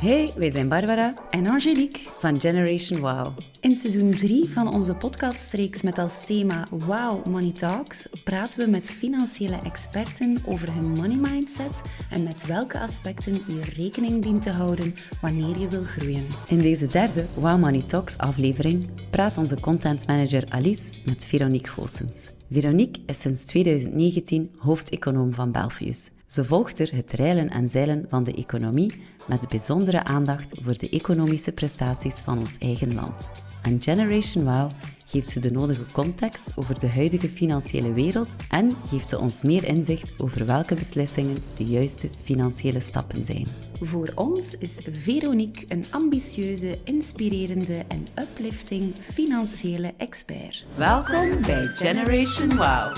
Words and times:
Hey, 0.00 0.32
wij 0.36 0.50
zijn 0.50 0.68
Barbara 0.68 1.14
en 1.30 1.46
Angelique 1.46 2.00
van 2.18 2.40
Generation 2.40 3.00
Wow. 3.00 3.26
In 3.60 3.76
seizoen 3.76 4.10
3 4.10 4.48
van 4.48 4.74
onze 4.74 4.94
podcastreeks 4.94 5.82
met 5.82 5.98
als 5.98 6.24
thema 6.24 6.66
Wow 6.70 7.26
Money 7.26 7.52
Talks 7.52 8.08
praten 8.24 8.58
we 8.58 8.70
met 8.70 8.90
financiële 8.90 9.60
experten 9.64 10.38
over 10.46 10.74
hun 10.74 10.90
money 10.90 11.16
mindset 11.16 11.82
en 12.10 12.22
met 12.22 12.46
welke 12.46 12.80
aspecten 12.80 13.34
je 13.34 13.60
rekening 13.60 14.22
dient 14.22 14.42
te 14.42 14.50
houden 14.50 14.94
wanneer 15.20 15.58
je 15.58 15.68
wil 15.68 15.84
groeien. 15.84 16.26
In 16.48 16.58
deze 16.58 16.86
derde 16.86 17.26
Wow 17.34 17.60
Money 17.60 17.82
Talks 17.82 18.18
aflevering 18.18 18.88
praat 19.10 19.36
onze 19.36 19.60
content 19.60 20.06
manager 20.06 20.44
Alice 20.48 20.92
met 21.06 21.24
Veronique 21.24 21.70
Goossens. 21.70 22.30
Veronique 22.50 23.02
is 23.06 23.20
sinds 23.20 23.44
2019 23.44 24.50
hoofdeconoom 24.58 25.34
van 25.34 25.52
Belfius. 25.52 26.10
Ze 26.26 26.44
volgt 26.44 26.78
er 26.78 26.94
het 26.94 27.12
reilen 27.12 27.50
en 27.50 27.68
zeilen 27.68 28.04
van 28.08 28.24
de 28.24 28.34
economie 28.34 29.02
met 29.26 29.48
bijzondere 29.48 30.04
aandacht 30.04 30.60
voor 30.62 30.78
de 30.78 30.88
economische 30.90 31.52
prestaties 31.52 32.14
van 32.14 32.38
ons 32.38 32.58
eigen 32.58 32.94
land. 32.94 33.30
Aan 33.62 33.82
Generation 33.82 34.44
Wow 34.44 34.70
geeft 35.06 35.28
ze 35.28 35.40
de 35.40 35.50
nodige 35.50 35.84
context 35.92 36.50
over 36.54 36.80
de 36.80 36.88
huidige 36.88 37.28
financiële 37.28 37.92
wereld 37.92 38.36
en 38.48 38.72
geeft 38.88 39.08
ze 39.08 39.18
ons 39.18 39.42
meer 39.42 39.64
inzicht 39.64 40.12
over 40.18 40.46
welke 40.46 40.74
beslissingen 40.74 41.36
de 41.56 41.64
juiste 41.64 42.08
financiële 42.24 42.80
stappen 42.80 43.24
zijn. 43.24 43.46
Voor 43.80 44.12
ons 44.14 44.56
is 44.58 44.78
Veronique 44.92 45.64
een 45.68 45.84
ambitieuze, 45.90 46.78
inspirerende 46.84 47.84
en 47.88 48.04
uplifting 48.18 48.94
financiële 49.12 49.94
expert. 49.96 50.66
Welkom 50.76 51.42
bij 51.42 51.66
Generation 51.74 52.56
Wow. 52.56 52.96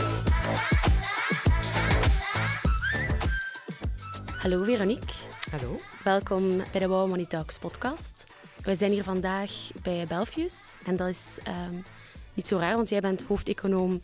Hallo 4.38 4.62
Veronique. 4.64 5.14
Hallo. 5.50 5.80
Welkom 6.04 6.56
bij 6.56 6.80
de 6.80 6.88
Wow 6.88 7.08
Money 7.08 7.26
Talks 7.26 7.58
podcast. 7.58 8.24
We 8.62 8.74
zijn 8.74 8.90
hier 8.90 9.04
vandaag 9.04 9.50
bij 9.82 10.06
Belfius 10.08 10.74
en 10.84 10.96
dat 10.96 11.08
is 11.08 11.38
ehm, 11.42 11.74
niet 12.34 12.46
zo 12.46 12.56
raar, 12.58 12.76
want 12.76 12.88
jij 12.88 13.00
bent 13.00 13.22
hoofdeconoom 13.22 14.02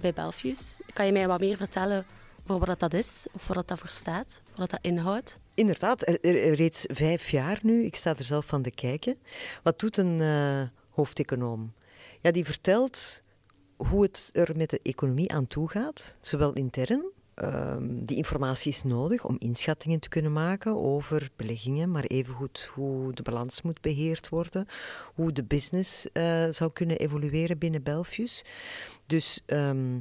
bij 0.00 0.12
Belfius. 0.12 0.80
Kan 0.92 1.06
je 1.06 1.12
mij 1.12 1.26
wat 1.26 1.40
meer 1.40 1.56
vertellen 1.56 2.06
over 2.46 2.66
wat 2.66 2.80
dat 2.80 2.94
is, 2.94 3.26
of 3.32 3.46
wat 3.46 3.68
dat 3.68 3.78
voor 3.78 3.88
staat, 3.88 4.42
wat 4.54 4.70
dat 4.70 4.78
inhoudt? 4.82 5.38
Inderdaad, 5.54 6.08
er, 6.08 6.20
er- 6.24 6.54
reeds 6.54 6.84
vijf 6.88 7.28
jaar 7.28 7.58
nu. 7.62 7.84
Ik 7.84 7.96
sta 7.96 8.14
er 8.16 8.24
zelf 8.24 8.46
van 8.46 8.62
te 8.62 8.70
kijken. 8.70 9.16
Wat 9.62 9.78
doet 9.78 9.96
een 9.96 10.20
eh, 10.20 10.62
hoofdeconoom? 10.90 11.72
Ja, 12.20 12.30
die 12.30 12.44
vertelt 12.44 13.20
hoe 13.76 14.02
het 14.02 14.30
er 14.32 14.56
met 14.56 14.70
de 14.70 14.80
economie 14.82 15.32
aan 15.32 15.46
toe 15.46 15.68
gaat, 15.68 16.16
zowel 16.20 16.52
intern. 16.52 17.04
Ehm, 17.36 18.04
die 18.04 18.16
informatie 18.16 18.70
is 18.72 18.82
nodig 18.82 19.24
om 19.24 19.36
inschattingen 19.38 20.00
te 20.00 20.08
kunnen 20.08 20.32
maken 20.32 20.76
over 20.76 21.30
beleggingen, 21.36 21.90
maar 21.90 22.04
evengoed 22.04 22.70
hoe 22.74 23.12
de 23.12 23.22
balans 23.22 23.62
moet 23.62 23.80
beheerd 23.80 24.28
worden, 24.28 24.66
hoe 25.14 25.32
de 25.32 25.44
business 25.44 26.12
eh, 26.12 26.46
zou 26.50 26.72
kunnen 26.72 26.98
evolueren 26.98 27.58
binnen 27.58 27.82
Belfius. 27.82 28.44
Dus 29.06 29.42
ehm, 29.46 30.00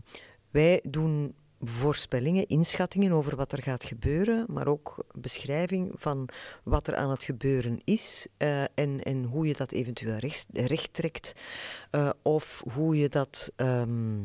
wij 0.52 0.82
doen 0.84 1.36
voorspellingen, 1.60 2.48
inschattingen 2.48 3.12
over 3.12 3.36
wat 3.36 3.52
er 3.52 3.62
gaat 3.62 3.84
gebeuren, 3.84 4.46
maar 4.50 4.68
ook 4.68 5.06
beschrijving 5.16 5.92
van 5.96 6.30
wat 6.64 6.88
er 6.88 6.96
aan 6.96 7.10
het 7.10 7.24
gebeuren 7.24 7.82
is 7.84 8.28
eh, 8.38 8.62
en, 8.62 9.04
en 9.04 9.24
hoe 9.24 9.48
je 9.48 9.54
dat 9.54 9.72
eventueel 9.72 10.18
recht, 10.54 10.94
trekt 10.94 11.34
eh, 11.92 12.10
of 12.22 12.64
hoe 12.74 12.98
je 12.98 13.10
dat 13.10 13.52
ehm, 13.56 14.24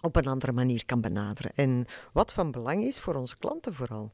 op 0.00 0.16
een 0.16 0.26
andere 0.26 0.52
manier 0.52 0.84
kan 0.84 1.00
benaderen. 1.00 1.52
En 1.54 1.86
wat 2.12 2.32
van 2.32 2.50
belang 2.50 2.84
is 2.84 3.00
voor 3.00 3.14
onze 3.14 3.38
klanten 3.38 3.74
vooral. 3.74 4.10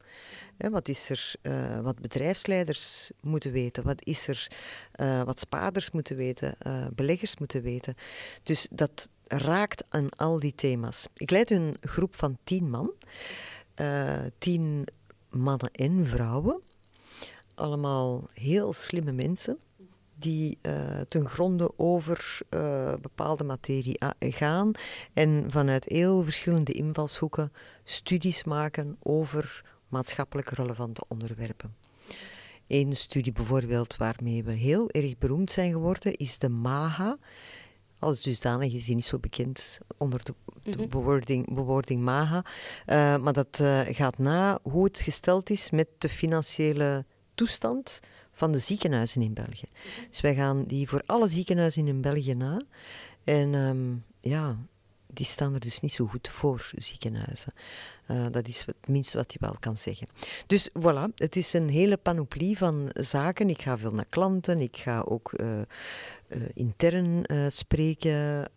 Wat 0.56 0.88
is 0.88 1.10
er, 1.10 1.34
eh, 1.42 1.80
wat 1.80 2.00
bedrijfsleiders 2.00 3.10
moeten 3.20 3.52
weten, 3.52 3.84
wat 3.84 4.04
is 4.04 4.28
er, 4.28 4.50
eh, 4.92 5.22
wat 5.22 5.40
spaarders 5.40 5.90
moeten 5.90 6.16
weten, 6.16 6.54
eh, 6.58 6.86
beleggers 6.94 7.38
moeten 7.38 7.62
weten. 7.62 7.94
Dus 8.42 8.68
dat 8.70 9.08
raakt 9.24 9.84
aan 9.88 10.08
al 10.08 10.38
die 10.38 10.54
thema's. 10.54 11.06
Ik 11.16 11.30
leid 11.30 11.50
een 11.50 11.76
groep 11.80 12.14
van 12.14 12.38
tien 12.44 12.70
man, 12.70 12.92
tien 14.38 14.86
mannen 15.30 15.70
en 15.72 16.06
vrouwen, 16.06 16.60
allemaal 17.54 18.28
heel 18.34 18.72
slimme 18.72 19.12
mensen 19.12 19.58
die 20.22 20.58
eh, 20.60 20.74
ten 21.08 21.28
gronde 21.28 21.72
over 21.78 22.38
eh, 22.48 22.92
bepaalde 23.00 23.44
materie 23.44 23.98
gaan 24.18 24.72
en 25.12 25.44
vanuit 25.48 25.84
heel 25.84 26.22
verschillende 26.22 26.72
invalshoeken 26.72 27.52
studies 27.84 28.44
maken 28.44 28.96
over 29.02 29.64
maatschappelijk 29.88 30.48
relevante 30.48 31.04
onderwerpen. 31.08 31.74
Eén 32.66 32.92
studie 32.92 33.32
bijvoorbeeld 33.32 33.96
waarmee 33.96 34.44
we 34.44 34.52
heel 34.52 34.90
erg 34.90 35.18
beroemd 35.18 35.50
zijn 35.50 35.72
geworden 35.72 36.14
is 36.16 36.38
de 36.38 36.48
MAHA. 36.48 37.18
Als 37.98 38.22
dusdanig 38.22 38.72
is 38.72 38.84
die 38.84 38.94
niet 38.94 39.04
zo 39.04 39.18
bekend 39.18 39.80
onder 39.96 40.24
de, 40.24 40.34
de 40.62 40.78
Mhm. 40.78 40.88
bewoording, 40.88 41.54
bewoording 41.54 42.00
MAHA. 42.00 42.44
Eh, 42.86 43.16
maar 43.16 43.32
dat 43.32 43.62
gaat 43.90 44.18
na 44.18 44.58
hoe 44.62 44.84
het 44.84 45.00
gesteld 45.00 45.50
is 45.50 45.70
met 45.70 45.88
de 45.98 46.08
financiële 46.08 47.04
toestand 47.34 48.00
van 48.42 48.52
de 48.52 48.58
ziekenhuizen 48.58 49.22
in 49.22 49.34
België. 49.34 49.66
Dus 50.10 50.20
wij 50.20 50.34
gaan 50.34 50.64
die 50.64 50.88
voor 50.88 51.02
alle 51.06 51.28
ziekenhuizen 51.28 51.86
in 51.86 52.00
België 52.00 52.34
na. 52.34 52.62
En 53.24 53.54
ehm, 53.54 53.94
ja, 54.32 54.56
die 55.06 55.26
staan 55.26 55.54
er 55.54 55.60
dus 55.60 55.80
niet 55.80 55.92
zo 55.92 56.06
goed 56.06 56.28
voor, 56.28 56.70
ziekenhuizen. 56.74 57.52
Eh, 58.06 58.26
dat 58.30 58.48
is 58.48 58.64
het 58.66 58.88
minste 58.88 59.16
wat 59.16 59.32
je 59.32 59.38
wel 59.40 59.56
kan 59.60 59.76
zeggen. 59.76 60.06
Dus 60.46 60.68
voilà, 60.68 61.14
het 61.14 61.36
is 61.36 61.52
een 61.52 61.68
hele 61.68 61.96
panoplie 61.96 62.58
van 62.58 62.90
zaken. 62.92 63.50
Ik 63.50 63.62
ga 63.62 63.78
veel 63.78 63.94
naar 63.94 64.06
klanten, 64.08 64.60
ik 64.60 64.76
ga 64.76 65.00
ook 65.00 65.32
eh, 65.32 65.60
eh, 65.60 65.66
intern 66.54 67.24
spreken. 67.48 68.50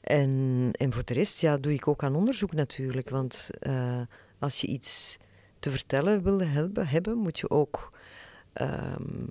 en, 0.00 0.68
en 0.72 0.92
voor 0.92 1.04
de 1.04 1.14
rest 1.14 1.40
ja, 1.40 1.58
doe 1.58 1.72
ik 1.72 1.88
ook 1.88 2.02
aan 2.02 2.16
onderzoek 2.16 2.52
natuurlijk. 2.52 3.10
Want 3.10 3.50
als 4.38 4.60
je 4.60 4.66
iets 4.66 5.18
te 5.58 5.70
vertellen 5.70 6.22
wil 6.22 6.40
hebben 6.86 7.18
moet 7.18 7.38
je 7.38 7.50
ook 7.50 7.98
ehm, 8.52 9.26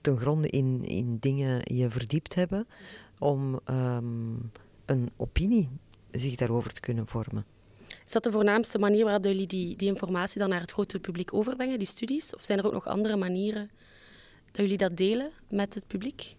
ten 0.00 0.18
gronde 0.18 0.48
in, 0.48 0.82
in 0.82 1.16
dingen 1.20 1.60
je 1.64 1.90
verdiept 1.90 2.34
hebben 2.34 2.66
om 3.18 3.60
ehm, 3.64 4.34
een 4.84 5.10
opinie 5.16 5.68
zich 6.10 6.34
daarover 6.34 6.72
te 6.72 6.80
kunnen 6.80 7.06
vormen. 7.06 7.44
Is 8.06 8.12
dat 8.12 8.22
de 8.22 8.30
voornaamste 8.30 8.78
manier 8.78 9.04
waarop 9.04 9.24
jullie 9.24 9.46
die, 9.46 9.76
die 9.76 9.88
informatie 9.88 10.38
dan 10.40 10.48
naar 10.48 10.60
het 10.60 10.72
grotere 10.72 11.00
publiek 11.00 11.34
overbrengen, 11.34 11.78
die 11.78 11.86
studies? 11.86 12.34
Of 12.34 12.44
zijn 12.44 12.58
er 12.58 12.66
ook 12.66 12.72
nog 12.72 12.86
andere 12.86 13.16
manieren 13.16 13.70
dat 14.44 14.56
jullie 14.56 14.76
dat 14.76 14.96
delen 14.96 15.30
met 15.48 15.74
het 15.74 15.86
publiek? 15.86 16.36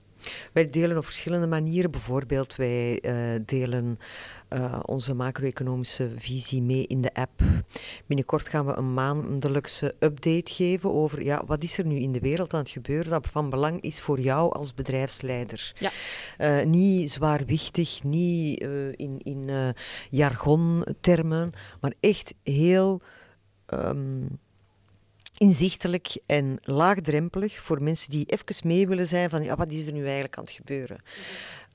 Wij 0.53 0.69
delen 0.69 0.97
op 0.97 1.05
verschillende 1.05 1.47
manieren. 1.47 1.91
Bijvoorbeeld, 1.91 2.55
wij 2.55 2.99
eh, 2.99 3.15
delen 3.45 3.99
eh, 4.47 4.79
onze 4.85 5.13
macro-economische 5.13 6.11
visie 6.15 6.61
mee 6.61 6.87
in 6.87 7.01
de 7.01 7.13
app. 7.13 7.41
Binnenkort 8.05 8.49
gaan 8.49 8.65
we 8.65 8.77
een 8.77 8.93
maandelijkse 8.93 9.95
update 9.99 10.53
geven 10.53 10.93
over 10.93 11.23
ja, 11.23 11.43
wat 11.45 11.63
is 11.63 11.77
er 11.77 11.85
nu 11.85 11.95
in 11.95 12.11
de 12.11 12.19
wereld 12.19 12.53
aan 12.53 12.59
het 12.59 12.69
gebeuren 12.69 13.11
dat 13.11 13.27
van 13.27 13.49
belang 13.49 13.81
is 13.81 14.01
voor 14.01 14.19
jou 14.19 14.53
als 14.53 14.73
bedrijfsleider. 14.73 15.73
Ja. 15.75 15.91
Eh, 16.37 16.65
niet 16.65 17.11
zwaarwichtig, 17.11 18.03
niet 18.03 18.61
in, 18.95 19.19
in 19.23 19.73
jargontermen, 20.09 21.51
maar 21.81 21.93
echt 21.99 22.35
heel 22.43 23.01
ehm, 23.65 24.25
inzichtelijk 25.37 26.17
en 26.25 26.57
laagdrempelig 26.61 27.61
voor 27.61 27.83
mensen 27.83 28.11
die 28.11 28.25
even 28.25 28.67
mee 28.67 28.87
willen 28.87 29.07
zijn 29.07 29.29
van 29.29 29.43
ja, 29.43 29.55
wat 29.55 29.71
is 29.71 29.87
er 29.87 29.93
nu 29.93 30.03
eigenlijk 30.03 30.37
aan 30.37 30.43
het 30.43 30.53
gebeuren? 30.53 30.97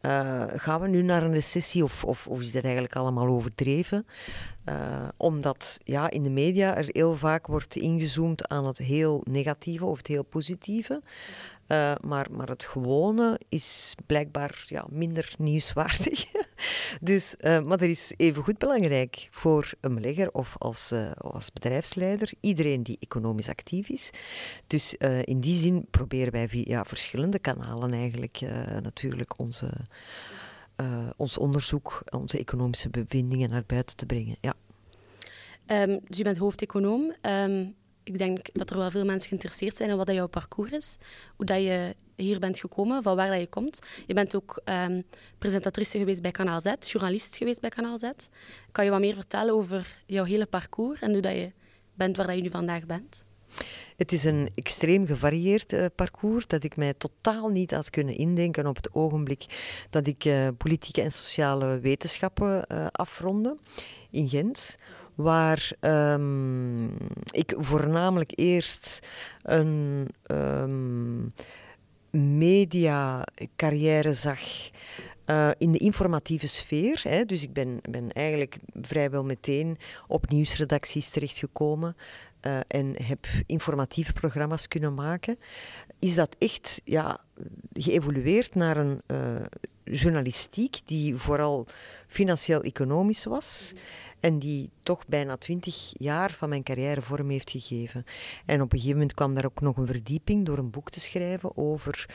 Eh, 0.00 0.44
gaan 0.56 0.80
we 0.80 0.88
nu 0.88 1.02
naar 1.02 1.22
een 1.22 1.32
recessie 1.32 1.84
of, 1.84 2.04
of, 2.04 2.26
of 2.26 2.40
is 2.40 2.52
dat 2.52 2.62
eigenlijk 2.62 2.96
allemaal 2.96 3.26
overdreven? 3.26 4.06
Eh, 4.64 5.08
omdat 5.16 5.80
ja, 5.84 6.10
in 6.10 6.22
de 6.22 6.30
media 6.30 6.76
er 6.76 6.88
heel 6.88 7.16
vaak 7.16 7.46
wordt 7.46 7.76
ingezoomd 7.76 8.48
aan 8.48 8.66
het 8.66 8.78
heel 8.78 9.22
negatieve 9.30 9.84
of 9.84 9.96
het 9.96 10.06
heel 10.06 10.24
positieve. 10.24 11.02
Eh, 11.66 11.92
maar, 12.00 12.26
maar 12.30 12.48
het 12.48 12.64
gewone 12.64 13.40
is 13.48 13.94
blijkbaar 14.06 14.64
ja, 14.66 14.86
minder 14.90 15.34
nieuwswaardig. 15.38 16.24
dus, 17.00 17.36
eh, 17.36 17.60
maar 17.60 17.78
dat 17.78 17.88
is 17.88 18.12
evengoed 18.16 18.58
belangrijk 18.58 19.28
voor 19.30 19.70
een 19.80 19.94
belegger 19.94 20.30
of 20.32 20.56
als, 20.58 20.90
eh, 20.90 21.10
als 21.12 21.52
bedrijfsleider. 21.52 22.32
Iedereen 22.40 22.82
die 22.82 22.96
economisch 23.00 23.48
actief 23.48 23.88
is. 23.88 24.10
Dus 24.66 24.96
eh, 24.96 25.22
in 25.22 25.40
die 25.40 25.56
zin 25.56 25.86
proberen 25.90 26.32
wij 26.32 26.48
via 26.48 26.84
verschillende 26.84 27.38
kanalen 27.38 27.92
eigenlijk 27.92 28.40
natuurlijk 28.82 29.38
onze, 29.38 29.70
ons 31.16 31.38
onderzoek, 31.38 32.02
onze 32.10 32.38
economische 32.38 32.88
bevindingen 32.88 33.50
naar 33.50 33.64
buiten 33.66 33.96
te 33.96 34.06
brengen. 34.06 34.36
Ja. 34.40 34.54
Ehm, 35.66 35.98
dus 36.04 36.16
je 36.16 36.24
bent 36.24 36.38
hoofdeconoom. 36.38 37.14
Ehm, 37.20 37.66
ik 38.08 38.18
denk 38.18 38.46
dat 38.52 38.70
er 38.70 38.76
wel 38.76 38.90
veel 38.90 39.04
mensen 39.04 39.28
geïnteresseerd 39.28 39.76
zijn 39.76 39.90
in 39.90 39.96
wat 39.96 40.12
jouw 40.12 40.26
parcours 40.26 40.70
is. 40.70 40.96
Hoe 41.36 41.46
dat 41.46 41.56
je 41.56 41.94
hier 42.16 42.38
bent 42.38 42.58
gekomen, 42.58 43.02
van 43.02 43.16
waar 43.16 43.30
dat 43.30 43.40
je 43.40 43.46
komt. 43.46 43.80
Je 44.06 44.14
bent 44.14 44.36
ook 44.36 44.60
ehm, 44.64 45.02
presentatrice 45.38 45.98
geweest 45.98 46.22
bij 46.22 46.30
Kanaal 46.30 46.60
Z, 46.60 46.72
journalist 46.80 47.36
geweest 47.36 47.60
bij 47.60 47.70
Kanaal 47.70 47.98
Z. 47.98 48.10
Kan 48.72 48.84
je 48.84 48.90
wat 48.90 49.00
meer 49.00 49.14
vertellen 49.14 49.54
over 49.54 50.02
jouw 50.06 50.24
hele 50.24 50.46
parcours 50.46 51.00
en 51.00 51.12
hoe 51.12 51.20
dat 51.20 51.32
je 51.32 51.52
bent 51.94 52.16
waar 52.16 52.26
dat 52.26 52.36
je 52.36 52.42
nu 52.42 52.50
vandaag 52.50 52.86
bent? 52.86 53.24
Het 53.96 54.12
is 54.12 54.24
een 54.24 54.50
extreem 54.54 55.06
gevarieerd 55.06 55.72
uh, 55.72 55.84
parcours 55.94 56.46
dat 56.46 56.64
ik 56.64 56.76
mij 56.76 56.94
totaal 56.94 57.48
niet 57.48 57.70
had 57.70 57.90
kunnen 57.90 58.16
indenken 58.16 58.66
op 58.66 58.76
het 58.76 58.94
ogenblik 58.94 59.44
dat 59.90 60.06
ik 60.06 60.24
uh, 60.24 60.48
politieke 60.56 61.02
en 61.02 61.12
sociale 61.12 61.80
wetenschappen 61.80 62.64
uh, 62.72 62.86
afronde 62.92 63.56
in 64.10 64.28
Gent. 64.28 64.76
Waar 65.18 65.70
um, 65.80 66.96
ik 67.30 67.54
voornamelijk 67.56 68.32
eerst 68.34 69.08
een 69.42 70.08
um, 70.30 71.32
media-carrière 72.10 74.12
zag 74.12 74.40
uh, 75.26 75.50
in 75.58 75.72
de 75.72 75.78
informatieve 75.78 76.48
sfeer. 76.48 77.00
Hè, 77.02 77.24
dus 77.24 77.42
ik 77.42 77.52
ben, 77.52 77.80
ben 77.90 78.12
eigenlijk 78.12 78.58
vrijwel 78.80 79.24
meteen 79.24 79.76
op 80.06 80.28
nieuwsredacties 80.28 81.10
terechtgekomen 81.10 81.96
uh, 82.46 82.58
en 82.68 82.94
heb 83.02 83.26
informatieve 83.46 84.12
programma's 84.12 84.68
kunnen 84.68 84.94
maken. 84.94 85.38
Is 85.98 86.14
dat 86.14 86.36
echt 86.38 86.80
ja, 86.84 87.18
geëvolueerd 87.72 88.54
naar 88.54 88.76
een 88.76 89.02
uh, 89.06 89.18
journalistiek 89.84 90.80
die 90.84 91.16
vooral 91.16 91.66
financieel-economisch 92.08 93.24
was. 93.24 93.72
En 94.20 94.38
die 94.38 94.70
toch 94.82 95.06
bijna 95.06 95.36
twintig 95.36 95.92
jaar 95.98 96.30
van 96.30 96.48
mijn 96.48 96.62
carrière 96.62 97.02
vorm 97.02 97.30
heeft 97.30 97.50
gegeven. 97.50 98.04
En 98.46 98.60
op 98.60 98.72
een 98.72 98.78
gegeven 98.78 98.98
moment 98.98 99.14
kwam 99.14 99.34
daar 99.34 99.44
ook 99.44 99.60
nog 99.60 99.76
een 99.76 99.86
verdieping 99.86 100.46
door 100.46 100.58
een 100.58 100.70
boek 100.70 100.90
te 100.90 101.00
schrijven 101.00 101.56
over 101.56 102.06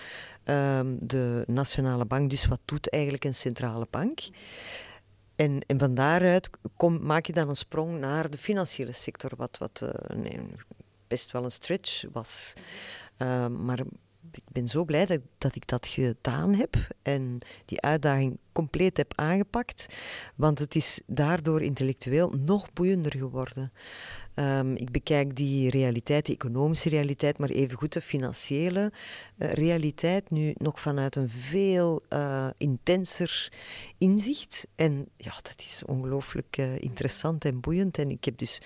um, 0.46 0.98
de 1.02 1.44
Nationale 1.48 2.06
Bank. 2.06 2.30
Dus 2.30 2.46
wat 2.46 2.60
doet 2.66 2.90
eigenlijk 2.90 3.24
een 3.24 3.36
centrale 3.36 3.88
bank? 3.90 4.20
En, 5.36 5.60
en 5.68 5.80
van 5.80 5.94
daaruit 5.94 6.50
maak 7.02 7.26
je 7.26 7.34
dan 7.34 7.50
een 7.50 7.56
sprong 7.56 8.00
naar 8.00 8.30
de 8.30 8.38
financiële 8.38 8.94
sector, 8.94 9.32
wat, 9.38 9.58
wat 9.58 9.88
nee, 10.16 10.40
best 11.08 11.32
wel 11.32 11.44
een 11.44 11.52
stretch 11.52 12.04
was. 12.12 12.54
Uh, 13.18 13.48
maar 13.48 13.80
ik 14.38 14.44
ben 14.52 14.68
zo 14.68 14.84
blij 14.84 15.20
dat, 15.38 15.56
ik 15.56 15.68
dat 15.68 15.88
gedaan 15.88 16.54
heb 16.54 16.76
en 17.02 17.40
die 17.66 17.82
uitdaging 17.82 18.38
compleet 18.52 18.98
heb 18.98 19.14
aangepakt, 19.16 19.96
want 20.36 20.60
het 20.60 20.76
is 20.76 21.02
daardoor 21.06 21.62
intellectueel 21.62 22.30
nog 22.30 22.74
boeiender 22.74 23.18
geworden. 23.18 23.72
Um, 24.36 24.76
ik 24.76 24.92
bekijk 24.92 25.36
die 25.36 25.70
realiteit, 25.70 26.26
die 26.26 26.36
economische 26.36 26.90
realiteit, 26.90 27.38
maar 27.38 27.50
evengoed 27.50 27.94
de 27.94 28.02
financiële 28.02 28.92
uh, 29.38 29.52
realiteit 29.52 30.30
nu 30.30 30.54
nog 30.58 30.80
vanuit 30.80 31.16
een 31.16 31.30
veel 31.30 32.02
uh, 32.10 32.48
intenser 32.58 33.52
inzicht. 33.98 34.68
En 34.76 35.08
ja, 35.18 35.32
dat 35.42 35.56
is 35.58 35.84
ongelooflijk 35.86 36.58
uh, 36.58 36.78
interessant 36.78 37.46
en 37.46 37.60
boeiend. 37.60 37.98
En 37.98 38.10
ik 38.10 38.26
heb 38.26 38.38
dus 38.38 38.62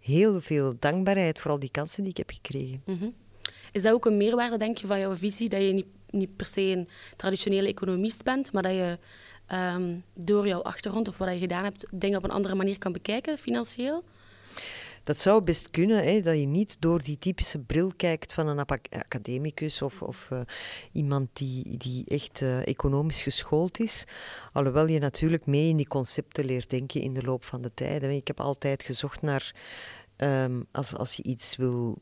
heel 0.00 0.40
veel 0.40 0.74
dankbaarheid 0.78 1.40
voor 1.40 1.50
al 1.50 1.58
die 1.58 1.70
kansen 1.70 2.02
die 2.02 2.12
ik 2.12 2.18
heb 2.18 2.30
gekregen. 2.30 2.82
-hmm. 2.84 3.14
Is 3.72 3.82
dat 3.82 3.92
ook 3.92 4.04
een 4.04 4.16
meerwaarde, 4.16 4.56
denk 4.56 4.78
je, 4.78 4.86
van 4.86 4.98
jouw 4.98 5.16
visie? 5.16 5.48
Dat 5.48 5.60
je 5.60 5.72
niet, 5.72 5.86
niet 6.10 6.36
per 6.36 6.46
se 6.46 6.60
een 6.60 6.88
traditionele 7.16 7.68
economist 7.68 8.24
bent, 8.24 8.52
maar 8.52 8.62
dat 8.62 8.72
je 8.72 8.98
um, 9.52 10.04
door 10.14 10.46
jouw 10.46 10.62
achtergrond 10.62 11.08
of 11.08 11.18
wat 11.18 11.32
je 11.32 11.38
gedaan 11.38 11.64
hebt, 11.64 11.86
dingen 11.90 12.18
op 12.18 12.24
een 12.24 12.30
andere 12.30 12.54
manier 12.54 12.78
kan 12.78 12.92
bekijken, 12.92 13.38
financieel? 13.38 14.04
Dat 15.02 15.18
zou 15.18 15.42
best 15.42 15.70
kunnen, 15.70 16.04
hè, 16.04 16.20
dat 16.20 16.38
je 16.38 16.46
niet 16.46 16.76
door 16.80 17.02
die 17.02 17.18
typische 17.18 17.58
bril 17.58 17.92
kijkt 17.96 18.32
van 18.32 18.46
een 18.46 18.64
academicus 18.90 19.82
of, 19.82 20.02
of 20.02 20.28
uh, 20.32 20.40
iemand 20.92 21.28
die, 21.32 21.76
die 21.76 22.04
echt 22.06 22.40
uh, 22.40 22.66
economisch 22.66 23.22
geschoold 23.22 23.80
is. 23.80 24.04
Alhoewel 24.52 24.86
je 24.86 24.98
natuurlijk 24.98 25.46
mee 25.46 25.68
in 25.68 25.76
die 25.76 25.88
concepten 25.88 26.44
leert 26.44 26.70
denken 26.70 27.00
in 27.00 27.12
de 27.12 27.22
loop 27.22 27.44
van 27.44 27.62
de 27.62 27.74
tijd. 27.74 28.02
Ik 28.02 28.26
heb 28.26 28.40
altijd 28.40 28.82
gezocht 28.82 29.22
naar, 29.22 29.54
um, 30.16 30.66
als, 30.72 30.96
als 30.96 31.14
je 31.14 31.22
iets 31.22 31.56
wil 31.56 31.98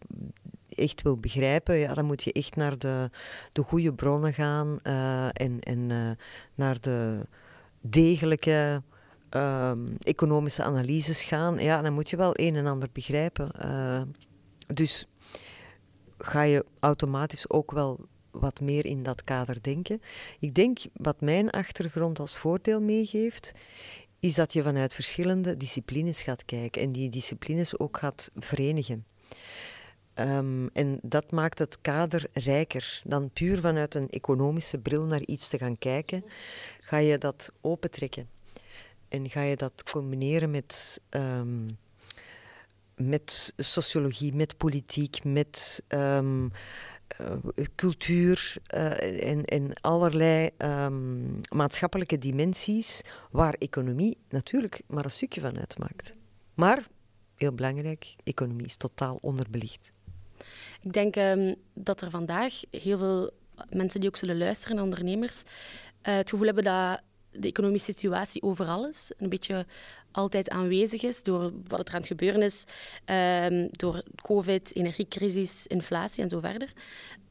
echt 0.81 1.03
wil 1.03 1.19
begrijpen, 1.19 1.77
ja, 1.77 1.95
dan 1.95 2.05
moet 2.05 2.23
je 2.23 2.33
echt 2.33 2.57
naar 2.57 2.79
de, 2.79 3.11
de 3.53 3.63
goede 3.63 3.95
bronnen 3.95 4.35
gaan 4.35 4.79
uh, 4.83 5.25
en, 5.25 5.61
en 5.61 5.91
uh, 5.91 6.11
naar 6.55 6.81
de 6.81 7.21
degelijke 7.81 8.83
um, 9.31 9.97
economische 9.99 10.63
analyses 10.63 11.23
gaan. 11.23 11.59
Ja, 11.59 11.83
dan 11.83 11.93
moet 11.93 12.11
je 12.11 12.17
wel 12.17 12.33
een 12.35 12.57
en 12.57 12.67
ander 12.67 12.89
begrijpen. 12.93 13.51
Uh, 13.65 14.03
dus 14.67 15.07
ga 16.19 16.43
je 16.43 16.65
automatisch 16.81 17.51
ook 17.51 17.73
wel 17.73 18.01
wat 18.31 18.61
meer 18.61 18.87
in 18.87 19.03
dat 19.03 19.25
kader 19.25 19.63
denken. 19.63 20.01
Ik 20.41 20.55
denk 20.55 20.79
wat 20.93 21.21
mijn 21.21 21.51
achtergrond 21.51 22.19
als 22.19 22.39
voordeel 22.39 22.81
meegeeft, 22.81 23.53
is 24.21 24.35
dat 24.35 24.53
je 24.53 24.63
vanuit 24.63 24.95
verschillende 24.95 25.57
disciplines 25.57 26.23
gaat 26.23 26.45
kijken 26.45 26.83
en 26.83 26.93
die 26.93 27.09
disciplines 27.09 27.79
ook 27.79 27.99
gaat 27.99 28.31
verenigen. 28.35 29.05
Um, 30.21 30.71
en 30.73 30.99
dat 31.03 31.31
maakt 31.31 31.59
het 31.59 31.81
kader 31.81 32.27
rijker. 32.33 33.01
Dan 33.05 33.31
puur 33.31 33.61
vanuit 33.61 33.95
een 33.95 34.09
economische 34.09 34.79
bril 34.79 35.05
naar 35.05 35.21
iets 35.21 35.49
te 35.49 35.59
gaan 35.59 35.79
kijken, 35.79 36.25
ga 36.81 36.97
je 36.97 37.19
dat 37.19 37.53
opentrekken. 37.61 38.29
En 39.09 39.31
ga 39.31 39.43
je 39.43 39.57
dat 39.57 39.83
combineren 39.91 40.51
met, 40.51 41.01
um, 41.11 41.79
met 42.97 43.53
sociologie, 43.57 44.35
met 44.35 44.57
politiek, 44.57 45.25
met 45.25 45.83
um, 45.89 46.53
uh, 47.21 47.37
cultuur 47.75 48.57
en, 48.67 49.45
en 49.45 49.73
allerlei 49.81 50.51
maatschappelijke 51.55 52.19
dimensies, 52.19 53.03
waar 53.31 53.55
economie 53.59 54.19
natuurlijk 54.29 54.83
maar 54.87 55.05
een 55.05 55.11
stukje 55.11 55.41
van 55.41 55.59
uitmaakt. 55.59 56.15
Maar, 56.55 56.87
heel 57.35 57.53
belangrijk, 57.53 58.15
economie 58.25 58.67
is 58.67 58.77
totaal 58.77 59.19
onderbelicht. 59.21 59.93
Ik 60.83 60.93
denk 60.93 61.17
um, 61.17 61.55
dat 61.75 62.01
er 62.01 62.11
vandaag 62.11 62.61
heel 62.71 62.99
veel 62.99 63.31
mensen 63.71 64.01
die 64.01 64.09
ook 64.09 64.17
zullen 64.17 64.39
luisteren, 64.39 64.83
ondernemers, 64.83 65.43
uh, 65.43 66.17
het 66.17 66.31
gevoel 66.31 66.47
hebben 66.47 66.65
dat 66.65 67.01
de 67.31 67.49
economische 67.49 67.93
situatie 67.93 68.43
overal 68.43 68.89
is. 68.89 69.13
Een 69.17 69.29
beetje 69.29 69.67
altijd 70.11 70.51
aanwezig 70.51 71.03
is 71.03 71.23
door 71.23 71.53
wat 71.69 71.89
er 71.89 71.95
aan 71.95 72.01
het 72.01 72.07
gebeuren 72.07 72.43
is, 72.43 72.65
um, 73.07 73.69
door 73.71 74.03
COVID, 74.23 74.77
energiecrisis, 74.77 75.67
inflatie 75.67 76.23
en 76.23 76.31
zo 76.31 76.41
verder. 76.41 76.73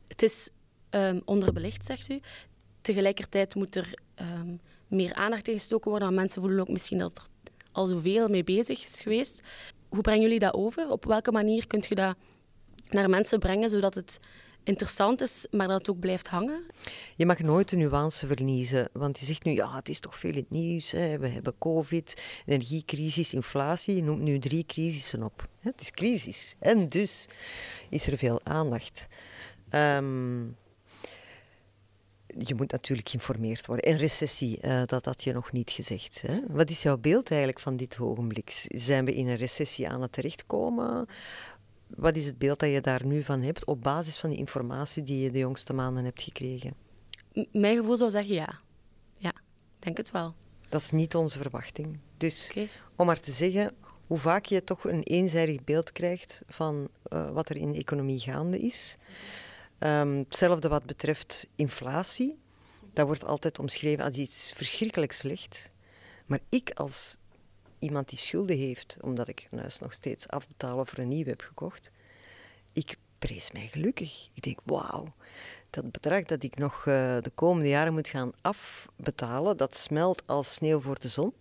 Het 0.07 0.22
is 0.22 0.50
um, 0.90 1.22
onderbelicht, 1.25 1.86
zegt 1.86 2.10
u. 2.10 2.19
Tegelijkertijd 2.81 3.56
moet 3.56 3.75
er 3.75 3.94
meer 4.88 5.13
aandacht 5.13 5.48
in 5.48 5.54
gestoken 5.54 5.92
worden. 5.92 6.13
Mensen 6.13 6.42
voelen 6.42 6.60
ook 6.60 6.69
misschien 6.69 6.98
dat 6.98 7.18
er 7.18 7.24
al 7.72 7.86
zoveel 7.86 8.28
mee 8.28 8.44
bezig 8.44 8.86
is 8.86 9.02
geweest. 9.02 9.42
Hoe 9.90 10.02
brengen 10.02 10.22
jullie 10.22 10.40
dat 10.40 10.54
over? 10.54 10.92
Op 10.92 11.06
welke 11.06 11.31
manier 11.31 11.68
kunt 11.68 11.86
je 11.86 11.95
dat 11.95 12.16
naar 12.90 13.10
mensen 13.10 13.40
brengen, 13.40 13.70
zodat 13.70 13.96
het 13.96 14.20
interessant 14.64 15.22
is, 15.22 15.48
maar 15.52 15.68
dat 15.68 15.78
het 15.78 15.90
ook 15.90 16.00
blijft 16.00 16.28
hangen? 16.28 16.64
Je 17.16 17.26
mag 17.26 17.40
nooit 17.40 17.69
de 17.69 17.76
nuance 17.76 18.28
verliezen, 18.28 18.90
want 18.94 19.19
je 19.19 19.26
zegt 19.26 19.44
nu, 19.44 19.52
ja, 19.52 19.76
het 19.76 19.90
is 19.90 20.00
toch 20.00 20.18
veel 20.18 20.31
in 20.31 20.38
het 20.38 20.50
nieuws. 20.50 20.92
Hè. 20.92 21.18
We 21.18 21.28
hebben 21.28 21.58
covid, 21.58 22.22
energiecrisis, 22.46 23.34
inflatie. 23.34 23.96
Je 23.96 24.04
noemt 24.04 24.22
nu 24.22 24.40
drie 24.40 24.66
crisissen 24.66 25.24
op. 25.24 25.48
Het 25.60 25.81
is 25.81 25.92
crisis. 25.92 26.56
En 26.60 26.88
dus 26.88 27.28
is 27.90 28.08
er 28.08 28.18
veel 28.18 28.40
aandacht. 28.44 29.08
Um, 29.72 30.56
je 32.38 32.56
moet 32.56 32.72
natuurlijk 32.72 33.10
geïnformeerd 33.10 33.66
worden. 33.66 33.86
En 33.86 33.98
recessie, 33.98 34.60
uh, 34.62 34.81
dat 34.86 35.06
had 35.06 35.24
je 35.24 35.34
nog 35.34 35.52
niet 35.52 35.72
gezegd. 35.72 36.22
Hè? 36.28 36.40
Wat 36.48 36.69
is 36.69 36.81
jouw 36.81 36.98
beeld 36.98 37.30
eigenlijk 37.30 37.60
van 37.60 37.78
dit 37.78 38.00
ogenblik? 38.00 38.68
Zijn 38.68 39.06
we 39.06 39.16
in 39.16 39.28
een 39.28 39.36
recessie 39.36 39.90
aan 39.90 40.02
het 40.02 40.12
terechtkomen? 40.12 41.08
Wat 41.96 42.16
is 42.16 42.26
het 42.26 42.38
beeld 42.38 42.60
dat 42.60 42.69
je 42.69 42.81
daar 42.81 43.06
nu 43.06 43.24
van 43.24 43.42
hebt 43.42 43.66
op 43.66 43.84
basis 43.84 44.18
van 44.18 44.30
die 44.30 44.40
informatie 44.40 45.04
die 45.04 45.19
je 45.24 45.31
de 45.31 45.40
jongste 45.40 45.74
maanden 45.74 46.04
hebt 46.04 46.22
gekregen? 46.22 46.74
M 47.34 47.46
mijn 47.52 47.78
gevoel 47.78 47.98
zou 47.98 48.10
zeggen 48.10 48.34
ja. 48.34 48.60
Ja, 49.18 49.34
denk 49.80 49.98
het 49.98 50.12
wel. 50.12 50.34
Dat 50.69 50.81
is 50.81 50.92
niet 50.92 51.16
onze 51.16 51.38
verwachting. 51.38 52.00
Dus 52.18 52.48
okay. 52.50 52.69
om 52.96 53.06
maar 53.06 53.19
te 53.19 53.31
zeggen, 53.31 53.76
hoe 54.08 54.18
vaak 54.18 54.46
je 54.46 54.64
toch 54.64 54.84
een 54.84 55.04
eenzijdig 55.04 55.64
beeld 55.64 55.92
krijgt 55.92 56.42
van 56.48 56.90
uh, 57.14 57.31
wat 57.31 57.50
er 57.50 57.56
in 57.56 57.72
de 57.72 57.78
economie 57.78 58.19
gaande 58.19 58.58
is. 58.58 58.98
Um, 59.80 60.18
hetzelfde 60.18 60.68
wat 60.68 60.86
betreft 60.86 61.50
inflatie. 61.56 62.38
Dat 62.94 63.06
wordt 63.06 63.26
altijd 63.26 63.60
omschreven 63.60 64.06
als 64.06 64.16
iets 64.16 64.54
verschrikkelijk 64.56 65.12
slecht. 65.12 65.72
Maar 66.26 66.40
ik 66.50 66.72
als 66.74 67.18
iemand 67.80 68.09
die 68.09 68.18
schulden 68.18 68.57
heeft, 68.57 68.98
omdat 69.02 69.28
ik 69.28 69.48
een 69.52 69.59
huis 69.59 69.80
nog 69.80 69.94
steeds 69.94 70.28
afbetaal 70.28 70.78
of 70.78 70.92
er 70.92 71.00
een 71.00 71.07
nieuw 71.07 71.26
heb 71.26 71.42
gekocht, 71.42 71.92
ik 72.74 72.98
prees 73.19 73.52
mij 73.52 73.68
gelukkig. 73.71 74.30
Ik 74.33 74.44
denk, 74.44 74.59
wauw, 74.64 75.14
dat 75.69 75.92
bedrag 75.92 76.24
dat 76.24 76.44
ik 76.44 76.57
nog 76.57 76.78
uh, 76.78 76.83
de 77.21 77.31
komende 77.36 77.69
jaren 77.69 77.94
moet 77.94 78.07
gaan 78.07 78.31
afbetalen, 78.42 79.57
dat 79.57 79.76
smelt 79.76 80.24
als 80.26 80.54
sneeuw 80.54 80.81
voor 80.81 81.00
de 81.00 81.07
zon. 81.07 81.33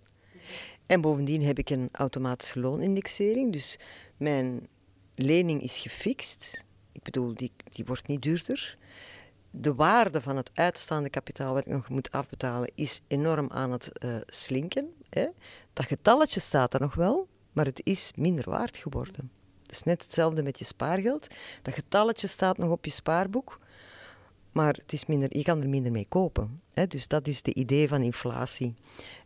En 0.87 1.01
bovendien 1.01 1.43
heb 1.43 1.59
ik 1.59 1.71
een 1.71 1.89
automatische 1.93 2.61
loonindexering, 2.61 3.53
dus 3.53 3.79
mijn 4.17 4.69
lening 5.15 5.63
is 5.63 5.79
gefixt. 5.79 6.65
Ik 6.93 7.03
bedoel, 7.03 7.35
die, 7.35 7.53
die 7.71 7.85
wordt 7.85 8.07
niet 8.07 8.23
duurder. 8.23 8.79
De 9.51 9.75
waarde 9.75 10.21
van 10.21 10.37
het 10.37 10.51
uitstaande 10.55 11.11
kapitaal 11.11 11.55
wat 11.55 11.67
ik 11.67 11.73
nog 11.73 11.89
moet 11.89 12.11
afbetalen 12.11 12.71
is 12.75 13.01
enorm 13.07 13.51
aan 13.51 13.73
het 13.73 13.91
uh, 14.05 14.17
slinken. 14.27 14.95
Dat 15.73 15.87
getalletje 15.87 16.41
staat 16.41 16.75
er 16.75 16.81
nog 16.81 16.95
wel, 16.95 17.29
maar 17.53 17.65
het 17.65 17.81
is 17.85 18.13
minder 18.17 18.51
waard 18.51 18.77
geworden. 18.77 19.31
Het 19.63 19.71
is 19.71 19.83
net 19.83 20.03
hetzelfde 20.03 20.43
met 20.43 20.59
je 20.59 20.65
spaargeld. 20.65 21.29
Dat 21.63 21.75
getalletje 21.75 22.27
staat 22.27 22.59
nog 22.59 22.71
op 22.71 22.85
je 22.85 22.91
spaarboek, 22.91 23.59
maar 24.53 24.75
het 24.75 24.93
is 24.93 25.07
minder, 25.07 25.37
je 25.37 25.43
kan 25.43 25.61
er 25.61 25.69
minder 25.69 25.93
mee 25.93 26.07
kopen. 26.09 26.63
Hè? 26.73 26.87
Dus 26.87 27.09
dat 27.09 27.27
is 27.27 27.43
de 27.43 27.55
idee 27.55 27.89
van 27.89 28.03
inflatie. 28.03 28.75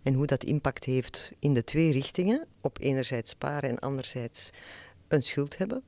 En 0.03 0.15
hoe 0.15 0.27
dat 0.27 0.45
impact 0.45 0.85
heeft 0.85 1.33
in 1.39 1.55
de 1.55 1.65
twee 1.65 1.93
richtingen. 1.93 2.47
Op 2.61 2.79
enerzijds 2.81 3.31
sparen 3.31 3.71
en 3.71 3.79
anderzijds 3.79 4.51
een 5.09 5.23
schuld 5.23 5.59
hebben. 5.59 5.83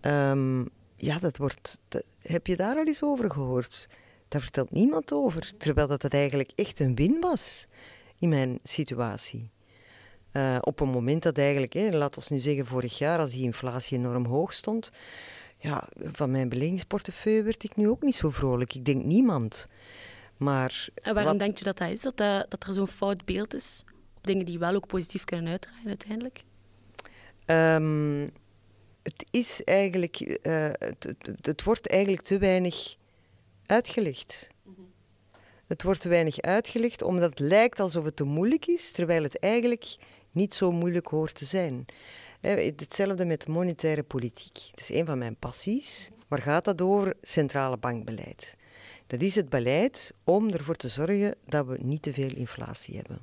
Ehm, 0.00 0.60
ja, 0.96 1.18
dat 1.18 1.36
wordt... 1.36 1.78
heb 2.18 2.46
je 2.46 2.56
daar 2.56 2.76
al 2.76 2.86
eens 2.86 3.02
over 3.02 3.30
gehoord? 3.30 3.88
Daar 4.28 4.40
vertelt 4.40 4.70
niemand 4.70 5.12
over. 5.12 5.52
Terwijl 5.56 5.86
dat 5.86 6.02
het 6.02 6.14
eigenlijk 6.14 6.50
echt 6.54 6.80
een 6.80 6.94
win 6.94 7.20
was 7.20 7.66
in 8.24 8.30
mijn 8.30 8.58
situatie. 8.62 9.50
Uh, 10.32 10.56
op 10.60 10.80
een 10.80 10.88
moment 10.88 11.22
dat 11.22 11.38
eigenlijk, 11.38 11.72
hè, 11.72 11.90
laat 11.90 12.16
ons 12.16 12.28
nu 12.28 12.38
zeggen 12.38 12.66
vorig 12.66 12.98
jaar, 12.98 13.18
als 13.18 13.32
die 13.32 13.42
inflatie 13.42 13.98
enorm 13.98 14.24
hoog 14.24 14.52
stond, 14.52 14.90
ja, 15.58 15.88
van 16.12 16.30
mijn 16.30 16.48
beleggingsportefeuille 16.48 17.42
werd 17.42 17.64
ik 17.64 17.76
nu 17.76 17.88
ook 17.88 18.02
niet 18.02 18.16
zo 18.16 18.30
vrolijk. 18.30 18.74
Ik 18.74 18.84
denk 18.84 19.04
niemand. 19.04 19.68
Maar 20.36 20.88
en 20.94 21.14
waarom 21.14 21.38
denk 21.38 21.58
je 21.58 21.64
dat 21.64 21.78
dat 21.78 21.90
is? 21.90 22.00
Dat, 22.00 22.16
dat, 22.16 22.50
dat 22.50 22.64
er 22.66 22.72
zo'n 22.72 22.86
fout 22.86 23.24
beeld 23.24 23.54
is 23.54 23.84
op 24.16 24.26
dingen 24.26 24.46
die 24.46 24.58
wel 24.58 24.74
ook 24.74 24.86
positief 24.86 25.24
kunnen 25.24 25.50
uitdraaien 25.50 25.88
uiteindelijk? 25.88 26.42
Um, 27.46 28.22
het 29.02 29.26
is 29.30 29.64
eigenlijk, 29.64 30.38
uh, 30.42 30.68
het, 30.78 31.14
het, 31.42 31.62
wordt 31.62 31.88
eigenlijk 31.88 32.22
te 32.22 32.38
weinig 32.38 32.96
uitgelegd. 33.66 34.48
Het 35.74 35.82
wordt 35.82 36.00
te 36.00 36.08
weinig 36.08 36.40
uitgelegd 36.40 37.02
omdat 37.02 37.30
het 37.30 37.38
lijkt 37.38 37.80
alsof 37.80 38.04
het 38.04 38.16
te 38.16 38.24
moeilijk 38.24 38.66
is, 38.66 38.90
terwijl 38.90 39.22
het 39.22 39.38
eigenlijk 39.38 39.96
niet 40.30 40.54
zo 40.54 40.72
moeilijk 40.72 41.06
hoort 41.06 41.34
te 41.34 41.44
zijn. 41.44 41.86
Hetzelfde 42.40 43.24
met 43.24 43.48
monetaire 43.48 44.02
politiek. 44.02 44.58
Het 44.70 44.80
is 44.80 44.88
een 44.88 45.06
van 45.06 45.18
mijn 45.18 45.36
passies. 45.36 46.10
Waar 46.28 46.42
gaat 46.42 46.64
dat 46.64 46.82
over? 46.82 47.14
Centrale 47.20 47.76
bankbeleid. 47.76 48.56
Dat 49.06 49.22
is 49.22 49.34
het 49.34 49.48
beleid 49.48 50.14
om 50.24 50.50
ervoor 50.50 50.76
te 50.76 50.88
zorgen 50.88 51.34
dat 51.46 51.66
we 51.66 51.78
niet 51.82 52.02
te 52.02 52.12
veel 52.12 52.34
inflatie 52.34 52.96
hebben. 52.96 53.18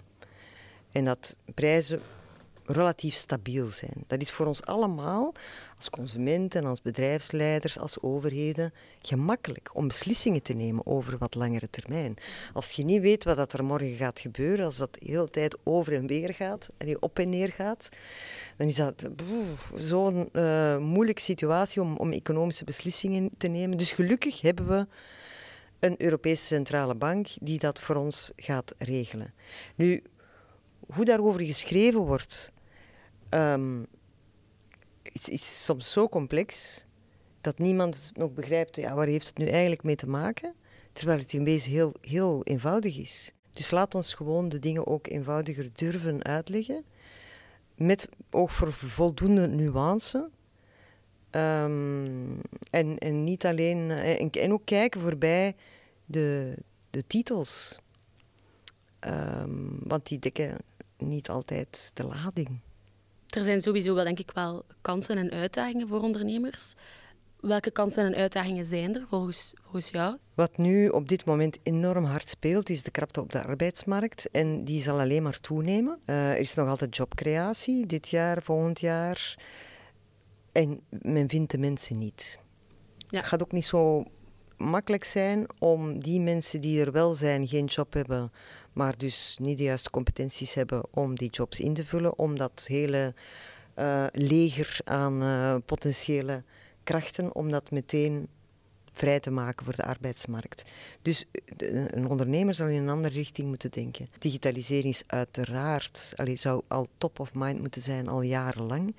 En 0.92 1.06
dat 1.06 1.38
prijzen 1.54 2.02
relatief 2.66 3.14
stabiel 3.14 3.68
zijn. 3.68 4.04
Dat 4.08 4.22
is 4.22 4.32
voor 4.32 4.46
ons 4.46 4.64
allemaal, 4.64 5.34
als 5.78 5.90
consumenten, 5.90 6.66
als 6.66 6.82
bedrijfsleiders, 6.82 7.80
als 7.80 8.02
overheden, 8.02 8.74
gemakkelijk 9.02 9.70
om 9.74 9.88
beslissingen 9.88 10.42
te 10.42 10.54
nemen 10.54 10.86
over 10.86 11.18
wat 11.18 11.36
langere 11.36 11.70
termijn. 11.70 12.16
Als 12.54 12.72
je 12.72 12.84
niet 12.84 13.02
weet 13.02 13.24
wat 13.24 13.54
er 13.54 13.64
morgen 13.64 13.96
gaat 13.96 14.20
gebeuren, 14.20 14.66
als 14.66 14.78
dat 14.78 14.94
de 14.94 15.06
hele 15.06 15.30
tijd 15.30 15.58
over 15.64 15.94
en 15.94 16.08
weer 16.08 16.34
gaat 16.34 16.70
en 16.78 17.02
op 17.02 17.20
en 17.20 17.30
neer 17.30 17.50
gaat, 17.50 17.90
dan 18.58 18.68
is 18.68 18.76
dat 18.76 19.10
zo'n 19.76 20.30
uh, 20.34 20.78
moeilijke 20.78 21.22
situatie 21.22 21.82
om, 21.82 21.98
om 21.98 22.12
economische 22.12 22.64
beslissingen 22.64 23.30
te 23.38 23.48
nemen. 23.48 23.78
Dus 23.78 23.92
gelukkig 23.92 24.42
hebben 24.42 24.68
we 24.68 24.88
een 25.80 25.96
Europese 25.98 26.46
centrale 26.46 26.96
bank 26.96 27.28
die 27.40 27.60
dat 27.60 27.80
voor 27.80 27.96
ons 27.96 28.32
gaat 28.36 28.76
regelen. 28.78 29.34
Nu, 29.76 30.04
hoe 30.94 31.06
daarover 31.06 31.42
geschreven 31.42 32.00
wordt, 32.00 32.52
um, 33.30 33.88
is, 35.02 35.30
is 35.30 35.64
soms 35.64 35.92
zo 35.92 36.10
complex 36.10 36.86
dat 37.42 37.58
niemand 37.58 38.12
nog 38.14 38.34
begrijpt, 38.34 38.76
ja, 38.76 38.94
waar 38.94 39.08
heeft 39.08 39.28
het 39.28 39.38
nu 39.38 39.46
eigenlijk 39.46 39.84
mee 39.84 39.96
te 39.96 40.08
maken? 40.08 40.54
Terwijl 40.92 41.20
het 41.20 41.34
in 41.34 41.44
wezen 41.44 41.72
heel, 41.72 41.94
heel 42.02 42.44
eenvoudig 42.44 42.98
is. 42.98 43.34
Dus 43.54 43.72
laat 43.72 43.96
ons 43.96 44.14
gewoon 44.14 44.50
de 44.50 44.60
dingen 44.60 44.88
ook 44.88 45.08
eenvoudiger 45.08 45.70
durven 45.76 46.24
uitleggen. 46.24 46.86
Met 47.76 48.10
oog 48.30 48.54
voor 48.54 48.74
voldoende 48.74 49.48
nuance. 49.48 50.30
Um, 51.32 52.42
en, 52.70 52.98
en 52.98 53.24
niet 53.24 53.46
alleen. 53.46 53.92
En, 53.92 54.30
en, 54.30 54.54
ook 54.54 54.66
kijken 54.66 55.02
voorbij 55.02 55.56
de, 56.06 56.56
de 56.90 57.08
titels. 57.08 57.80
Um, 59.00 59.80
want 59.84 60.08
die 60.08 60.20
dekken 60.20 60.58
niet 61.08 61.30
altijd 61.30 61.92
de 61.94 62.08
lading. 62.08 62.60
Er 63.30 63.44
zijn 63.44 63.62
sowieso 63.62 63.94
wel, 63.94 64.04
denk 64.04 64.20
ik, 64.20 64.32
wel 64.32 64.66
kansen 64.82 65.18
en 65.18 65.32
uitdagingen 65.32 65.88
voor 65.88 66.02
ondernemers. 66.02 66.74
Welke 67.40 67.72
kansen 67.72 68.06
en 68.06 68.16
uitdagingen 68.16 68.66
zijn 68.66 68.96
er 68.96 69.06
volgens, 69.10 69.54
volgens 69.62 69.90
jou? 69.90 70.18
Wat 70.34 70.58
nu 70.58 70.88
op 70.88 71.08
dit 71.08 71.26
moment 71.26 71.58
enorm 71.64 72.04
hard 72.04 72.30
speelt, 72.30 72.70
is 72.70 72.84
de 72.84 72.92
krapte 72.92 73.22
op 73.22 73.32
de 73.32 73.44
arbeidsmarkt. 73.44 74.32
En 74.32 74.64
die 74.66 74.82
zal 74.82 75.00
alleen 75.00 75.24
maar 75.24 75.40
toenemen. 75.40 76.00
Uh, 76.06 76.32
er 76.32 76.38
is 76.38 76.54
nog 76.54 76.68
altijd 76.68 76.96
jobcreatie, 76.96 77.86
dit 77.86 78.10
jaar, 78.10 78.44
volgend 78.44 78.80
jaar. 78.80 79.40
En 80.52 80.82
men 80.90 81.30
vindt 81.30 81.52
de 81.52 81.58
mensen 81.58 81.98
niet. 81.98 82.40
Ja. 83.10 83.18
Het 83.18 83.28
gaat 83.28 83.42
ook 83.42 83.52
niet 83.52 83.66
zo 83.66 84.04
makkelijk 84.58 85.04
zijn 85.04 85.46
om 85.60 86.00
die 86.00 86.20
mensen 86.20 86.62
die 86.62 86.86
er 86.86 86.92
wel 86.92 87.14
zijn, 87.14 87.48
geen 87.48 87.66
job 87.66 87.94
hebben, 87.94 88.32
maar 88.74 88.98
dus 88.98 89.38
niet 89.40 89.58
de 89.58 89.64
juiste 89.64 89.90
competenties 89.90 90.54
hebben 90.54 90.84
om 90.92 91.16
die 91.16 91.30
jobs 91.30 91.60
in 91.60 91.74
te 91.74 91.86
vullen, 91.86 92.18
om 92.18 92.38
dat 92.38 92.66
hele 92.68 93.14
uh, 93.80 94.06
leger 94.12 94.80
aan 94.84 95.24
uh, 95.24 95.56
potentiële 95.66 96.44
krachten, 96.84 97.36
om 97.36 97.52
dat 97.52 97.72
meteen 97.72 98.28
vrij 98.94 99.20
te 99.20 99.32
maken 99.32 99.66
voor 99.66 99.76
de 99.76 99.84
arbeidsmarkt. 99.84 100.64
Dus 101.02 101.26
eh, 101.58 101.86
een 101.88 102.08
ondernemer 102.08 102.54
zal 102.54 102.68
in 102.68 102.82
een 102.82 102.90
andere 102.90 103.14
richting 103.14 103.48
moeten 103.48 103.72
denken. 103.72 104.08
Digitalisering 104.20 104.94
is 104.94 105.04
uiteraard, 105.08 106.14
allee, 106.16 106.36
zou 106.36 106.62
al 106.68 106.88
top 106.98 107.20
of 107.20 107.34
mind 107.34 107.60
moeten 107.60 107.82
zijn 107.82 108.08
al 108.08 108.22
jarenlang. 108.22 108.96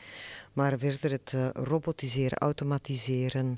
Maar 0.52 0.78
verder 0.78 1.10
het 1.10 1.32
uh, 1.34 1.48
robotiseren, 1.52 2.38
automatiseren, 2.38 3.56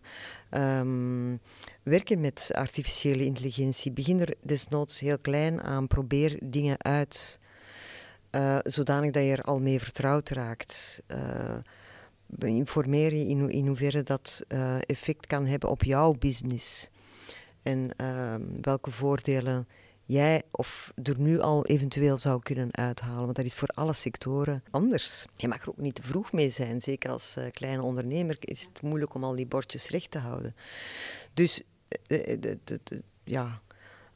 um, 0.50 1.40
werken 1.82 2.20
met 2.20 2.50
artificiële 2.52 3.24
intelligentie. 3.24 3.92
Begin 3.92 4.20
er 4.20 4.34
desnoods 4.40 5.00
heel 5.00 5.18
klein 5.18 5.62
aan, 5.62 5.86
probeer 5.86 6.38
dingen 6.42 6.84
uit. 6.84 7.40
Uh, 8.30 8.58
zodanig 8.62 9.10
dat 9.10 9.22
je 9.22 9.32
er 9.32 9.42
al 9.42 9.60
mee 9.60 9.80
vertrouwd 9.80 10.30
raakt. 10.30 11.02
Uh, 11.08 11.56
informeer 12.38 13.14
je 13.14 13.26
in, 13.26 13.50
in 13.50 13.66
hoeverre 13.66 14.02
dat 14.02 14.44
effect 14.86 15.26
kan 15.26 15.46
hebben 15.46 15.70
op 15.70 15.84
jouw 15.84 16.12
business. 16.12 16.90
En 17.62 17.90
uh, 17.96 18.34
welke 18.60 18.90
voordelen 18.90 19.68
jij 20.04 20.42
of 20.50 20.92
er 21.02 21.18
nu 21.18 21.40
al 21.40 21.66
eventueel 21.66 22.18
zou 22.18 22.42
kunnen 22.42 22.74
uithalen. 22.76 23.24
Want 23.24 23.36
dat 23.36 23.44
is 23.44 23.54
voor 23.54 23.68
alle 23.68 23.92
sectoren 23.92 24.62
anders. 24.70 25.26
Je 25.36 25.48
mag 25.48 25.62
er 25.62 25.68
ook 25.68 25.76
niet 25.76 25.94
te 25.94 26.02
vroeg 26.02 26.32
mee 26.32 26.50
zijn. 26.50 26.80
Zeker 26.80 27.10
als 27.10 27.36
uh, 27.38 27.44
kleine 27.50 27.82
ondernemer 27.82 28.36
is 28.40 28.62
het 28.62 28.82
moeilijk 28.82 29.14
om 29.14 29.24
al 29.24 29.34
die 29.34 29.46
bordjes 29.46 29.88
recht 29.88 30.10
te 30.10 30.18
houden. 30.18 30.54
Dus 31.34 31.62
de, 32.06 32.58
de, 32.64 33.02
ja, 33.24 33.60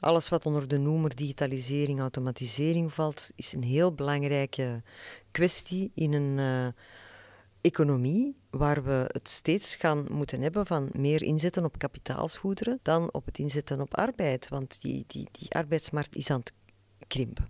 alles 0.01 0.29
wat 0.29 0.47
onder 0.47 0.69
de 0.69 0.79
noemer 0.79 1.17
digitalisering, 1.17 2.01
automatisering 2.01 2.93
valt, 2.93 3.31
is 3.35 3.53
een 3.53 3.65
heel 3.65 3.95
belangrijke 3.95 4.83
kwestie 5.31 5.91
in 5.95 6.13
een 6.13 6.75
economie 7.69 8.37
waar 8.51 8.85
we 8.85 9.05
het 9.07 9.29
steeds 9.29 9.75
gaan 9.75 10.07
moeten 10.11 10.41
hebben 10.41 10.67
van 10.67 10.89
meer 10.93 11.23
inzetten 11.23 11.65
op 11.65 11.79
kapitaalsgoederen 11.79 12.79
dan 12.83 13.13
op 13.13 13.27
het 13.27 13.39
inzetten 13.39 13.81
op 13.81 13.97
arbeid. 13.97 14.49
Want 14.49 14.81
die, 14.81 15.05
die, 15.07 15.29
die 15.33 15.55
arbeidsmarkt 15.55 16.17
is 16.17 16.31
aan 16.31 16.39
het 16.39 16.53
krimpen. 17.07 17.49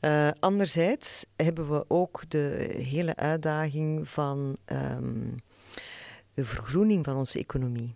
Uh, 0.00 0.28
anderzijds 0.40 1.26
hebben 1.36 1.70
we 1.70 1.84
ook 1.88 2.24
de 2.28 2.74
hele 2.84 3.16
uitdaging 3.16 4.08
van 4.08 4.56
um, 4.72 5.34
de 6.34 6.44
vergroening 6.44 7.04
van 7.04 7.16
onze 7.16 7.38
economie. 7.38 7.94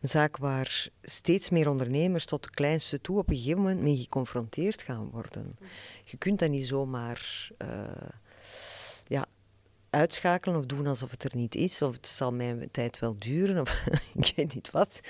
Een 0.00 0.08
zaak 0.08 0.36
waar 0.36 0.88
steeds 1.02 1.50
meer 1.50 1.68
ondernemers 1.68 2.24
tot 2.24 2.42
de 2.42 2.50
kleinste 2.50 3.00
toe 3.00 3.18
op 3.18 3.28
een 3.28 3.36
gegeven 3.36 3.58
moment 3.58 3.80
mee 3.80 3.96
geconfronteerd 3.96 4.82
gaan 4.82 5.10
worden. 5.10 5.56
Je 6.04 6.16
kunt 6.16 6.38
dat 6.38 6.50
niet 6.50 6.66
zomaar 6.66 7.50
uh, 7.62 8.08
ja, 9.06 9.26
uitschakelen 9.90 10.58
of 10.58 10.66
doen 10.66 10.86
alsof 10.86 11.10
het 11.10 11.24
er 11.24 11.36
niet 11.36 11.54
is, 11.54 11.82
of 11.82 11.92
het 11.92 12.06
zal 12.06 12.32
mijn 12.32 12.68
tijd 12.70 12.98
wel 12.98 13.16
duren, 13.18 13.60
of 13.60 13.86
ik 14.14 14.32
weet 14.36 14.54
niet 14.54 14.70
wat. 14.70 15.00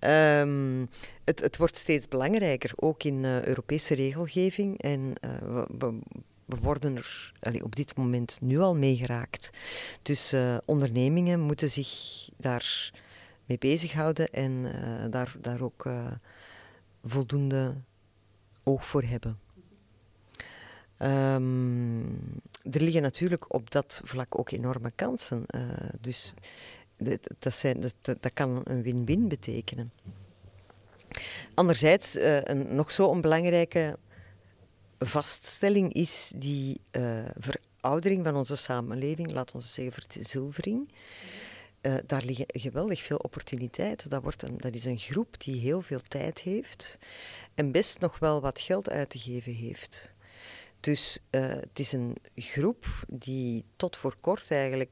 Um, 0.00 0.88
het, 1.24 1.40
het, 1.40 1.56
wordt 1.56 1.76
steeds 1.76 2.08
belangrijker, 2.08 2.72
ook 2.76 3.02
in 3.02 3.24
uh, 3.24 3.44
Europese 3.44 3.94
regelgeving. 3.94 4.82
En 4.82 5.12
uh, 5.20 5.62
we, 5.78 6.56
worden 6.60 6.96
er 6.96 7.32
op 7.62 7.76
dit 7.76 7.96
moment 7.96 8.38
nu 8.40 8.58
al 8.58 8.76
mee 8.76 8.96
geraakt. 8.96 9.50
Dus 10.02 10.32
uh, 10.32 10.56
ondernemingen 10.64 11.40
moeten 11.40 11.70
zich 11.70 11.90
daar 12.36 12.92
mee 13.44 13.58
bezighouden 13.58 14.30
en 14.30 14.72
daar, 15.10 15.34
daar 15.40 15.60
ook 15.60 15.90
voldoende 17.04 17.74
oog 18.62 18.86
voor 18.86 19.02
hebben. 19.02 19.38
Um, 21.02 22.40
er 22.70 22.82
liggen 22.82 23.02
natuurlijk 23.02 23.54
op 23.54 23.70
dat 23.70 24.00
vlak 24.04 24.38
ook 24.38 24.50
enorme 24.50 24.90
kansen. 24.94 25.44
Uh, 25.54 25.62
dus 26.00 26.34
dat, 26.96 27.94
dat, 28.20 28.32
kan 28.34 28.60
een 28.64 28.82
win-win 28.82 29.28
betekenen. 29.28 29.92
Anderzijds, 31.54 32.16
uh, 32.16 32.42
een 32.42 32.74
nog 32.74 32.92
zo 32.92 33.06
onbelangrijke 33.06 33.98
vaststelling 34.98 35.92
is 35.92 36.32
die 36.36 36.80
ver, 37.38 37.60
veroudering 37.78 38.24
van 38.24 38.36
onze 38.36 38.56
samenleving, 38.56 39.30
laat 39.30 39.54
ons 39.54 39.74
zeggen 39.74 40.02
verzilvering. 40.02 40.88
Uh, 41.82 41.94
daar 42.06 42.24
liggen 42.24 42.46
geweldig 42.48 43.02
veel 43.02 43.16
opportuniteiten. 43.16 44.10
Dat, 44.10 44.22
wordt 44.22 44.42
een, 44.42 44.56
dat 44.58 44.74
is 44.74 44.84
een 44.84 44.98
groep 44.98 45.40
die 45.40 45.60
heel 45.60 45.82
veel 45.82 46.00
tijd 46.00 46.40
heeft 46.40 46.98
en 47.54 47.72
best 47.72 48.00
nog 48.00 48.18
wel 48.18 48.40
wat 48.40 48.60
geld 48.60 48.90
uit 48.90 49.10
te 49.10 49.18
geven 49.18 49.52
heeft. 49.52 50.14
Dus 50.80 51.18
uh, 51.30 51.48
het 51.48 51.78
is 51.78 51.92
een 51.92 52.16
groep 52.34 52.86
die 53.08 53.64
tot 53.76 53.96
voor 53.96 54.16
kort 54.20 54.50
eigenlijk 54.50 54.90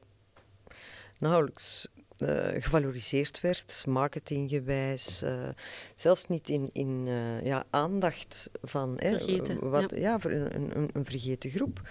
nauwelijks 1.17 1.87
uh, 2.17 2.47
gevaloriseerd 2.63 3.41
werd, 3.41 3.83
marketinggewijs, 3.87 5.23
uh, 5.23 5.49
zelfs 5.95 6.27
niet 6.27 6.49
in, 6.49 6.69
in 6.73 7.05
uh, 7.07 7.45
ja, 7.45 7.63
aandacht 7.69 8.49
van 8.61 8.93
vergeten, 8.97 9.69
wat, 9.69 9.89
ja. 9.89 9.97
ja. 9.97 10.19
voor 10.19 10.31
een, 10.31 10.55
een, 10.55 10.89
een, 10.93 11.05
vergeten 11.05 11.49
groep. 11.49 11.89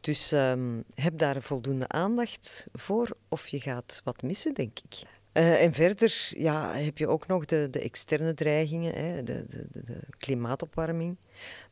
Dus 0.00 0.32
um, 0.32 0.84
heb 0.94 1.18
daar 1.18 1.42
voldoende 1.42 1.88
aandacht 1.88 2.66
voor 2.72 3.16
of 3.28 3.48
je 3.48 3.60
gaat 3.60 4.00
wat 4.04 4.22
missen, 4.22 4.54
denk 4.54 4.78
ik. 4.78 5.02
En 5.32 5.72
verder 5.72 6.30
ja, 6.36 6.72
heb 6.72 6.98
je 6.98 7.08
ook 7.08 7.26
nog 7.26 7.44
de, 7.44 7.68
de 7.70 7.80
externe 7.80 8.34
dreigingen, 8.34 8.94
hè, 8.94 9.22
de, 9.22 9.46
de, 9.48 9.66
de, 9.70 10.00
klimaatopwarming, 10.18 11.16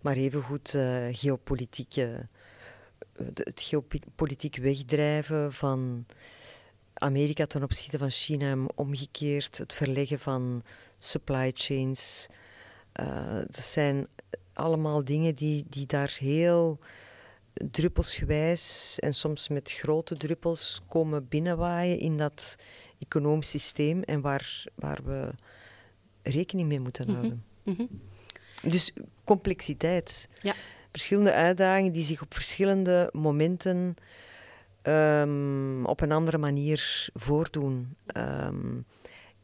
maar 0.01 0.17
evengoed 0.17 0.79
geopolitieke, 1.13 2.29
het 3.35 3.61
geopolitiek 3.61 4.57
wegdrijven 4.57 5.53
van 5.53 6.07
Amerika 6.99 7.47
ten 7.47 7.63
opzichte 7.63 7.99
van 7.99 8.11
China 8.11 8.57
omgekeerd, 8.75 9.59
het 9.59 9.73
verleggen 9.73 10.19
van 10.19 10.63
supply 10.99 11.51
chains. 11.55 12.27
Uh, 13.01 13.35
dat 13.35 13.59
zijn 13.59 14.07
allemaal 14.53 15.05
dingen 15.05 15.35
die, 15.35 15.65
die 15.69 15.87
daar 15.87 16.17
heel 16.19 16.79
druppelsgewijs 17.71 18.97
en 18.99 19.15
soms 19.15 19.49
met 19.49 19.73
grote 19.73 20.17
druppels 20.17 20.81
komen 20.89 21.29
binnenwaaien 21.29 21.99
in 21.99 22.17
dat 22.17 22.57
economisch 22.99 23.51
systeem 23.51 24.03
en 24.03 24.21
waar, 24.21 24.65
waar 24.75 24.99
we 25.05 25.31
rekening 26.23 26.69
mee 26.69 26.81
moeten 26.81 27.07
mhm, 27.07 27.15
houden. 27.17 27.45
Mhm. 27.63 27.85
Dus 28.63 28.93
complexiteit. 29.25 30.29
Ja. 30.43 30.55
Verschillende 30.91 31.33
uitdagingen 31.33 31.93
die 31.93 32.05
zich 32.05 32.23
op 32.23 32.35
verschillende 32.35 33.11
momenten 33.13 33.97
um, 34.83 35.87
op 35.87 36.01
een 36.01 36.13
andere 36.13 36.39
manier 36.39 37.09
voordoen. 37.15 37.97
Um, 38.17 38.85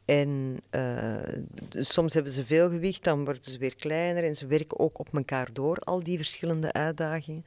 en 0.04 0.60
uh, 0.70 1.42
soms 1.70 2.14
hebben 2.14 2.32
ze 2.32 2.44
veel 2.44 2.70
gewicht, 2.70 3.04
dan 3.04 3.24
worden 3.24 3.44
ze 3.44 3.58
weer 3.58 3.76
kleiner 3.76 4.24
en 4.24 4.36
ze 4.36 4.46
werken 4.46 4.78
ook 4.78 4.98
op 4.98 5.14
elkaar 5.14 5.48
door, 5.52 5.78
al 5.78 6.02
die 6.02 6.16
verschillende 6.16 6.72
uitdagingen. 6.72 7.44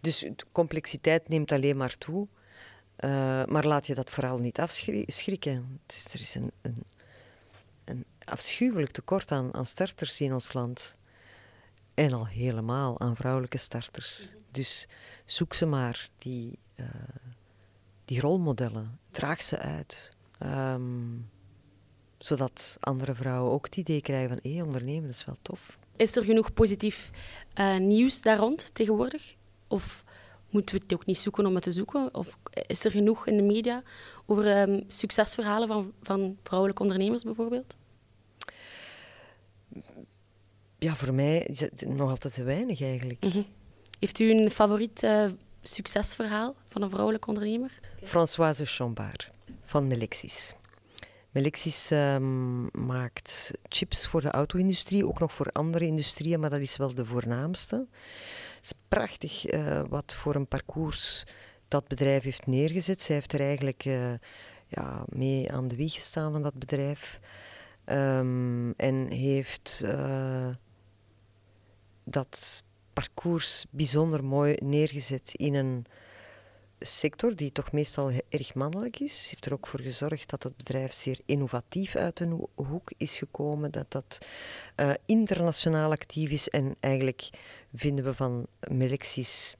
Dus 0.00 0.18
de 0.18 0.44
complexiteit 0.52 1.28
neemt 1.28 1.52
alleen 1.52 1.76
maar 1.76 1.98
toe. 1.98 2.26
Uh, 3.00 3.44
maar 3.44 3.66
laat 3.66 3.86
je 3.86 3.94
dat 3.94 4.10
vooral 4.10 4.38
niet 4.38 4.58
afschrikken. 4.58 5.80
Er 6.12 6.20
is 6.20 6.34
een, 6.34 6.52
een, 6.60 6.84
een 7.84 8.04
afschuwelijk 8.24 8.90
tekort 8.90 9.30
aan, 9.30 9.54
aan 9.54 9.66
starters 9.66 10.20
in 10.20 10.32
ons 10.32 10.52
land. 10.52 10.96
En 11.94 12.12
al 12.12 12.26
helemaal 12.26 13.00
aan 13.00 13.16
vrouwelijke 13.16 13.58
starters. 13.58 14.34
Dus 14.50 14.88
zoek 15.24 15.54
ze 15.54 15.66
maar, 15.66 16.08
die, 16.18 16.58
uh, 16.76 16.86
die 18.04 18.20
rolmodellen. 18.20 18.98
Draag 19.10 19.42
ze 19.42 19.58
uit. 19.58 20.16
Um, 20.42 21.30
zodat 22.18 22.76
andere 22.80 23.14
vrouwen 23.14 23.52
ook 23.52 23.64
het 23.64 23.76
idee 23.76 24.00
krijgen 24.00 24.28
van 24.28 24.38
hé, 24.42 24.52
hey, 24.52 24.62
ondernemen 24.62 25.08
is 25.08 25.24
wel 25.24 25.36
tof. 25.42 25.78
Is 25.96 26.16
er 26.16 26.24
genoeg 26.24 26.52
positief 26.52 27.10
uh, 27.54 27.76
nieuws 27.78 28.22
daar 28.22 28.38
rond 28.38 28.74
tegenwoordig? 28.74 29.34
Of 29.68 30.03
moeten 30.54 30.74
we 30.74 30.82
het 30.82 30.94
ook 30.94 31.06
niet 31.06 31.18
zoeken 31.18 31.46
om 31.46 31.54
het 31.54 31.62
te 31.62 31.72
zoeken? 31.72 32.14
Of 32.14 32.38
is 32.66 32.84
er 32.84 32.90
genoeg 32.90 33.26
in 33.26 33.36
de 33.36 33.42
media 33.42 33.82
over 34.26 34.60
um, 34.60 34.84
succesverhalen 34.88 35.68
van, 35.68 35.92
van 36.02 36.38
vrouwelijke 36.42 36.82
ondernemers 36.82 37.22
bijvoorbeeld? 37.22 37.76
Ja, 40.78 40.94
voor 40.94 41.14
mij 41.14 41.38
is 41.38 41.60
het 41.60 41.84
nog 41.88 42.10
altijd 42.10 42.34
te 42.34 42.42
weinig 42.42 42.82
eigenlijk. 42.82 43.24
Mm 43.24 43.30
-hmm. 43.30 43.46
Heeft 43.98 44.18
u 44.18 44.30
een 44.30 44.50
favoriet 44.50 45.02
uh, 45.02 45.26
succesverhaal 45.62 46.54
van 46.68 46.82
een 46.82 46.90
vrouwelijke 46.90 47.28
ondernemer? 47.28 47.80
Françoise 48.02 48.66
Chambard 48.66 49.30
van 49.64 49.86
Melexis. 49.86 50.54
Melexis 51.30 51.90
um, 51.90 52.68
maakt 52.86 53.50
chips 53.68 54.06
voor 54.06 54.20
de 54.20 54.30
auto-industrie, 54.30 55.06
ook 55.06 55.18
nog 55.18 55.32
voor 55.32 55.50
andere 55.52 55.86
industrieën, 55.86 56.40
maar 56.40 56.50
dat 56.50 56.60
is 56.60 56.76
wel 56.76 56.94
de 56.94 57.04
voornaamste. 57.04 57.86
Is 58.64 58.72
prachtig 58.88 59.52
uh, 59.52 59.82
wat 59.88 60.14
voor 60.14 60.34
een 60.34 60.46
parcours 60.46 61.24
dat 61.68 61.88
bedrijf 61.88 62.22
heeft 62.22 62.46
neergezet. 62.46 63.02
Zij 63.02 63.14
heeft 63.14 63.32
er 63.32 63.40
eigenlijk 63.40 63.84
uh, 63.84 64.12
ja, 64.66 65.04
mee 65.08 65.52
aan 65.52 65.68
de 65.68 65.76
wieg 65.76 65.94
gestaan 65.94 66.32
van 66.32 66.42
dat 66.42 66.54
bedrijf. 66.54 67.20
Um, 67.86 68.72
en 68.76 69.10
heeft 69.10 69.80
uh, 69.84 70.48
dat 72.04 72.62
parcours 72.92 73.64
bijzonder 73.70 74.24
mooi 74.24 74.56
neergezet 74.62 75.30
in 75.34 75.54
een 75.54 75.86
sector 76.78 77.36
die 77.36 77.52
toch 77.52 77.72
meestal 77.72 78.10
erg 78.28 78.54
mannelijk 78.54 79.00
is. 79.00 79.28
Heeft 79.30 79.46
er 79.46 79.52
ook 79.52 79.66
voor 79.66 79.80
gezorgd 79.80 80.30
dat 80.30 80.42
het 80.42 80.56
bedrijf 80.56 80.92
zeer 80.92 81.18
innovatief 81.24 81.96
uit 81.96 82.20
een 82.20 82.48
hoek 82.54 82.92
is 82.96 83.18
gekomen, 83.18 83.70
dat 83.70 83.90
dat 83.90 84.18
internationaal 85.06 85.90
actief 85.90 86.30
is 86.30 86.48
en 86.48 86.76
eigenlijk 86.80 87.30
vinden 87.74 88.04
we 88.04 88.14
van 88.14 88.46
Melexis 88.68 89.56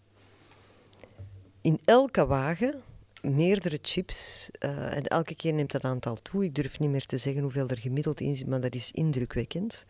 in 1.61 1.81
elke 1.85 2.27
wagen 2.27 2.83
meerdere 3.23 3.79
chips 3.83 4.51
uh, 4.61 4.97
en 4.97 5.05
elke 5.05 5.35
keer 5.35 5.53
neemt 5.53 5.71
dat 5.73 5.85
aantal 5.85 6.17
toe. 6.23 6.45
Ik 6.45 6.55
durf 6.55 6.79
niet 6.79 6.91
meer 6.91 7.07
te 7.07 7.19
zeggen 7.19 7.43
hoeveel 7.43 7.69
er 7.69 7.79
gemiddeld 7.79 8.21
in 8.21 8.35
zit, 8.35 8.47
maar 8.47 8.61
dat 8.61 8.75
is 8.75 8.91
indrukwekkend. 8.91 9.87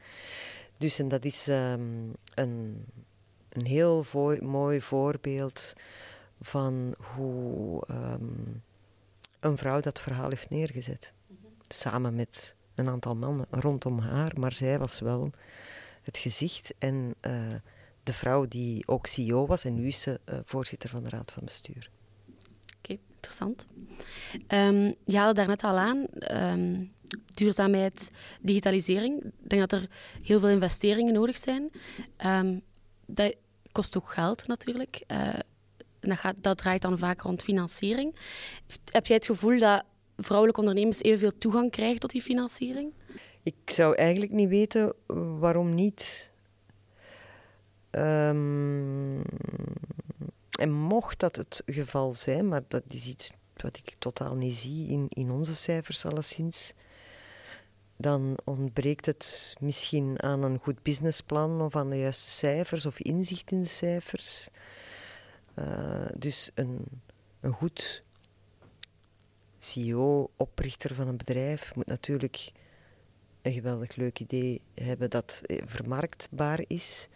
Dus 0.79 0.99
en 0.99 1.09
dat 1.09 1.25
is 1.25 1.47
um, 1.49 2.13
een 2.35 2.85
een 3.55 3.67
heel 3.67 4.05
mooi 4.41 4.81
voorbeeld 4.81 5.73
van 6.41 6.95
hoe 6.99 7.83
um, 7.91 8.63
een 9.41 9.59
vrouw 9.59 9.81
dat 9.81 10.01
verhaal 10.01 10.29
heeft 10.29 10.51
neergezet. 10.51 11.13
Samen 11.69 12.15
met 12.15 12.57
een 12.75 12.89
aantal 12.89 13.17
mannen 13.17 13.47
rondom 13.51 13.99
haar, 13.99 14.33
maar 14.39 14.53
zij 14.53 14.79
was 14.79 15.01
wel 15.01 15.31
het 16.03 16.19
gezicht 16.19 16.75
en 16.79 17.15
uh, 17.27 17.55
de 18.05 18.13
vrouw 18.13 18.49
die 18.49 18.87
ook 18.87 19.07
CEO 19.07 19.47
was 19.47 19.65
en 19.65 19.75
nu 19.75 19.87
is 19.87 20.01
ze 20.01 20.21
uh, 20.29 20.39
voorzitter 20.45 20.91
van 20.91 21.03
de 21.03 21.09
Raad 21.09 21.33
van 21.33 21.45
Bestuur. 21.45 21.91
Oké, 22.79 22.99
interessant. 23.15 23.67
Um, 24.49 24.95
je 25.05 25.17
haalde 25.17 25.35
daar 25.35 25.47
net 25.47 25.65
al 25.65 25.79
aan, 25.79 26.07
um, 26.33 26.93
duurzaamheid, 27.35 28.11
digitalisering. 28.41 29.25
Ik 29.25 29.51
denk 29.51 29.71
dat 29.71 29.81
er 29.81 29.89
heel 30.23 30.41
veel 30.41 30.49
investeringen 30.49 31.15
nodig 31.15 31.37
zijn. 31.37 31.71
Um, 32.27 32.63
dat, 33.07 33.35
kost 33.73 33.97
ook 33.97 34.13
geld 34.13 34.47
natuurlijk. 34.47 35.05
Uh, 35.09 35.35
dat, 36.01 36.19
gaat, 36.19 36.37
dat 36.41 36.59
draait 36.59 36.83
dan 36.83 36.99
vaak 36.99 37.21
rond 37.21 37.43
financiering. 37.43 38.15
Heb 38.91 39.07
jij 39.07 39.17
het 39.17 39.27
gevoel 39.27 39.59
dat 39.59 39.85
vrouwelijke 40.17 40.61
ondernemers 40.61 41.03
evenveel 41.03 41.39
toegang 41.39 41.71
krijgen 41.71 42.01
tot 42.01 42.11
die 42.11 42.23
financiering? 42.23 42.93
Ik 43.43 43.55
zou 43.65 43.95
eigenlijk 43.95 44.33
niet 44.33 44.49
weten 44.49 44.93
waarom 45.39 45.75
niet. 45.75 46.33
Um, 47.97 49.23
en 50.51 50.73
mocht 50.73 51.21
dat 51.21 51.37
het 51.37 51.63
geval 51.67 52.13
zijn, 52.13 52.49
maar 52.49 52.63
dat 52.69 52.83
is 52.89 53.07
iets 53.07 53.33
wat 53.57 53.77
ik 53.77 53.95
totaal 53.99 54.35
niet 54.35 54.57
zie 54.57 54.89
in, 54.89 55.07
in 55.09 55.31
onze 55.31 55.55
cijfers 55.55 56.05
alleszins, 56.05 56.75
dan 57.97 58.39
ontbreekt 58.45 59.07
het 59.07 59.55
misschien 59.61 60.23
aan 60.23 60.43
een 60.43 60.59
goed 60.59 60.83
businessplan 60.83 61.61
of 61.61 61.77
aan 61.77 61.91
de 61.91 61.99
juiste 61.99 62.31
cijfers 62.31 62.87
of 62.87 62.99
inzicht 62.99 63.51
in 63.51 63.61
de 63.61 63.69
cijfers. 63.69 64.49
Uh, 65.59 66.07
dus 66.19 66.51
een, 66.55 66.85
een 67.41 67.53
goed 67.53 68.03
CEO, 69.59 70.31
oprichter 70.37 70.95
van 70.95 71.09
een 71.09 71.17
bedrijf, 71.17 71.75
moet 71.75 71.87
natuurlijk 71.87 72.53
een 73.43 73.53
geweldig 73.53 73.97
leuk 73.97 74.21
idee 74.21 74.61
hebben 74.75 75.11
dat 75.11 75.43
vermarktbaar 75.47 76.65
is, 76.67 77.09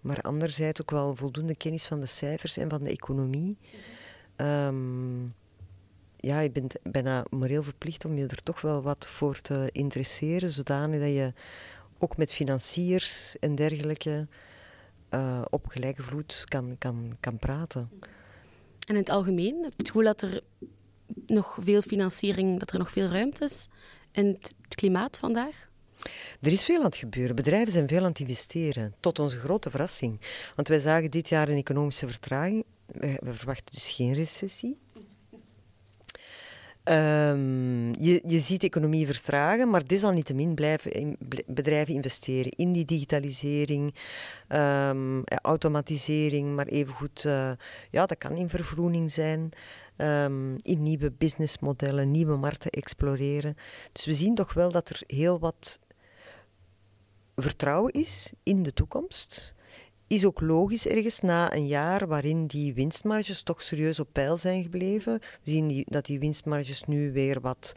maar 0.00 0.20
anderzijds 0.20 0.80
ook 0.80 0.90
wel 0.90 1.14
voldoende 1.14 1.56
kennis 1.56 1.86
van 1.86 2.00
de 2.00 2.06
cijfers 2.06 2.56
en 2.56 2.70
van 2.70 2.82
de 2.82 2.90
economie. 2.90 3.56
Um, 4.36 5.34
ja, 6.16 6.40
je 6.40 6.50
bent 6.50 6.74
bijna 6.82 7.24
moreel 7.30 7.62
verplicht 7.62 8.04
om 8.04 8.16
je 8.16 8.26
er 8.26 8.42
toch 8.42 8.60
wel 8.60 8.82
wat 8.82 9.08
voor 9.08 9.40
te 9.40 9.68
interesseren, 9.72 10.48
zodanig 10.48 11.00
dat 11.00 11.08
je 11.08 11.32
ook 11.98 12.16
met 12.16 12.34
financiers 12.34 13.38
en 13.38 13.54
dergelijke 13.54 14.26
uh, 15.10 15.42
op 15.50 15.66
gelijke 15.66 16.02
vloed 16.02 16.44
kan, 16.44 16.76
kan, 16.78 17.16
kan 17.20 17.38
praten. 17.38 17.90
En 18.86 18.94
in 18.94 19.00
het 19.00 19.08
algemeen, 19.08 19.64
het 19.64 19.86
gevoel 19.86 20.04
dat 20.04 20.22
er 20.22 20.40
nog 21.26 21.56
veel 21.60 21.82
financiering, 21.82 22.58
dat 22.58 22.70
er 22.70 22.78
nog 22.78 22.90
veel 22.90 23.08
ruimte 23.08 23.44
is 23.44 23.68
in 24.12 24.26
het 24.26 24.54
klimaat 24.68 25.18
vandaag? 25.18 25.67
Er 26.40 26.52
is 26.52 26.64
veel 26.64 26.78
aan 26.78 26.84
het 26.84 26.96
gebeuren. 26.96 27.36
Bedrijven 27.36 27.72
zijn 27.72 27.88
veel 27.88 28.02
aan 28.02 28.10
het 28.10 28.20
investeren, 28.20 28.94
tot 29.00 29.18
onze 29.18 29.38
grote 29.38 29.70
verrassing. 29.70 30.20
Want 30.54 30.68
wij 30.68 30.78
zagen 30.78 31.10
dit 31.10 31.28
jaar 31.28 31.48
een 31.48 31.56
economische 31.56 32.06
vertraging. 32.06 32.64
We 32.86 33.32
verwachten 33.32 33.74
dus 33.74 33.90
geen 33.90 34.14
recessie. 34.14 34.78
Um, 36.84 38.00
je, 38.00 38.20
je 38.26 38.38
ziet 38.38 38.62
economie 38.62 39.06
vertragen, 39.06 39.70
maar 39.70 39.86
desalniettemin 39.86 40.54
blijven 40.54 41.16
bedrijven 41.46 41.94
investeren 41.94 42.52
in 42.52 42.72
die 42.72 42.84
digitalisering, 42.84 43.94
um, 44.48 45.24
automatisering, 45.24 46.56
maar 46.56 46.66
evengoed, 46.66 47.24
uh, 47.24 47.50
ja, 47.90 48.06
dat 48.06 48.18
kan 48.18 48.36
in 48.36 48.48
vergroening 48.48 49.12
zijn, 49.12 49.50
um, 49.96 50.56
in 50.62 50.82
nieuwe 50.82 51.12
businessmodellen, 51.18 52.10
nieuwe 52.10 52.36
markten 52.36 52.70
exploreren. 52.70 53.56
Dus 53.92 54.04
we 54.04 54.12
zien 54.12 54.34
toch 54.34 54.52
wel 54.52 54.72
dat 54.72 54.88
er 54.88 55.02
heel 55.06 55.38
wat 55.38 55.80
vertrouwen 57.42 57.92
is 57.92 58.32
in 58.42 58.62
de 58.62 58.72
toekomst 58.72 59.56
is 60.08 60.24
ook 60.24 60.40
logisch 60.40 60.86
ergens 60.86 61.20
na 61.20 61.54
een 61.54 61.66
jaar 61.66 62.06
waarin 62.06 62.46
die 62.46 62.74
winstmarges 62.74 63.42
toch 63.42 63.62
serieus 63.62 64.00
op 64.00 64.08
peil 64.12 64.36
zijn 64.36 64.62
gebleven. 64.62 65.18
We 65.18 65.50
zien 65.50 65.66
die, 65.66 65.84
dat 65.88 66.06
die 66.06 66.18
winstmarges 66.18 66.82
nu 66.82 67.12
weer 67.12 67.40
wat 67.40 67.72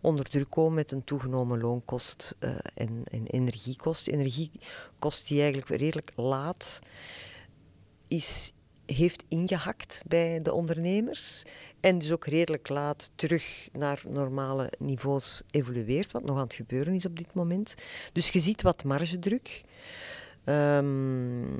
onder 0.00 0.24
druk 0.28 0.50
komen 0.50 0.74
met 0.74 0.92
een 0.92 1.04
toegenomen 1.04 1.60
loonkost 1.60 2.36
uh, 2.40 2.50
en, 2.74 3.02
en, 3.04 3.26
energiekost. 3.26 4.08
Energiekost 4.08 5.28
die 5.28 5.40
eigenlijk 5.40 5.80
redelijk 5.80 6.12
laat 6.16 6.78
is, 8.08 8.52
heeft 8.86 9.24
ingehakt 9.28 10.02
bij 10.06 10.42
de 10.42 10.52
ondernemers. 10.52 11.42
En 11.80 11.98
dus 11.98 12.12
ook 12.12 12.26
redelijk 12.26 12.68
laat 12.68 13.10
terug 13.14 13.68
naar 13.72 14.02
normale 14.08 14.72
niveaus 14.78 15.42
evolueert, 15.50 16.12
wat 16.12 16.24
nog 16.24 16.36
aan 16.36 16.42
het 16.42 16.54
gebeuren 16.54 16.94
is 16.94 17.06
op 17.06 17.16
dit 17.16 17.34
moment. 17.34 17.74
Dus 18.12 18.28
je 18.28 18.38
ziet 18.38 18.62
wat 18.62 18.84
margedruk. 18.84 19.62
Um, 20.44 21.58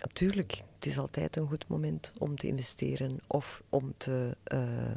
natuurlijk, 0.00 0.62
het 0.74 0.86
is 0.86 0.98
altijd 0.98 1.36
een 1.36 1.48
goed 1.48 1.68
moment 1.68 2.12
om 2.18 2.36
te 2.36 2.46
investeren 2.46 3.18
of 3.26 3.62
om 3.68 3.94
te, 3.96 4.36
uh, 4.52 4.96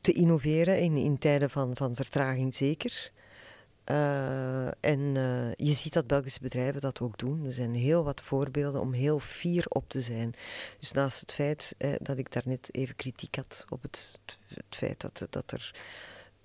te 0.00 0.12
innoveren 0.12 0.80
in, 0.80 0.96
in 0.96 1.18
tijden 1.18 1.50
van, 1.50 1.76
van 1.76 1.94
vertraging 1.94 2.54
zeker. 2.54 3.12
Uh, 3.92 4.66
en 4.66 5.00
uh, 5.00 5.52
je 5.54 5.72
ziet 5.72 5.92
dat 5.92 6.06
Belgische 6.06 6.40
bedrijven 6.40 6.80
dat 6.80 7.00
ook 7.00 7.18
doen. 7.18 7.44
Er 7.44 7.52
zijn 7.52 7.74
heel 7.74 8.04
wat 8.04 8.22
voorbeelden 8.22 8.80
om 8.80 8.92
heel 8.92 9.18
fier 9.18 9.64
op 9.68 9.88
te 9.88 10.00
zijn. 10.00 10.34
Dus 10.78 10.92
naast 10.92 11.20
het 11.20 11.32
feit 11.32 11.74
eh, 11.78 11.90
dat 11.98 12.18
ik 12.18 12.32
daarnet 12.32 12.68
even 12.74 12.96
kritiek 12.96 13.36
had 13.36 13.64
op 13.68 13.82
het, 13.82 14.18
het 14.46 14.64
feit 14.76 15.00
dat, 15.00 15.26
dat 15.30 15.52
er 15.52 15.74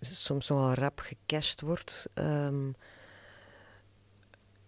soms 0.01 0.47
nogal 0.47 0.73
rap 0.73 0.99
gecashed 0.99 1.61
wordt. 1.61 2.09
Um, 2.13 2.75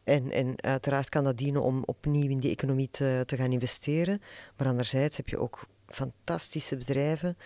en, 0.03 0.31
en 0.31 0.61
uiteraard 0.61 1.09
kan 1.09 1.23
dat 1.23 1.37
dienen 1.37 1.61
om 1.61 1.83
opnieuw 1.85 2.29
in 2.29 2.39
die 2.39 2.51
economie 2.51 2.89
te, 2.91 3.23
te 3.25 3.35
gaan 3.35 3.51
investeren. 3.51 4.21
Maar 4.57 4.67
anderzijds 4.67 5.17
heb 5.17 5.29
je 5.29 5.39
ook 5.39 5.65
fantastische 5.87 6.77
bedrijven, 6.77 7.37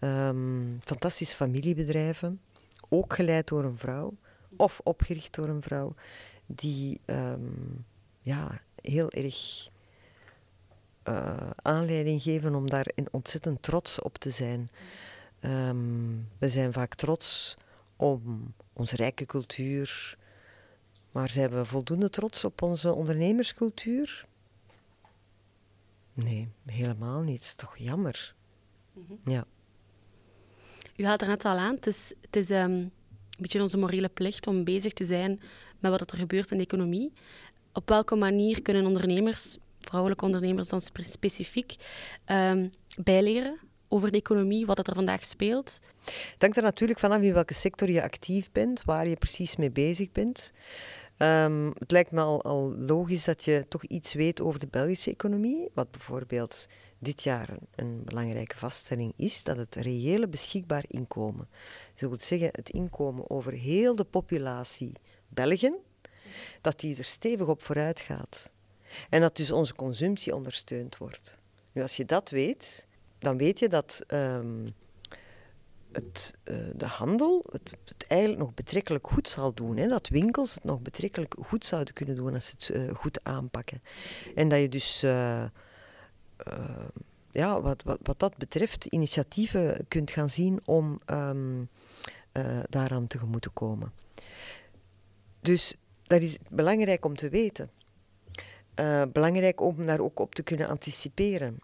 um, 0.00 0.80
fantastische 0.84 1.36
familiebedrijven, 1.36 2.40
ook 2.88 3.14
geleid 3.14 3.48
door 3.48 3.64
een 3.64 3.78
vrouw 3.78 4.16
of 4.58 4.80
opgericht 4.84 5.34
door 5.34 5.48
een 5.48 5.62
vrouw, 5.62 5.94
die 6.46 7.00
um, 7.06 7.84
ja, 8.20 8.60
heel 8.82 9.10
erg 9.10 9.68
uh, 11.04 11.50
aanleiding 11.62 12.22
geven 12.22 12.54
om 12.54 12.68
daar 12.70 12.86
ontzettend 13.10 13.62
trots 13.62 14.00
op 14.00 14.18
te 14.18 14.30
zijn. 14.30 14.70
Um, 15.40 16.28
we 16.38 16.48
zijn 16.48 16.72
vaak 16.72 16.94
trots 16.94 17.56
om 17.96 18.52
onze 18.72 18.96
rijke 18.96 19.26
cultuur, 19.26 20.18
maar 21.12 21.28
zijn 21.28 21.50
we 21.50 21.64
voldoende 21.64 22.10
trots 22.10 22.44
op 22.44 22.62
onze 22.62 22.92
ondernemerscultuur? 22.92 24.26
Nee, 26.12 26.48
helemaal 26.66 27.22
niet. 27.22 27.36
Het 27.36 27.44
is 27.44 27.54
toch 27.54 27.76
jammer. 27.76 28.34
Mhm. 28.92 29.30
Ja. 29.30 29.44
U 30.96 31.04
haalt 31.04 31.22
er 31.22 31.28
net 31.28 31.44
al 31.44 31.56
aan. 31.56 31.74
Het 31.74 31.86
is, 31.86 32.14
het 32.20 32.36
is 32.36 32.50
um, 32.50 32.92
een 33.38 33.44
beetje 33.44 33.60
onze 33.60 33.78
morele 33.78 34.08
plicht 34.08 34.46
om 34.46 34.64
bezig 34.64 34.92
te 34.92 35.04
zijn 35.04 35.40
met 35.78 35.90
wat 35.90 36.10
er 36.10 36.18
gebeurt 36.18 36.50
in 36.50 36.56
de 36.56 36.64
economie. 36.64 37.12
Op 37.72 37.88
welke 37.88 38.16
manier 38.16 38.62
kunnen 38.62 38.86
ondernemers, 38.86 39.56
vrouwelijke 39.80 40.24
ondernemers 40.24 40.68
dan 40.68 40.80
specifiek, 40.80 41.76
um, 42.26 42.72
bijleren 43.02 43.58
over 43.88 44.10
de 44.10 44.18
economie, 44.18 44.66
wat 44.66 44.88
er 44.88 44.94
vandaag 44.94 45.24
speelt? 45.24 45.80
Het 46.04 46.36
hangt 46.38 46.56
er 46.56 46.62
natuurlijk 46.62 46.98
vanaf 46.98 47.22
in 47.22 47.32
welke 47.32 47.54
sector 47.54 47.90
je 47.90 48.02
actief 48.02 48.52
bent, 48.52 48.84
waar 48.84 49.08
je 49.08 49.16
precies 49.16 49.56
mee 49.56 49.70
bezig 49.70 50.12
bent. 50.12 50.52
Um, 51.18 51.72
het 51.78 51.90
lijkt 51.90 52.10
me 52.10 52.22
al, 52.22 52.74
logisch 52.76 53.24
dat 53.24 53.44
je 53.44 53.66
toch 53.68 53.84
iets 53.84 54.12
weet 54.14 54.40
over 54.40 54.60
de 54.60 54.66
Belgische 54.70 55.10
economie. 55.10 55.70
Wat 55.74 55.90
bijvoorbeeld 55.90 56.68
dit 56.98 57.22
jaar 57.22 57.56
een, 57.74 58.02
belangrijke 58.04 58.58
vaststelling 58.58 59.12
is, 59.16 59.44
dat 59.44 59.56
het 59.56 59.74
reële 59.74 60.28
beschikbaar 60.28 60.84
inkomen, 60.86 61.48
dus 61.92 62.00
dat 62.00 62.08
wil 62.10 62.20
zeggen 62.20 62.48
het 62.52 62.70
inkomen 62.70 63.30
over 63.30 63.52
heel 63.52 63.96
de 63.96 64.04
populatie 64.04 64.92
Belgen, 65.28 65.76
dat 66.60 66.80
die 66.80 66.96
er 66.96 67.04
stevig 67.04 67.46
op 67.46 67.62
vooruit 67.62 68.00
gaat. 68.00 68.50
En 69.10 69.20
dat 69.20 69.36
dus 69.36 69.50
onze 69.50 69.74
consumptie 69.74 70.34
ondersteund 70.34 70.96
wordt. 70.96 71.38
Nu, 71.72 71.82
als 71.82 71.96
je 71.96 72.04
dat 72.04 72.30
weet, 72.30 72.86
dan 73.18 73.36
weet 73.36 73.58
je 73.58 73.68
dat 73.68 74.04
um, 74.08 74.74
het, 75.92 76.38
uh, 76.44 76.56
de 76.74 76.86
handel 76.86 77.44
het, 77.50 77.76
eigenlijk 78.06 78.40
nog 78.40 78.54
betrekkelijk 78.54 79.06
goed 79.06 79.28
zal 79.28 79.54
doen. 79.54 79.76
Hè? 79.76 79.88
Dat 79.88 80.08
winkels 80.08 80.54
het 80.54 80.64
nog 80.64 80.80
betrekkelijk 80.80 81.34
goed 81.46 81.66
zouden 81.66 81.94
kunnen 81.94 82.16
doen 82.16 82.34
als 82.34 82.46
ze 82.46 82.54
het 82.56 82.88
uh, 82.88 82.94
goed 82.94 83.24
aanpakken. 83.24 83.82
En 84.34 84.48
dat 84.48 84.60
je 84.60 84.68
dus, 84.68 85.04
uh, 85.04 85.44
ja, 87.30 87.60
wat, 87.60 87.82
wat, 87.82 87.98
wat, 88.02 88.18
dat 88.18 88.36
betreft, 88.36 88.84
initiatieven 88.84 89.84
kunt 89.88 90.10
gaan 90.10 90.30
zien 90.30 90.60
om 90.64 91.00
um, 91.06 91.68
daaraan 92.68 93.06
tegemoet 93.06 93.42
te 93.42 93.50
komen. 93.50 93.92
Dus 95.40 95.76
dat 96.02 96.22
is 96.22 96.38
belangrijk 96.50 97.04
om 97.04 97.16
te 97.16 97.28
weten. 97.28 97.70
belangrijk 99.12 99.60
om 99.60 99.86
daar 99.86 100.00
ook 100.00 100.20
op 100.20 100.34
te 100.34 100.42
kunnen 100.42 100.68
anticiperen. 100.68 101.58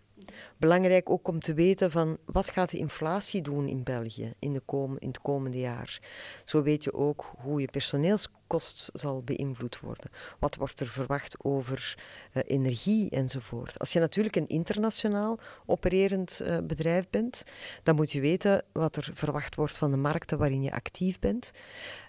Belangrijk 0.57 1.11
ook 1.11 1.29
om 1.29 1.39
te 1.39 1.55
weten 1.55 1.91
van 1.91 2.19
wat 2.25 2.51
gaat 2.51 2.71
de 2.71 2.77
inflatie 2.77 3.43
doen 3.43 3.69
in 3.69 3.83
België 3.83 4.33
in, 4.39 4.53
de 4.53 4.61
kom, 4.61 4.97
in 4.99 5.09
het 5.09 5.21
komende 5.21 5.59
jaar. 5.59 6.01
Zo 6.45 6.63
weet 6.63 6.85
je 6.85 6.93
ook 6.93 7.33
hoe 7.39 7.61
je 7.61 7.67
personeelskost 7.71 8.91
zal 8.93 9.23
beïnvloed 9.23 9.81
worden. 9.81 10.11
Wat 10.39 10.57
wordt 10.57 10.81
er 10.81 10.89
verwacht 10.89 11.45
over 11.45 11.99
uh, 12.33 12.43
energie 12.47 13.11
enzovoort. 13.11 13.79
Als 13.79 13.93
je 13.93 14.01
natuurlijk 14.01 14.37
een 14.37 14.49
internationaal 14.49 15.39
opererend 15.67 16.41
uh, 16.43 16.59
bedrijf 16.63 17.11
bent, 17.11 17.45
dan 17.83 17.95
moet 17.95 18.13
je 18.13 18.21
weten 18.21 18.65
wat 18.73 18.97
er 18.97 19.11
verwacht 19.15 19.55
wordt 19.55 19.79
van 19.79 19.91
de 19.91 19.97
markten 19.97 20.39
waarin 20.39 20.63
je 20.63 20.73
actief 20.73 21.19
bent. 21.19 21.53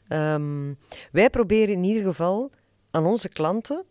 Um, 0.09 0.77
wij 1.11 1.29
proberen 1.29 1.73
in 1.73 1.83
ieder 1.83 2.03
geval 2.03 2.51
aan 2.91 3.05
onze 3.05 3.29
klanten 3.29 3.85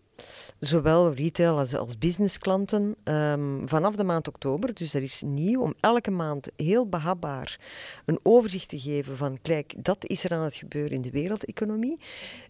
Zowel 0.58 1.12
retail 1.12 1.58
als, 1.58 1.74
als 1.74 1.98
businessklanten 1.98 2.96
um, 3.04 3.68
vanaf 3.68 3.96
de 3.96 4.04
maand 4.04 4.28
oktober. 4.28 4.74
Dus 4.74 4.92
dat 4.92 5.02
is 5.02 5.22
nieuw 5.26 5.60
om 5.60 5.74
elke 5.80 6.10
maand 6.10 6.50
heel 6.56 6.88
behapbaar 6.88 7.60
een 8.04 8.18
overzicht 8.22 8.68
te 8.68 8.78
geven 8.78 9.16
van 9.16 9.38
kijk, 9.42 9.74
dat 9.76 10.06
is 10.06 10.24
er 10.24 10.32
aan 10.32 10.42
het 10.42 10.54
gebeuren 10.54 10.92
in 10.92 11.02
de 11.02 11.10
wereldeconomie. 11.10 11.98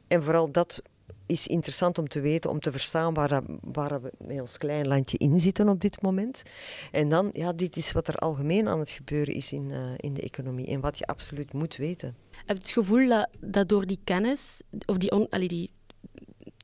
En 0.09 0.23
vooral 0.23 0.51
dat 0.51 0.83
is 1.27 1.47
interessant 1.47 1.99
om 1.99 2.09
te 2.09 2.21
weten, 2.21 2.51
om 2.51 2.61
te 2.61 2.73
verstaan 2.73 3.15
waar, 3.15 3.43
waar 3.61 4.03
we 4.03 4.13
met 4.19 4.41
ons 4.41 4.59
klein 4.59 4.87
landje 4.87 5.19
in 5.19 5.41
zitten 5.41 5.69
op 5.69 5.81
dit 5.81 6.03
moment. 6.03 6.43
En 6.91 7.09
dan, 7.09 7.29
ja, 7.33 7.53
dit 7.53 7.77
is 7.77 7.93
wat 7.93 8.09
er 8.09 8.17
algemeen 8.17 8.69
aan 8.69 8.79
het 8.79 8.91
gebeuren 8.91 9.35
is 9.35 9.53
in, 9.53 9.71
uh, 9.71 9.79
in 9.97 10.15
de 10.15 10.23
economie 10.23 10.67
en 10.67 10.81
wat 10.81 10.99
je 10.99 11.07
absoluut 11.07 11.53
moet 11.53 11.77
weten. 11.77 12.17
Heb 12.31 12.57
je 12.57 12.63
het 12.63 12.71
gevoel 12.71 13.09
dat, 13.09 13.29
dat 13.41 13.69
door 13.69 13.87
die 13.87 14.01
kennis, 14.05 14.63
of 14.87 14.99
die, 14.99 15.11
on, 15.11 15.27
die 15.31 15.71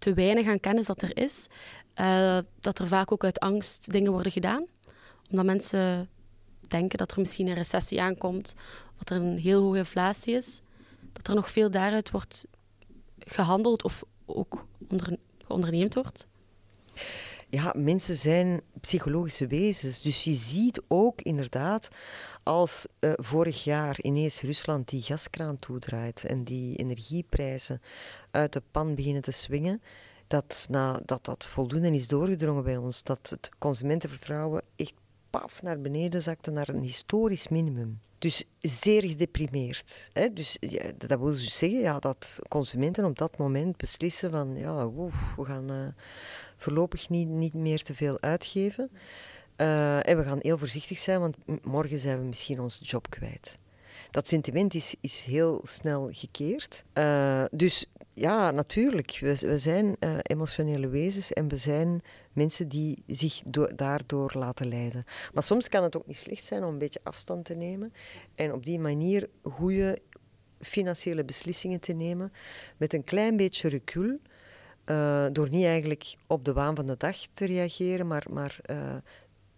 te 0.00 0.14
weinig 0.14 0.46
aan 0.46 0.60
kennis 0.60 0.86
dat 0.86 1.02
er 1.02 1.16
is, 1.16 1.46
uh, 2.00 2.38
dat 2.60 2.78
er 2.78 2.86
vaak 2.86 3.12
ook 3.12 3.24
uit 3.24 3.40
angst 3.40 3.92
dingen 3.92 4.12
worden 4.12 4.32
gedaan. 4.32 4.66
Omdat 5.30 5.44
mensen 5.44 6.08
denken 6.68 6.98
dat 6.98 7.12
er 7.12 7.18
misschien 7.18 7.46
een 7.46 7.54
recessie 7.54 8.02
aankomt, 8.02 8.54
of 8.92 8.98
dat 9.04 9.10
er 9.10 9.24
een 9.24 9.38
heel 9.38 9.62
hoge 9.62 9.78
inflatie 9.78 10.34
is, 10.34 10.60
dat 11.12 11.28
er 11.28 11.34
nog 11.34 11.50
veel 11.50 11.70
daaruit 11.70 12.10
wordt 12.10 12.46
gehandeld 13.18 13.84
of 13.84 14.04
ook 14.26 14.66
onder, 14.88 15.16
onderneemd 15.46 15.94
wordt. 15.94 16.26
Ja, 17.48 17.74
mensen 17.76 18.16
zijn 18.16 18.60
psychologische 18.80 19.46
wezens. 19.46 20.02
Dus 20.02 20.24
je 20.24 20.32
ziet 20.32 20.82
ook 20.88 21.22
inderdaad 21.22 21.88
als 22.42 22.86
uh, 23.00 23.12
vorig 23.16 23.64
jaar 23.64 24.00
ineens 24.00 24.40
Rusland 24.40 24.88
die 24.88 25.02
gaskraan 25.02 25.56
toedraait 25.56 26.24
en 26.24 26.44
die 26.44 26.76
energieprijzen 26.76 27.80
uit 28.30 28.52
de 28.52 28.62
pan 28.70 28.94
beginnen 28.94 29.22
te 29.22 29.30
swingen, 29.30 29.82
dat, 30.26 30.66
na, 30.68 31.00
dat 31.04 31.24
dat 31.24 31.46
voldoende 31.46 31.94
is 31.94 32.08
doorgedrongen 32.08 32.64
bij 32.64 32.76
ons. 32.76 33.02
Dat 33.02 33.30
het 33.30 33.50
consumentenvertrouwen 33.58 34.62
echt 34.76 34.94
paf 35.30 35.62
naar 35.62 35.80
beneden 35.80 36.22
zakte 36.22 36.50
naar 36.50 36.68
een 36.68 36.82
historisch 36.82 37.48
minimum. 37.48 38.00
Dus 38.18 38.44
zeer 38.60 39.04
gedeprimeerd. 39.04 40.10
Hè? 40.12 40.32
Dus 40.32 40.58
dat 40.96 41.18
wil 41.18 41.26
dus 41.26 41.58
zeggen 41.58 41.80
ja, 41.80 41.98
dat 41.98 42.38
consumenten 42.48 43.04
op 43.04 43.18
dat 43.18 43.38
moment 43.38 43.76
beslissen 43.76 44.30
van 44.30 44.56
ja, 44.56 44.90
we 44.92 45.44
gaan 45.44 45.70
uh, 45.70 45.86
voorlopig 46.56 47.08
niet, 47.08 47.28
niet 47.28 47.54
meer 47.54 47.82
te 47.82 47.94
veel 47.94 48.20
uitgeven. 48.20 48.90
Uh, 49.56 50.08
en 50.08 50.16
we 50.16 50.24
gaan 50.24 50.38
heel 50.40 50.58
voorzichtig 50.58 50.98
zijn, 50.98 51.20
want 51.20 51.36
morgen 51.62 51.98
zijn 51.98 52.18
we 52.18 52.24
misschien 52.24 52.60
onze 52.60 52.84
job 52.84 53.10
kwijt. 53.10 53.58
Dat 54.10 54.28
sentiment 54.28 54.74
is, 54.74 54.94
is 55.00 55.22
heel 55.22 55.60
snel 55.62 56.08
gekeerd. 56.12 56.84
Uh, 56.94 57.44
dus 57.50 57.86
ja, 58.20 58.50
natuurlijk. 58.50 59.18
We, 59.20 59.58
zijn 59.58 59.96
uh, 60.00 60.16
emotionele 60.22 60.88
wezens 60.88 61.32
en 61.32 61.48
we 61.48 61.56
zijn 61.56 62.00
mensen 62.32 62.68
die 62.68 63.02
zich 63.06 63.42
do 63.46 63.66
daardoor 63.74 64.32
laten 64.34 64.68
leiden. 64.68 65.04
Maar 65.32 65.42
soms 65.42 65.68
kan 65.68 65.82
het 65.82 65.96
ook 65.96 66.06
niet 66.06 66.16
slecht 66.16 66.44
zijn 66.44 66.64
om 66.64 66.72
een 66.72 66.78
beetje 66.78 67.00
afstand 67.02 67.44
te 67.44 67.54
nemen 67.54 67.92
en 68.34 68.52
op 68.52 68.64
die 68.64 68.78
manier 68.78 69.28
goede 69.42 69.98
financiële 70.60 71.24
beslissingen 71.24 71.80
te 71.80 71.92
nemen 71.92 72.32
met 72.76 72.92
een 72.92 73.04
klein 73.04 73.36
beetje 73.36 73.68
recul. 73.68 74.18
Uh, 74.86 75.26
door 75.32 75.48
niet 75.48 75.64
eigenlijk 75.64 76.14
op 76.26 76.44
de 76.44 76.52
waan 76.52 76.76
van 76.76 76.86
de 76.86 76.96
dag 76.96 77.16
te 77.32 77.46
reageren, 77.46 78.06
maar, 78.06 78.26
maar 78.30 78.58
uh, 78.66 78.94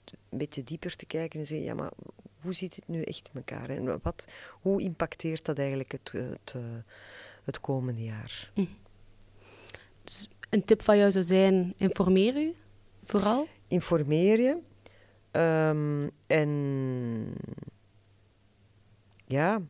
een 0.04 0.38
beetje 0.38 0.62
dieper 0.62 0.96
te 0.96 1.06
kijken 1.06 1.40
en 1.40 1.46
zeggen: 1.46 1.66
ja, 1.66 1.74
maar 1.74 1.90
hoe 2.40 2.52
zit 2.52 2.76
het 2.76 2.88
nu 2.88 3.02
echt 3.02 3.30
in 3.32 3.40
elkaar? 3.40 3.68
En 3.68 4.00
wat, 4.02 4.24
hoe 4.50 4.82
impacteert 4.82 5.44
dat 5.44 5.58
eigenlijk 5.58 5.92
het, 5.92 6.12
het, 6.12 6.54
het 7.44 7.60
komende 7.60 8.04
jaar? 8.04 8.50
Hm. 8.54 8.64
Dus 10.04 10.28
een 10.50 10.64
tip 10.64 10.82
van 10.82 10.98
jou 10.98 11.10
zou 11.10 11.24
zijn: 11.24 11.72
informeer 11.76 12.36
u 12.36 12.54
vooral? 13.04 13.46
Informeer 13.66 14.40
je. 14.40 14.58
Um, 15.40 16.10
en 16.26 17.34
ja, 19.26 19.60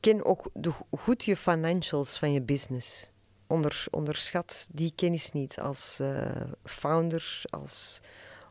ken 0.00 0.24
ook 0.24 0.50
de, 0.52 0.72
goed 0.90 1.24
je 1.24 1.36
financials 1.36 2.18
van 2.18 2.32
je 2.32 2.42
business. 2.42 3.10
Onder, 3.46 3.84
onderschat 3.90 4.68
die 4.72 4.92
kennis 4.94 5.32
niet 5.32 5.60
als 5.60 5.98
uh, 6.00 6.30
founder, 6.64 7.42
als 7.50 8.00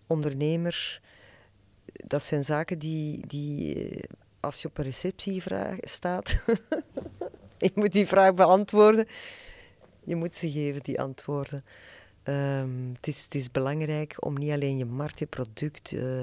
ondernemer. 0.07 1.01
Dat 1.85 2.23
zijn 2.23 2.45
zaken 2.45 2.79
die, 2.79 3.27
die 3.27 3.99
als 4.39 4.61
je 4.61 4.67
op 4.67 4.77
een 4.77 4.83
receptievraag 4.83 5.77
staat, 5.97 6.43
je 7.73 7.81
moet 7.81 7.91
die 7.91 8.07
vraag 8.07 8.33
beantwoorden. 8.33 9.05
Je 10.03 10.15
moet 10.15 10.35
ze 10.35 10.51
geven, 10.51 10.83
die 10.83 11.01
antwoorden. 11.01 11.63
Um, 12.23 12.91
het, 12.95 13.07
is, 13.07 13.23
het 13.23 13.35
is 13.35 13.51
belangrijk 13.51 14.15
om 14.19 14.37
niet 14.37 14.51
alleen 14.51 14.77
je 14.77 14.85
markt, 14.85 15.19
je 15.19 15.25
product, 15.25 15.91
uh, 15.91 16.21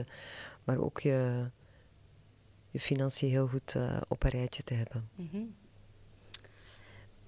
maar 0.64 0.78
ook 0.78 1.00
je, 1.00 1.48
je 2.70 2.80
financiën 2.80 3.30
heel 3.30 3.46
goed 3.46 3.74
uh, 3.76 3.96
op 4.08 4.24
een 4.24 4.30
rijtje 4.30 4.62
te 4.62 4.74
hebben. 4.74 5.08
-hmm. 5.14 5.54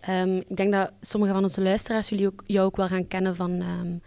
um, 0.09 0.37
ik 0.37 0.57
denk 0.57 0.73
dat 0.73 0.93
sommige 1.01 1.33
van 1.33 1.43
onze 1.43 1.63
luisteraars 1.63 2.09
jullie 2.09 2.27
ook, 2.27 2.43
jou 2.47 2.67
ook 2.67 2.77
wel 2.77 2.89
gaan 2.89 3.09
kennen 3.09 3.37
van 3.37 3.63
um, 3.63 4.03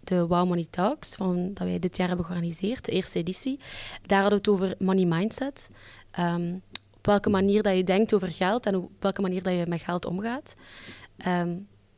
de 0.00 0.26
Wow 0.26 0.48
Money 0.48 0.66
Talks, 0.70 1.14
van, 1.14 1.54
dat 1.54 1.66
wij 1.66 1.78
dit 1.78 1.96
jaar 1.96 2.08
hebben 2.08 2.26
georganiseerd, 2.26 2.84
de 2.84 2.92
eerste 2.92 3.18
editie. 3.18 3.60
Daar 4.06 4.20
hadden 4.20 4.42
we 4.42 4.50
het 4.50 4.60
over 4.60 4.74
money 4.78 5.04
mindset. 5.04 5.70
Op 7.00 7.06
welke 7.06 7.30
manier 7.30 7.62
dat 7.62 7.76
je 7.76 7.84
denkt 7.84 8.14
over 8.14 8.32
geld 8.32 8.66
en 8.66 8.76
op 8.76 8.90
welke 8.98 9.20
manier 9.20 9.42
dat 9.42 9.54
je 9.54 9.64
met 9.68 9.80
geld 9.80 10.04
omgaat. 10.04 10.54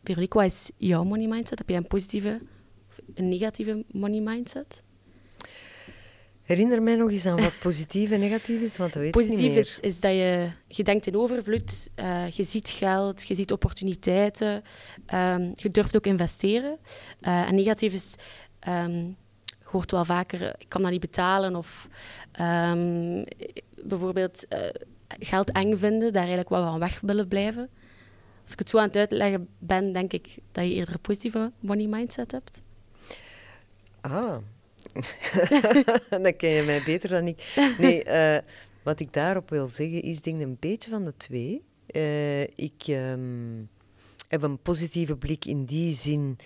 Veronique, 0.04 0.38
wat 0.40 0.52
is 0.52 0.70
jouw 0.76 1.04
money 1.04 1.26
mindset? 1.26 1.58
Heb 1.58 1.68
jij 1.68 1.76
een 1.76 1.86
positieve 1.86 2.40
of 2.88 2.98
een 3.14 3.28
negatieve 3.28 3.84
money 3.90 4.20
mindset? 4.20 4.82
Herinner 6.42 6.82
mij 6.82 6.96
nog 6.96 7.10
eens 7.10 7.26
aan 7.26 7.40
wat 7.40 7.58
positief 7.60 8.10
en 8.10 8.20
negatief 8.20 8.60
is, 8.60 8.76
want 8.76 8.92
dat 8.92 9.02
weet 9.02 9.10
positief 9.10 9.38
ik 9.38 9.46
niet 9.46 9.56
is, 9.56 9.80
is 9.80 10.00
dat 10.00 10.10
je, 10.10 10.50
je 10.68 10.84
denkt 10.84 11.06
in 11.06 11.16
overvloed, 11.16 11.90
uh, 11.96 12.28
je 12.28 12.42
ziet 12.42 12.68
geld, 12.68 13.28
je 13.28 13.34
ziet 13.34 13.52
opportuniteiten, 13.52 14.62
um, 15.14 15.52
je 15.54 15.70
durft 15.70 15.96
ook 15.96 16.06
investeren. 16.06 16.78
Uh, 17.20 17.48
en 17.48 17.54
negatief 17.54 17.92
is, 17.92 18.14
um, 18.68 19.16
je 19.46 19.64
hoort 19.64 19.90
wel 19.90 20.04
vaker, 20.04 20.54
ik 20.58 20.68
kan 20.68 20.82
dat 20.82 20.90
niet 20.90 21.00
betalen, 21.00 21.56
of 21.56 21.88
um, 22.40 23.24
bijvoorbeeld 23.84 24.46
uh, 24.48 24.58
geld 25.18 25.52
eng 25.52 25.76
vinden, 25.76 26.12
daar 26.12 26.22
eigenlijk 26.22 26.48
wel 26.48 26.64
van 26.64 26.78
weg 26.78 27.00
willen 27.00 27.28
blijven. 27.28 27.68
Als 28.42 28.52
ik 28.52 28.58
het 28.58 28.70
zo 28.70 28.78
aan 28.78 28.86
het 28.86 28.96
uitleggen 28.96 29.48
ben, 29.58 29.92
denk 29.92 30.12
ik 30.12 30.38
dat 30.52 30.64
je 30.64 30.74
eerder 30.74 30.94
een 30.94 31.00
positieve 31.00 31.52
money 31.60 31.86
mindset 31.86 32.30
hebt. 32.30 32.62
Ah, 34.00 34.36
dan 36.22 36.36
ken 36.36 36.50
je 36.50 36.62
mij 36.62 36.82
beter 36.82 37.08
dan 37.08 37.26
ik. 37.26 37.54
Nee, 37.78 38.04
uh, 38.06 38.36
wat 38.82 39.00
ik 39.00 39.12
daarop 39.12 39.50
wil 39.50 39.68
zeggen 39.68 40.02
is, 40.02 40.22
denk 40.22 40.40
een 40.40 40.56
beetje 40.60 40.90
van 40.90 41.04
de 41.04 41.16
twee. 41.16 41.64
Uh, 41.86 42.42
ik 42.42 42.84
um, 42.88 43.68
heb 44.28 44.42
een 44.42 44.58
positieve 44.58 45.16
blik 45.16 45.44
in 45.44 45.64
die 45.64 45.94
zin 45.94 46.36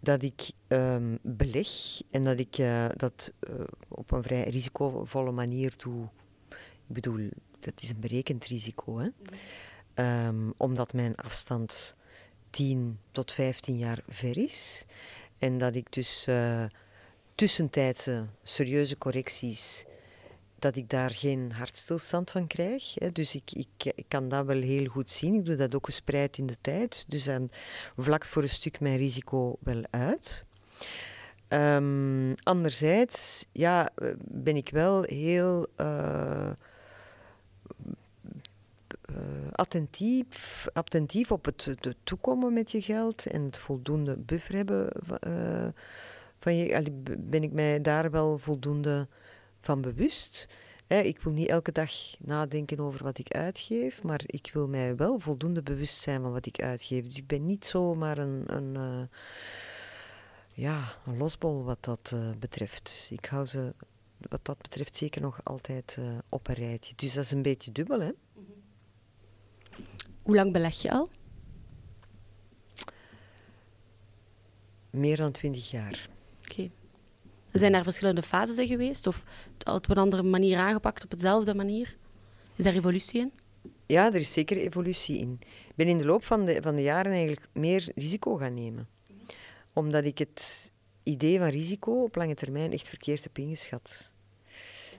dat 0.00 0.22
ik 0.22 0.50
um, 0.68 1.18
beleg 1.22 1.68
en 2.10 2.24
dat 2.24 2.38
ik 2.38 2.58
uh, 2.58 2.84
dat 2.96 3.32
op 3.88 4.12
een 4.12 4.22
vrij 4.22 4.48
risicovolle 4.48 5.32
manier 5.32 5.74
doe. 5.76 6.08
Ik 6.88 6.94
bedoel, 6.94 7.28
dat 7.66 7.82
is 7.82 7.90
een 7.90 8.00
berekend 8.00 8.44
risico. 8.44 8.98
Hè? 8.98 9.08
Um, 10.26 10.54
omdat 10.56 10.92
mijn 10.92 11.14
afstand 11.14 11.96
10 12.50 12.98
tot 13.10 13.32
15 13.32 13.76
jaar 13.76 14.02
ver 14.08 14.38
is. 14.38 14.84
En 15.38 15.58
dat 15.58 15.74
ik 15.74 15.92
dus 15.92 16.26
uh, 16.28 16.64
tussentijdse 17.34 18.26
serieuze 18.42 18.98
correcties, 18.98 19.84
dat 20.58 20.76
ik 20.76 20.90
daar 20.90 21.10
geen 21.10 21.52
hartstilstand 21.52 22.30
van 22.30 22.46
krijg. 22.46 22.94
Hè. 22.94 23.12
Dus 23.12 23.34
ik, 23.34 23.52
ik, 23.52 23.92
ik, 23.94 24.04
kan 24.08 24.28
dat 24.28 24.46
wel 24.46 24.60
heel 24.60 24.86
goed 24.86 25.10
zien. 25.10 25.34
Ik 25.34 25.44
doe 25.44 25.54
dat 25.54 25.74
ook 25.74 25.86
gespreid 25.86 26.38
in 26.38 26.46
de 26.46 26.56
tijd. 26.60 27.04
Dus 27.08 27.24
dan 27.24 27.48
vlakt 27.96 28.26
voor 28.26 28.42
een 28.42 28.48
stuk 28.48 28.80
mijn 28.80 28.96
risico 28.96 29.56
wel 29.60 29.82
uit. 29.90 30.44
Um, 31.48 32.34
anderzijds 32.42 33.46
ja, 33.52 33.90
ben 34.18 34.56
ik 34.56 34.68
wel 34.68 35.02
heel... 35.02 35.66
Uh, 35.80 36.50
uh, 39.10 39.16
attentief, 39.52 40.66
attentief 40.72 41.32
op 41.32 41.44
het 41.44 41.74
de 41.80 41.96
toekomen 42.04 42.52
met 42.52 42.70
je 42.70 42.82
geld 42.82 43.26
en 43.26 43.42
het 43.42 43.58
voldoende 43.58 44.16
buffer 44.16 44.54
hebben 44.54 44.92
uh, 45.28 45.66
van 46.38 46.56
je. 46.56 46.92
Ben 47.18 47.42
ik 47.42 47.52
mij 47.52 47.80
daar 47.80 48.10
wel 48.10 48.38
voldoende 48.38 49.08
van 49.60 49.80
bewust. 49.80 50.48
Hè, 50.86 51.00
ik 51.00 51.20
wil 51.20 51.32
niet 51.32 51.48
elke 51.48 51.72
dag 51.72 51.90
nadenken 52.18 52.80
over 52.80 53.04
wat 53.04 53.18
ik 53.18 53.34
uitgeef, 53.34 54.02
maar 54.02 54.20
ik 54.26 54.50
wil 54.52 54.68
mij 54.68 54.96
wel 54.96 55.18
voldoende 55.18 55.62
bewust 55.62 56.00
zijn 56.00 56.22
van 56.22 56.32
wat 56.32 56.46
ik 56.46 56.62
uitgeef. 56.62 57.06
Dus 57.06 57.18
ik 57.18 57.26
ben 57.26 57.46
niet 57.46 57.66
zomaar 57.66 58.18
een, 58.18 58.42
een, 58.46 58.74
uh, 58.74 59.02
ja, 60.52 60.96
een 61.06 61.16
losbol 61.16 61.64
wat 61.64 61.84
dat 61.84 62.16
betreft. 62.38 63.08
Ik 63.10 63.24
hou 63.24 63.46
ze 63.46 63.74
wat 64.28 64.44
dat 64.44 64.58
betreft 64.58 64.96
zeker 64.96 65.20
nog 65.20 65.40
altijd 65.44 65.98
op 66.28 66.48
een 66.48 66.54
rijtje. 66.54 66.92
Dus 66.96 67.12
dat 67.14 67.24
is 67.24 67.30
een 67.30 67.42
beetje 67.42 67.72
dubbel, 67.72 68.00
hè? 68.00 68.10
Hoe 70.22 70.34
lang 70.34 70.52
beleg 70.52 70.82
je 70.82 70.90
al? 70.90 71.10
Meer 74.90 75.16
dan 75.16 75.32
twintig 75.32 75.70
jaar. 75.70 76.08
Oké. 76.38 76.52
Okay. 76.52 76.70
Zijn 77.52 77.74
er 77.74 77.82
verschillende 77.82 78.22
fases 78.22 78.58
in 78.58 78.66
geweest? 78.66 79.06
Of 79.06 79.24
op 79.64 79.90
een 79.90 79.96
andere 79.96 80.22
manier 80.22 80.58
aangepakt, 80.58 81.04
op 81.04 81.10
dezelfde 81.10 81.54
manier? 81.54 81.96
Is 82.56 82.64
daar 82.64 82.74
evolutie 82.74 83.20
in? 83.20 83.32
Ja, 83.86 84.06
er 84.06 84.20
is 84.20 84.32
zeker 84.32 84.56
evolutie 84.56 85.18
in. 85.18 85.38
Ik 85.40 85.74
ben 85.74 85.88
in 85.88 85.98
de 85.98 86.04
loop 86.04 86.24
van 86.24 86.44
de, 86.44 86.58
van 86.62 86.74
de 86.74 86.82
jaren 86.82 87.12
eigenlijk 87.12 87.48
meer 87.52 87.92
risico 87.94 88.36
gaan 88.36 88.54
nemen. 88.54 88.88
Omdat 89.72 90.04
ik 90.04 90.18
het 90.18 90.72
idee 91.02 91.38
van 91.38 91.48
risico 91.48 92.02
op 92.02 92.16
lange 92.16 92.34
termijn 92.34 92.72
echt 92.72 92.88
verkeerd 92.88 93.22
heb 93.22 93.38
ingeschat. 93.38 94.12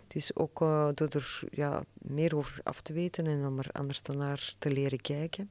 Het 0.08 0.16
is 0.16 0.36
ook 0.36 0.62
uh, 0.62 0.90
door 0.94 1.10
er 1.10 1.42
ja, 1.52 1.84
meer 1.94 2.36
over 2.36 2.60
af 2.64 2.82
te 2.82 2.94
weten 2.94 3.26
en 3.26 3.46
om 3.46 3.60
er 3.60 3.70
anders 3.72 4.02
naar 4.02 4.56
te 4.58 4.72
leren 4.72 5.02
kijken. 5.02 5.50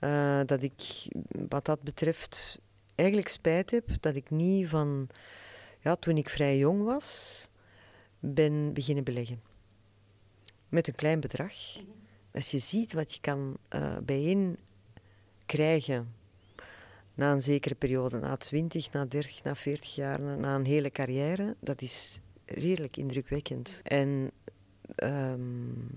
Uh, 0.00 0.40
dat 0.46 0.62
ik 0.62 1.06
wat 1.48 1.64
dat 1.64 1.82
betreft 1.82 2.58
eigenlijk 2.94 3.28
spijt 3.28 3.70
heb 3.70 3.88
dat 4.00 4.14
ik 4.14 4.30
niet 4.30 4.68
van, 4.68 5.08
ja, 5.80 5.96
toen 5.96 6.16
ik 6.16 6.28
vrij 6.28 6.58
jong 6.58 6.84
was, 6.84 7.48
ben 8.18 8.72
beginnen 8.72 9.04
beleggen. 9.04 9.42
Met 10.68 10.88
een 10.88 10.94
klein 10.94 11.20
bedrag. 11.20 11.54
Als 12.32 12.50
je 12.50 12.58
ziet 12.58 12.92
wat 12.92 13.14
je 13.14 13.20
kan 13.20 13.56
uh, 13.74 13.96
bijeen 14.02 14.58
krijgen 15.46 16.14
na 17.14 17.32
een 17.32 17.42
zekere 17.42 17.74
periode, 17.74 18.18
na 18.18 18.36
20, 18.36 18.92
na 18.92 19.04
30, 19.04 19.42
na 19.42 19.54
40 19.54 19.94
jaar, 19.94 20.20
na 20.20 20.54
een 20.54 20.66
hele 20.66 20.90
carrière, 20.90 21.56
dat 21.60 21.82
is 21.82 22.20
redelijk 22.46 22.96
indrukwekkend. 22.96 23.80
En 23.82 24.30
um, 24.96 25.90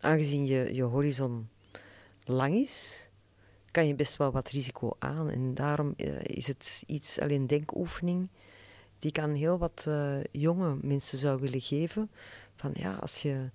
aangezien 0.00 0.46
je, 0.46 0.74
je 0.74 0.82
horizon 0.82 1.48
lang 2.24 2.54
is, 2.54 3.08
kan 3.70 3.86
je 3.86 3.94
best 3.94 4.16
wel 4.16 4.32
wat 4.32 4.48
risico 4.48 4.96
aan. 4.98 5.30
En 5.30 5.54
daarom 5.54 5.94
uh, 5.96 6.20
is 6.22 6.46
het 6.46 6.82
iets, 6.86 7.20
alleen 7.20 7.46
denkoefening, 7.46 8.28
die 8.98 9.10
ik 9.10 9.18
aan 9.18 9.34
heel 9.34 9.58
wat 9.58 9.84
eh, 9.88 10.24
jonge 10.32 10.78
mensen 10.82 11.18
zou 11.18 11.40
willen 11.40 11.60
geven. 11.60 12.10
Van 12.54 12.70
ja, 12.74 12.94
als 12.94 13.22
je 13.22 13.50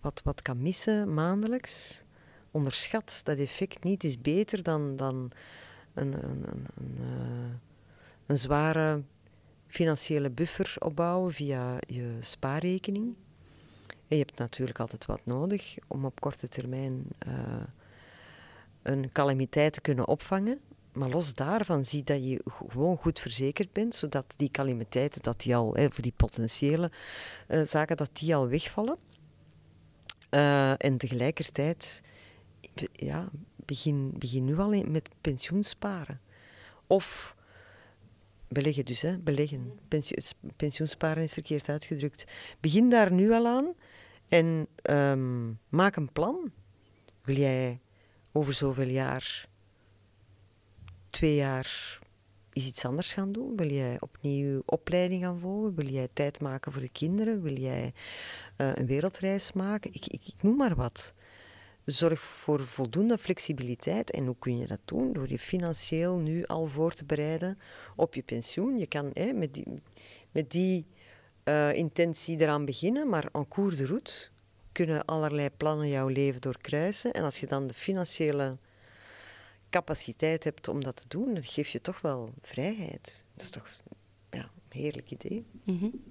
wat, 0.00 0.20
wat 0.24 0.42
kan 0.42 0.62
missen 0.62 1.14
maandelijks, 1.14 2.04
onderschat 2.50 3.20
dat 3.24 3.38
effect 3.38 3.82
niet. 3.82 4.04
is 4.04 4.20
beter 4.20 4.62
dan, 4.62 4.96
dan 4.96 5.30
een, 5.94 6.12
een, 6.12 6.48
een, 6.48 6.66
een, 6.74 6.96
eh, 6.98 7.54
een 8.26 8.38
zware 8.38 9.02
financiële 9.68 10.30
buffer 10.30 10.76
opbouwen 10.78 11.32
via 11.32 11.76
je 11.86 12.16
spaarrekening. 12.20 13.14
En 13.86 14.16
je 14.16 14.24
hebt 14.24 14.38
natuurlijk 14.38 14.78
altijd 14.80 15.06
wat 15.06 15.20
nodig 15.24 15.76
om 15.86 16.04
op 16.04 16.20
korte 16.20 16.48
termijn 16.48 17.06
uh, 17.26 17.34
een 18.82 19.12
calamiteit 19.12 19.72
te 19.72 19.80
kunnen 19.80 20.08
opvangen. 20.08 20.60
Maar 20.92 21.08
los 21.08 21.34
daarvan 21.34 21.84
zie 21.84 22.02
dat 22.02 22.28
je 22.28 22.42
gewoon 22.68 22.96
goed 22.96 23.20
verzekerd 23.20 23.72
bent, 23.72 23.94
zodat 23.94 24.34
die 24.36 24.50
calamiteiten, 24.50 25.22
dat 25.22 25.40
die 25.40 25.56
al, 25.56 25.74
hè, 25.74 25.90
voor 25.90 26.02
die 26.02 26.12
potentiële 26.16 26.90
uh, 27.48 27.62
zaken, 27.62 27.96
dat 27.96 28.10
die 28.12 28.34
al 28.34 28.48
wegvallen. 28.48 28.96
Uh, 30.30 30.84
en 30.84 30.96
tegelijkertijd, 30.96 32.02
ja, 32.92 33.28
begin, 33.56 34.12
begin 34.18 34.44
nu 34.44 34.58
al 34.58 34.84
met 34.84 35.08
pensioensparen. 35.20 36.20
Of 36.86 37.36
beleggen 38.48 38.84
dus, 38.84 39.02
hè, 39.02 39.18
beleggen. 39.18 39.78
pensioensparen 40.56 41.22
is 41.22 41.32
verkeerd 41.32 41.68
uitgedrukt. 41.68 42.24
Begin 42.60 42.90
daar 42.90 43.12
nu 43.12 43.32
al 43.32 43.46
aan 43.46 43.74
en 44.28 44.66
um, 44.82 45.58
maak 45.68 45.96
een 45.96 46.12
plan. 46.12 46.52
Wil 47.24 47.36
jij 47.36 47.80
over 48.32 48.52
zoveel 48.52 48.88
jaar, 48.88 49.48
twee 51.10 51.34
jaar, 51.34 51.98
is 52.52 52.66
iets 52.66 52.84
anders 52.84 53.12
gaan 53.12 53.32
doen? 53.32 53.56
Wil 53.56 53.70
jij 53.70 54.00
opnieuw 54.00 54.62
opleiding 54.64 55.22
gaan 55.22 55.38
volgen? 55.38 55.74
Wil 55.74 55.86
jij 55.86 56.08
tijd 56.12 56.40
maken 56.40 56.72
voor 56.72 56.80
de 56.80 56.88
kinderen? 56.88 57.42
Wil 57.42 57.58
jij 57.58 57.92
uh, 58.56 58.74
een 58.74 58.86
wereldreis 58.86 59.52
maken? 59.52 59.94
Ik, 59.94 60.06
ik, 60.06 60.26
ik 60.26 60.42
noem 60.42 60.56
maar 60.56 60.74
wat. 60.74 61.14
Zorg 61.90 62.20
voor 62.20 62.66
voldoende 62.66 63.18
flexibiliteit. 63.18 64.10
En 64.10 64.26
hoe 64.26 64.36
kun 64.38 64.58
je 64.58 64.66
dat 64.66 64.80
doen? 64.84 65.12
Door 65.12 65.28
je 65.28 65.38
financieel 65.38 66.16
nu 66.16 66.44
al 66.44 66.66
voor 66.66 66.94
te 66.94 67.04
bereiden 67.04 67.58
op 67.96 68.14
je 68.14 68.22
pensioen. 68.22 68.78
Je 68.78 68.86
kan 68.86 69.12
met 69.34 69.54
die, 69.54 69.64
met 70.30 70.50
die 70.50 70.86
uh, 71.44 71.74
intentie 71.74 72.40
eraan 72.40 72.64
beginnen, 72.64 73.08
maar 73.08 73.28
en 73.32 73.48
cours 73.48 73.76
de 73.76 73.86
route 73.86 74.28
kunnen 74.72 75.04
allerlei 75.04 75.50
plannen 75.56 75.88
jouw 75.88 76.08
leven 76.08 76.40
doorkruisen. 76.40 77.12
En 77.12 77.24
als 77.24 77.40
je 77.40 77.46
dan 77.46 77.66
de 77.66 77.74
financiële 77.74 78.56
capaciteit 79.70 80.44
hebt 80.44 80.68
om 80.68 80.84
dat 80.84 80.96
te 80.96 81.08
doen, 81.08 81.34
dan 81.34 81.44
geef 81.44 81.68
je 81.68 81.80
toch 81.80 82.00
wel 82.00 82.32
vrijheid. 82.40 83.24
Dat 83.34 83.42
is 83.42 83.50
toch 83.50 83.80
ja, 84.30 84.42
een 84.42 84.80
heerlijk 84.80 85.10
idee. 85.10 85.44
Mm. 85.64 86.02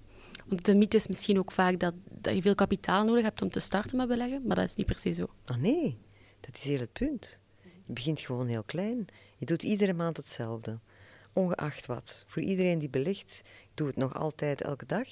Want 0.47 0.65
de 0.65 0.75
mythe 0.75 0.97
is 0.97 1.07
misschien 1.07 1.39
ook 1.39 1.51
vaak 1.51 1.79
dat, 1.79 1.93
dat 2.09 2.35
je 2.35 2.41
veel 2.41 2.55
kapitaal 2.55 3.05
nodig 3.05 3.23
hebt 3.23 3.41
om 3.41 3.49
te 3.49 3.59
starten 3.59 3.97
met 3.97 4.07
beleggen, 4.07 4.41
maar 4.45 4.55
dat 4.55 4.65
is 4.65 4.75
niet 4.75 4.85
per 4.85 4.97
se 4.97 5.11
zo. 5.11 5.29
Ah 5.45 5.57
nee, 5.57 5.97
dat 6.39 6.55
is 6.55 6.63
hier 6.63 6.79
het 6.79 6.93
punt. 6.93 7.39
Je 7.85 7.93
begint 7.93 8.19
gewoon 8.19 8.47
heel 8.47 8.63
klein. 8.63 9.07
Je 9.37 9.45
doet 9.45 9.63
iedere 9.63 9.93
maand 9.93 10.17
hetzelfde. 10.17 10.79
Ongeacht 11.33 11.85
wat. 11.85 12.23
Voor 12.27 12.41
iedereen 12.41 12.79
die 12.79 12.89
belegt, 12.89 13.41
ik 13.45 13.69
doe 13.73 13.87
het 13.87 13.95
nog 13.95 14.15
altijd 14.15 14.61
elke 14.61 14.85
dag, 14.85 15.07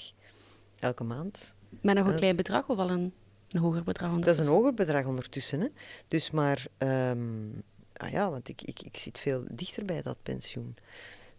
elke 0.79 1.03
maand. 1.03 1.53
Met 1.81 1.95
nog 1.95 2.07
een 2.07 2.15
klein 2.15 2.35
bedrag 2.35 2.69
of 2.69 2.77
al 2.77 2.89
een, 2.89 3.13
een 3.49 3.59
hoger 3.59 3.83
bedrag 3.83 4.09
ondertussen? 4.09 4.43
Dat 4.43 4.45
is 4.45 4.51
een 4.51 4.57
hoger 4.61 4.73
bedrag 4.73 5.05
ondertussen. 5.05 5.59
Hè. 5.59 5.67
Dus 6.07 6.31
maar, 6.31 6.65
um, 6.77 7.63
ah 7.93 8.11
ja, 8.11 8.29
want 8.29 8.47
ik, 8.47 8.61
ik, 8.61 8.81
ik 8.81 8.97
zit 8.97 9.19
veel 9.19 9.43
dichter 9.49 9.85
bij 9.85 10.01
dat 10.01 10.17
pensioen. 10.23 10.75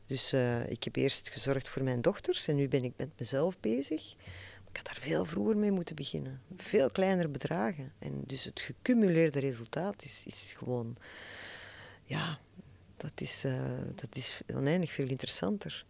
Dus 0.07 0.33
uh, 0.33 0.71
ik 0.71 0.85
heb 0.85 0.97
eerst 0.97 1.31
gezorgd 1.31 1.69
voor 1.69 1.83
mijn 1.83 2.01
dochters 2.01 2.49
en 2.49 2.57
nu 2.57 2.69
ben 2.69 2.85
ik 2.85 2.93
met 2.97 3.09
mezelf 3.19 3.61
bezig. 3.61 4.15
Ik 4.71 4.77
had 4.77 4.85
daar 4.85 4.99
veel 5.01 5.25
vroeger 5.25 5.57
mee 5.57 5.71
moeten 5.71 5.97
beginnen. 5.97 6.41
Veel 6.57 6.91
kleinere 6.91 7.29
bedragen. 7.29 7.93
En 7.99 8.23
dus 8.27 8.45
het 8.45 8.61
gecumuleerde 8.61 9.41
resultaat 9.41 10.05
is, 10.05 10.23
is 10.27 10.55
gewoon... 10.57 10.97
Ja, 12.05 12.39
dat 12.97 13.21
is, 13.21 13.45
uh, 13.45 13.55
dat 13.95 14.17
is 14.17 14.41
oneindig 14.55 14.93
veel 14.93 15.09
interessanter. 15.09 15.85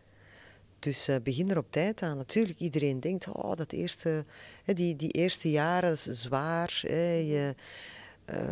Dus 0.78 1.08
uh, 1.08 1.16
begin 1.22 1.50
er 1.50 1.58
op 1.58 1.70
tijd 1.70 2.02
aan. 2.02 2.16
Natuurlijk, 2.16 2.58
iedereen 2.58 3.00
denkt, 3.00 3.28
oh, 3.28 3.56
dat 3.56 3.72
eerste, 3.72 4.24
die, 4.64 4.96
die 4.96 5.10
eerste 5.10 5.50
jaren 5.50 5.92
is 5.92 6.02
zwaar. 6.02 6.80
Hè, 6.86 7.12
je 7.12 7.54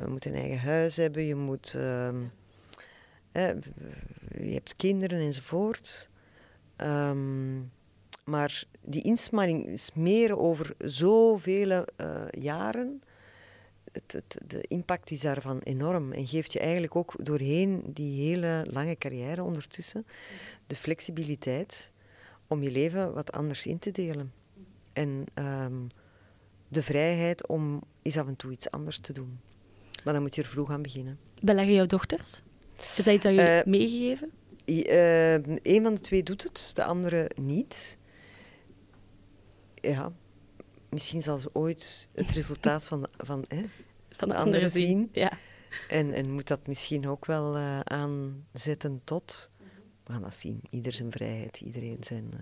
moet 0.07 0.24
een 0.24 0.35
eigen 0.35 0.59
huis 0.59 0.96
hebben, 0.96 1.22
je 1.22 1.35
moet 1.35 1.74
ehm, 1.74 2.22
je 3.35 4.53
hebt 4.53 4.77
kinderen 4.77 5.20
enzovoort. 5.20 6.09
Um, 6.77 7.73
maar 8.25 8.64
die 8.81 9.03
inspanning 9.03 9.66
is 9.66 9.90
meer 9.94 10.38
over 10.38 10.75
zoveel 10.79 11.70
uh, 11.70 11.85
jaren. 12.31 13.03
Het, 13.92 14.12
het, 14.12 14.38
de 14.47 14.61
impact 14.61 15.11
is 15.11 15.20
daarvan 15.20 15.59
enorm 15.59 16.12
en 16.12 16.27
geeft 16.27 16.53
je 16.53 16.59
eigenlijk 16.59 16.97
ook 16.97 17.25
doorheen 17.25 17.83
die 17.87 18.29
hele 18.29 18.66
lange 18.70 18.97
carrière 18.97 19.42
ondertussen 19.42 20.07
de 20.66 20.77
flexibiliteit 20.77 21.92
om 22.47 22.62
je 22.62 22.70
leven 22.70 23.12
wat 23.12 23.33
anders 23.33 23.66
in 23.66 23.79
te 23.79 23.90
delen. 23.90 24.33
En 24.92 25.25
um, 25.35 25.88
de 26.68 26.83
vrijheid 26.83 27.47
om 27.47 27.83
eens 28.03 28.16
af 28.16 28.27
en 28.27 28.37
toe 28.37 28.53
iets 28.53 28.70
anders 28.70 28.99
te 28.99 29.12
doen. 29.12 29.40
Maar 30.05 30.12
dan 30.12 30.23
moet 30.23 30.35
je 30.35 30.42
er 30.42 30.49
vroeg 30.49 30.70
aan 30.70 30.83
beginnen. 30.83 31.18
Beleggen 31.40 31.75
jouw 31.75 31.87
dochters? 31.87 32.42
Is 32.79 33.05
dat 33.05 33.15
iets 33.15 33.25
dat 33.25 33.35
je 33.35 33.63
uh, 33.67 33.73
meegegeven? 33.73 34.31
Uh, 34.65 35.35
een 35.63 35.83
van 35.83 35.95
de 35.95 36.01
twee 36.01 36.23
doet 36.23 36.43
het, 36.43 36.71
de 36.75 36.85
andere 36.85 37.31
niet. 37.35 37.99
Ja, 39.75 40.13
misschien 40.89 41.23
zal 41.23 41.39
ze 41.39 41.51
ooit 41.53 42.09
het 42.15 42.31
resultaat 42.41 42.85
van, 42.85 43.07
van, 43.17 43.45
hè, 43.49 43.63
van 44.11 44.29
de, 44.29 44.35
andere 44.35 44.69
zien. 44.69 44.87
zien. 44.87 45.09
Ja. 45.13 45.33
En, 45.89 46.13
en 46.13 46.31
moet 46.31 46.49
dat 46.49 46.67
misschien 46.67 47.09
ook 47.09 47.27
wel 47.27 47.57
uh, 47.57 47.81
aanzetten 47.81 49.01
tot. 49.05 49.49
We 50.05 50.13
gaan 50.13 50.23
dat 50.23 50.35
zien. 50.35 50.61
Ieder 50.71 50.93
zijn 50.93 51.13
vrijheid, 51.13 51.61
iedereen 51.61 51.97
zijn, 52.01 52.31
uh, 52.35 52.41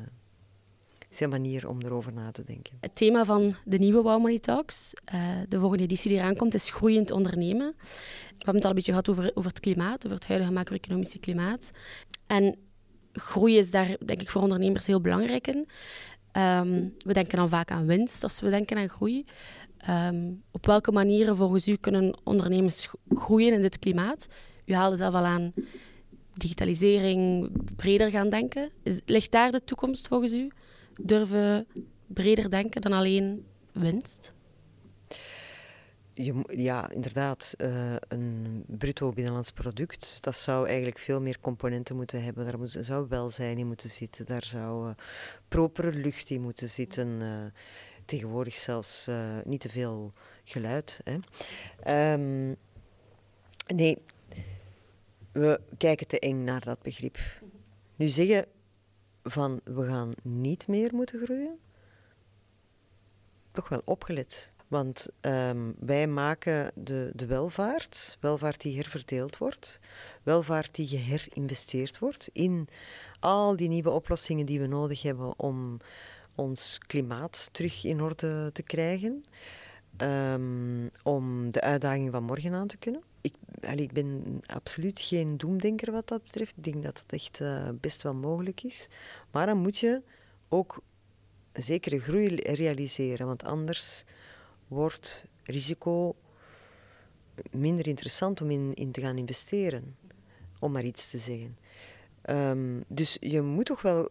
zijn 1.16 1.30
manier 1.30 1.68
om 1.68 1.82
erover 1.82 2.12
na 2.12 2.30
te 2.30 2.44
denken. 2.44 2.76
Het 2.80 2.96
thema 2.96 3.24
van 3.24 3.52
de 3.64 3.78
nieuwe 3.78 4.02
Wow 4.02 4.20
Money 4.20 4.38
Talks, 4.38 4.94
uh, 5.14 5.20
de 5.48 5.58
volgende 5.58 5.84
editie 5.84 6.10
die 6.10 6.18
eraan 6.18 6.36
komt, 6.36 6.54
is 6.54 6.70
groeiend 6.70 7.10
ondernemen. 7.10 7.74
We 7.78 8.48
hebben 8.48 8.54
het 8.54 8.64
al 8.64 8.70
een 8.70 8.76
beetje 8.76 8.90
gehad 8.90 9.08
over, 9.08 9.30
over 9.34 9.50
het 9.50 9.60
klimaat, 9.60 10.04
over 10.04 10.16
het 10.16 10.26
huidige 10.26 10.52
macro-economische 10.52 11.18
klimaat. 11.18 11.70
En 12.26 12.56
groei 13.12 13.58
is 13.58 13.70
daar, 13.70 13.96
denk 14.04 14.20
ik, 14.20 14.30
voor 14.30 14.42
ondernemers 14.42 14.86
heel 14.86 15.00
belangrijk 15.00 15.46
in. 15.46 15.68
Um, 16.36 16.94
we 16.98 17.12
denken 17.12 17.36
dan 17.36 17.48
vaak 17.48 17.70
aan 17.70 17.86
winst 17.86 18.22
als 18.22 18.40
we 18.40 18.50
denken 18.50 18.76
aan 18.76 18.88
groei. 18.88 19.24
Um, 19.88 20.42
op 20.50 20.66
welke 20.66 20.92
manieren 20.92 21.36
volgens 21.36 21.68
u 21.68 21.76
kunnen 21.76 22.18
ondernemers 22.24 22.88
groeien 23.08 23.52
in 23.52 23.62
dit 23.62 23.78
klimaat? 23.78 24.28
U 24.64 24.74
haalde 24.74 24.96
zelf 24.96 25.14
al 25.14 25.24
aan 25.24 25.52
digitalisering, 26.34 27.50
breder 27.76 28.10
gaan 28.10 28.28
denken. 28.28 28.70
Is, 28.82 29.00
ligt 29.06 29.30
daar 29.30 29.52
de 29.52 29.64
toekomst 29.64 30.08
volgens 30.08 30.32
u? 30.32 30.50
Durven 31.00 31.66
breder 32.06 32.50
denken 32.50 32.80
dan 32.80 32.92
alleen 32.92 33.46
winst? 33.72 34.34
Ja, 36.46 36.90
inderdaad, 36.90 37.54
uh, 37.58 37.94
een 38.08 38.64
bruto 38.66 39.12
binnenlands 39.12 39.50
product, 39.50 40.18
dat 40.20 40.36
zou 40.36 40.66
eigenlijk 40.66 40.98
veel 40.98 41.20
meer 41.20 41.40
componenten 41.40 41.96
moeten 41.96 42.22
hebben. 42.24 42.44
Daar 42.44 42.58
moet, 42.58 42.76
zou 42.80 43.06
welzijn 43.08 43.58
in 43.58 43.66
moeten 43.66 43.90
zitten, 43.90 44.26
daar 44.26 44.44
zou 44.44 44.88
uh, 44.88 44.94
propere 45.48 45.92
lucht 45.92 46.30
in 46.30 46.40
moeten 46.40 46.68
zitten. 46.68 47.08
Uh, 47.20 47.44
tegenwoordig 48.04 48.56
zelfs 48.56 49.08
niet 49.44 49.60
te 49.60 49.68
veel 49.68 50.12
geluid. 50.44 51.00
Hè. 51.04 52.12
Um, 52.12 52.56
nee, 53.66 53.98
we 55.32 55.60
kijken 55.76 56.06
te 56.06 56.18
eng 56.18 56.44
naar 56.44 56.64
dat 56.64 56.82
begrip. 56.82 57.18
Nu 57.96 58.08
zeggen 58.08 58.46
van 59.22 59.60
we 59.64 59.86
gaan 59.86 60.12
niet 60.22 60.66
meer 60.66 60.94
moeten 60.94 61.24
groeien, 61.24 61.58
toch 63.52 63.68
wel 63.68 63.82
opgelet. 63.84 64.54
Want 64.68 65.08
um, 65.20 65.74
wij 65.78 66.06
maken 66.06 66.72
de, 66.74 67.10
de 67.14 67.26
welvaart, 67.26 68.16
welvaart 68.20 68.60
die 68.60 68.76
herverdeeld 68.76 69.38
wordt, 69.38 69.80
welvaart 70.22 70.74
die 70.74 70.86
geherinvesteerd 70.86 71.98
wordt 71.98 72.30
in 72.32 72.68
al 73.20 73.56
die 73.56 73.68
nieuwe 73.68 73.90
oplossingen 73.90 74.46
die 74.46 74.60
we 74.60 74.66
nodig 74.66 75.02
hebben 75.02 75.38
om 75.38 75.76
ons 76.34 76.78
klimaat 76.78 77.48
terug 77.52 77.84
in 77.84 78.00
orde 78.00 78.50
te 78.52 78.62
krijgen, 78.62 79.24
um, 79.96 80.90
om 81.02 81.50
de 81.50 81.60
uitdaging 81.60 82.10
van 82.10 82.24
morgen 82.24 82.52
aan 82.52 82.66
te 82.66 82.76
kunnen. 82.76 83.02
Ik, 83.62 83.68
allee, 83.68 83.84
ik 83.84 83.92
ben 83.92 84.40
absoluut 84.46 85.00
geen 85.00 85.36
doemdenker 85.36 85.92
wat 85.92 86.08
dat 86.08 86.22
betreft. 86.22 86.56
Ik 86.56 86.64
denk 86.64 86.82
dat 86.82 86.98
het 86.98 87.12
echt 87.12 87.40
uh, 87.40 87.68
best 87.80 88.02
wel 88.02 88.14
mogelijk 88.14 88.62
is. 88.62 88.88
Maar 89.30 89.46
dan 89.46 89.58
moet 89.58 89.78
je 89.78 90.02
ook 90.48 90.82
een 91.52 91.62
zekere 91.62 92.00
groei 92.00 92.36
realiseren, 92.36 93.26
want 93.26 93.44
anders 93.44 94.04
wordt 94.68 95.24
risico 95.44 96.16
minder 97.50 97.86
interessant 97.86 98.40
om 98.40 98.50
in, 98.50 98.74
in 98.74 98.92
te 98.92 99.00
gaan 99.00 99.18
investeren, 99.18 99.96
om 100.58 100.72
maar 100.72 100.84
iets 100.84 101.10
te 101.10 101.18
zeggen. 101.18 101.58
Um, 102.30 102.84
dus 102.86 103.16
je 103.20 103.40
moet 103.40 103.66
toch 103.66 103.82
wel 103.82 104.08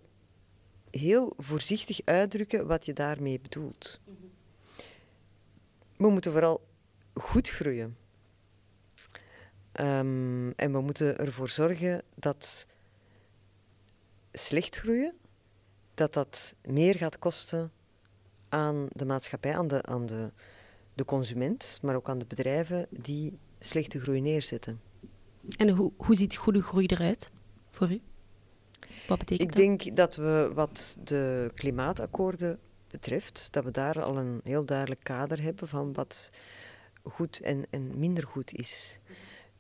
heel 0.91 1.33
voorzichtig 1.37 2.01
uitdrukken 2.05 2.67
wat 2.67 2.85
je 2.85 2.93
daarmee 2.93 3.39
bedoelt. 3.39 3.99
We 5.97 6.09
moeten 6.09 6.31
vooral 6.31 6.67
goed 7.13 7.49
groeien. 7.49 7.97
Ehm, 9.72 10.49
en 10.49 10.72
we 10.72 10.82
moeten 10.82 11.17
ervoor 11.17 11.49
zorgen 11.49 12.01
dat 12.15 12.67
slecht 14.32 14.78
groeien, 14.78 15.13
dat 15.93 16.13
dat 16.13 16.55
meer 16.67 16.95
gaat 16.95 17.19
kosten 17.19 17.72
aan 18.49 18.88
de 18.91 19.05
maatschappij, 19.05 19.55
aan 19.55 19.67
de, 19.67 19.84
aan 19.84 20.05
de, 20.05 20.32
de 20.93 21.05
consument, 21.05 21.80
maar 21.82 21.95
ook 21.95 22.09
aan 22.09 22.19
de 22.19 22.26
bedrijven 22.26 22.88
die 22.89 23.38
slechte 23.59 23.99
groei 23.99 24.22
neerzetten. 24.22 24.82
En 25.57 25.69
hoe, 25.69 25.91
hoe 25.97 26.15
ziet 26.15 26.36
goede 26.36 26.61
groei 26.61 26.86
eruit 26.86 27.32
voor 27.69 27.91
u? 27.91 28.01
Wat 29.07 29.19
betekent 29.19 29.49
Ik 29.49 29.55
denk 29.55 29.95
dat 29.95 30.15
we 30.15 30.51
wat 30.53 30.97
de 31.03 31.51
klimaatakkoorden 31.55 32.59
betreft, 32.88 33.47
dat 33.51 33.63
we 33.63 33.72
daar 33.72 34.01
al 34.01 34.17
een 34.17 34.41
heel 34.43 34.65
duidelijk 34.65 35.03
kader 35.03 35.41
hebben 35.41 35.67
van 35.67 35.93
wat 35.93 36.32
goed 37.03 37.39
en, 37.39 37.65
en 37.69 37.99
minder 37.99 38.28
goed 38.28 38.53
is. 38.53 38.99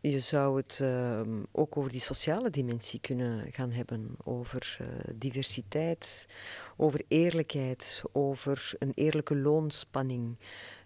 Je 0.01 0.19
zou 0.19 0.57
het 0.57 0.79
ehm, 0.81 1.43
ook 1.51 1.77
over 1.77 1.91
die 1.91 1.99
sociale 1.99 2.49
dimensie 2.49 2.99
kunnen 2.99 3.51
gaan 3.51 3.71
hebben, 3.71 4.15
over 4.23 4.77
uh, 4.81 4.87
diversiteit, 5.15 6.27
over 6.77 7.01
eerlijkheid, 7.07 8.03
over 8.11 8.73
een 8.79 8.91
eerlijke 8.95 9.35
loonspanning 9.35 10.37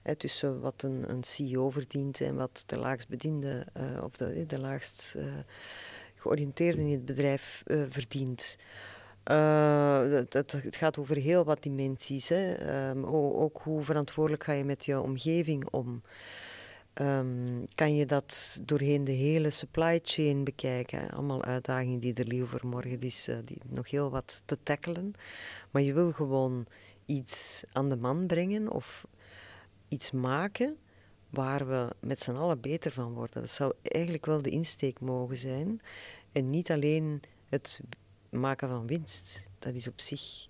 hè, 0.02 0.16
tussen 0.16 0.60
wat 0.60 0.84
een, 0.84 1.10
een, 1.10 1.24
CEO 1.24 1.70
verdient 1.70 2.22
en 2.22 2.36
wat 2.36 2.64
de 2.66 2.78
laagstbediende 2.78 3.66
uh, 3.78 4.04
of 4.04 4.18
de, 4.18 4.60
laagst 4.60 5.14
uh, 5.18 5.24
georiënteerde 6.16 6.82
in 6.82 6.92
het 6.92 7.06
bedrijf 7.06 7.64
verdient. 7.90 8.58
Dat, 10.30 10.52
het 10.52 10.76
gaat 10.76 10.98
over 10.98 11.16
heel 11.16 11.44
wat 11.44 11.64
dimensies. 11.64 12.30
Hè. 12.30 12.90
Um, 12.90 13.06
ook 13.06 13.60
hoe 13.64 13.84
verantwoordelijk 13.84 14.44
ga 14.44 14.52
je 14.52 14.66
met 14.66 14.86
je 14.86 15.00
omgeving 15.00 15.68
om. 15.70 16.02
Um, 17.02 17.66
kan 17.76 17.96
je 17.96 18.06
dat 18.06 18.62
doorheen 18.66 19.04
de 19.04 19.12
hele 19.12 19.50
supply 19.50 20.00
chain 20.04 20.44
bekijken. 20.44 21.10
Allemaal 21.10 21.44
uitdagingen 21.44 22.00
die 22.00 22.14
er 22.14 22.28
liggen 22.28 22.48
voor 22.48 22.68
morgen. 22.68 23.02
Is 23.02 23.30
uh, 23.30 23.38
die 23.46 23.58
nog 23.68 23.90
heel 23.90 24.10
wat 24.10 24.42
te 24.46 24.58
tackelen. 24.64 25.14
Maar 25.72 25.82
je 25.82 25.94
wil 25.94 26.12
gewoon 26.12 26.66
iets 27.06 27.64
aan 27.72 27.90
de 27.90 27.96
man 27.96 28.28
brengen 28.28 28.72
of 28.72 29.06
iets 29.88 30.12
maken 30.12 30.78
waar 31.30 31.68
we 31.68 31.90
met 32.00 32.22
z'n 32.22 32.36
allen 32.36 32.62
beter 32.62 32.92
van 32.92 33.14
worden. 33.14 33.42
Dat 33.42 33.52
zou 33.52 33.74
eigenlijk 33.82 34.26
wel 34.26 34.42
de 34.42 34.50
insteek 34.50 35.00
mogen 35.00 35.38
zijn. 35.38 35.82
En 36.32 36.50
niet 36.50 36.72
alleen 36.72 37.22
het 37.50 37.82
maken 38.30 38.70
van 38.70 38.88
winst. 38.88 39.50
Dat 39.60 39.74
is 39.74 39.88
op 39.88 40.02
zich 40.02 40.48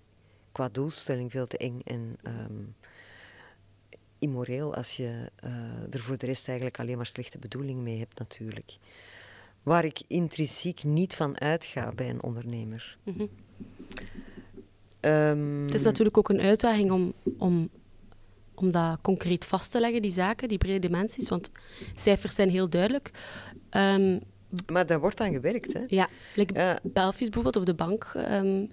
qua 0.52 0.68
doelstelling 0.68 1.30
veel 1.30 1.46
te 1.46 1.56
eng 1.56 1.80
en 1.84 2.16
um, 2.22 2.74
immoreel 4.18 4.74
als 4.74 4.96
je 4.96 5.30
uh, 5.44 5.50
er 5.94 6.00
voor 6.00 6.18
de 6.18 6.26
rest 6.26 6.48
eigenlijk 6.48 6.78
alleen 6.78 6.96
maar 6.96 7.06
slechte 7.06 7.38
bedoeling 7.38 7.80
mee 7.80 7.98
hebt 7.98 8.18
natuurlijk. 8.18 8.76
Waar 9.62 9.84
ik 9.84 10.00
intrinsiek 10.06 10.84
niet 10.84 11.14
van 11.14 11.40
uitga 11.40 11.92
bij 11.92 12.10
een 12.10 12.22
ondernemer. 12.22 12.98
Mm 13.02 13.14
-hmm. 13.16 13.28
um, 15.00 15.64
het 15.64 15.74
is 15.74 15.82
natuurlijk 15.82 16.18
ook 16.18 16.28
een 16.28 16.40
uitdaging 16.40 16.90
om, 16.90 17.12
om, 17.38 17.68
om 18.54 18.70
dat 18.70 18.98
concreet 19.02 19.44
vast 19.44 19.70
te 19.70 19.80
leggen, 19.80 20.02
die 20.02 20.10
zaken, 20.10 20.48
die 20.48 20.58
brede 20.58 20.78
dimensies, 20.78 21.28
want 21.28 21.50
cijfers 21.94 22.34
zijn 22.34 22.50
heel 22.50 22.70
duidelijk. 22.70 23.10
Um, 23.70 24.20
maar 24.72 24.86
daar 24.86 25.00
wordt 25.00 25.20
aan 25.20 25.32
gewerkt, 25.32 25.72
hè? 25.72 25.84
Ja, 25.86 26.08
like 26.34 26.54
ja. 26.54 26.78
Belfius 26.82 27.28
bijvoorbeeld, 27.28 27.56
of 27.56 27.64
de 27.64 27.74
bank. 27.74 28.12
Um... 28.16 28.70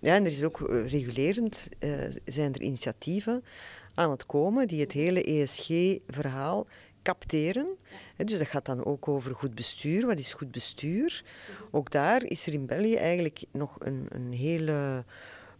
Ja, 0.00 0.14
en 0.14 0.24
er 0.24 0.30
is 0.30 0.42
ook 0.42 0.58
regulerend, 0.86 1.68
uh, 1.80 1.90
zijn 2.24 2.54
er 2.54 2.62
initiatieven 2.62 3.44
aan 3.96 4.10
het 4.10 4.26
komen 4.26 4.68
die 4.68 4.80
het 4.80 4.92
hele 4.92 5.22
ESG-verhaal 5.22 6.66
capteren. 7.02 7.66
Dus 8.16 8.38
dat 8.38 8.48
gaat 8.48 8.66
dan 8.66 8.84
ook 8.84 9.08
over 9.08 9.34
goed 9.34 9.54
bestuur. 9.54 10.06
Wat 10.06 10.18
is 10.18 10.32
goed 10.32 10.50
bestuur? 10.50 11.24
Ook 11.70 11.90
daar 11.90 12.24
is 12.24 12.46
er 12.46 12.52
in 12.52 12.66
België 12.66 12.94
eigenlijk 12.94 13.44
nog 13.50 13.76
een, 13.78 14.06
een 14.08 14.32
hele 14.32 15.04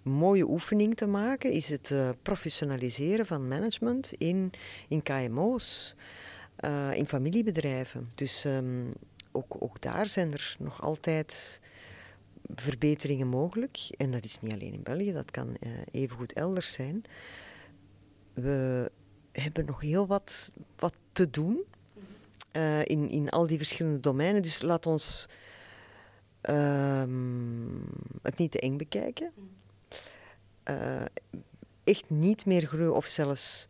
mooie 0.02 0.48
oefening 0.48 0.96
te 0.96 1.06
maken. 1.06 1.50
Is 1.50 1.68
het 1.68 1.90
uh, 1.90 2.08
professionaliseren 2.22 3.26
van 3.26 3.48
management 3.48 4.12
in, 4.12 4.50
in 4.88 5.02
KMO's, 5.02 5.94
uh, 6.64 6.94
in 6.94 7.06
familiebedrijven. 7.06 8.10
Dus 8.14 8.44
um, 8.44 8.92
ook, 9.32 9.56
ook 9.58 9.80
daar 9.80 10.08
zijn 10.08 10.32
er 10.32 10.56
nog 10.58 10.82
altijd 10.82 11.60
verbeteringen 12.54 13.26
mogelijk. 13.26 13.78
En 13.96 14.10
dat 14.10 14.24
is 14.24 14.40
niet 14.40 14.52
alleen 14.52 14.72
in 14.72 14.82
België, 14.82 15.12
dat 15.12 15.30
kan 15.30 15.48
uh, 15.48 15.70
evengoed 15.92 16.32
elders 16.32 16.72
zijn 16.72 17.04
we 18.36 18.90
hebben 19.32 19.64
nog 19.64 19.80
heel 19.80 20.06
wat, 20.06 20.52
wat 20.76 20.94
te 21.12 21.30
doen 21.30 21.64
uh, 22.52 22.84
in, 22.84 23.08
in 23.10 23.30
al 23.30 23.46
die 23.46 23.56
verschillende 23.56 24.00
domeinen. 24.00 24.42
Dus 24.42 24.62
laat 24.62 24.86
ons 24.86 25.28
um, 26.42 27.84
het 28.22 28.38
niet 28.38 28.50
te 28.50 28.60
eng 28.60 28.76
bekijken. 28.76 29.32
Uh, 30.70 31.04
echt 31.84 32.10
niet 32.10 32.46
meer 32.46 32.66
groeien 32.66 32.94
of 32.94 33.06
zelfs 33.06 33.68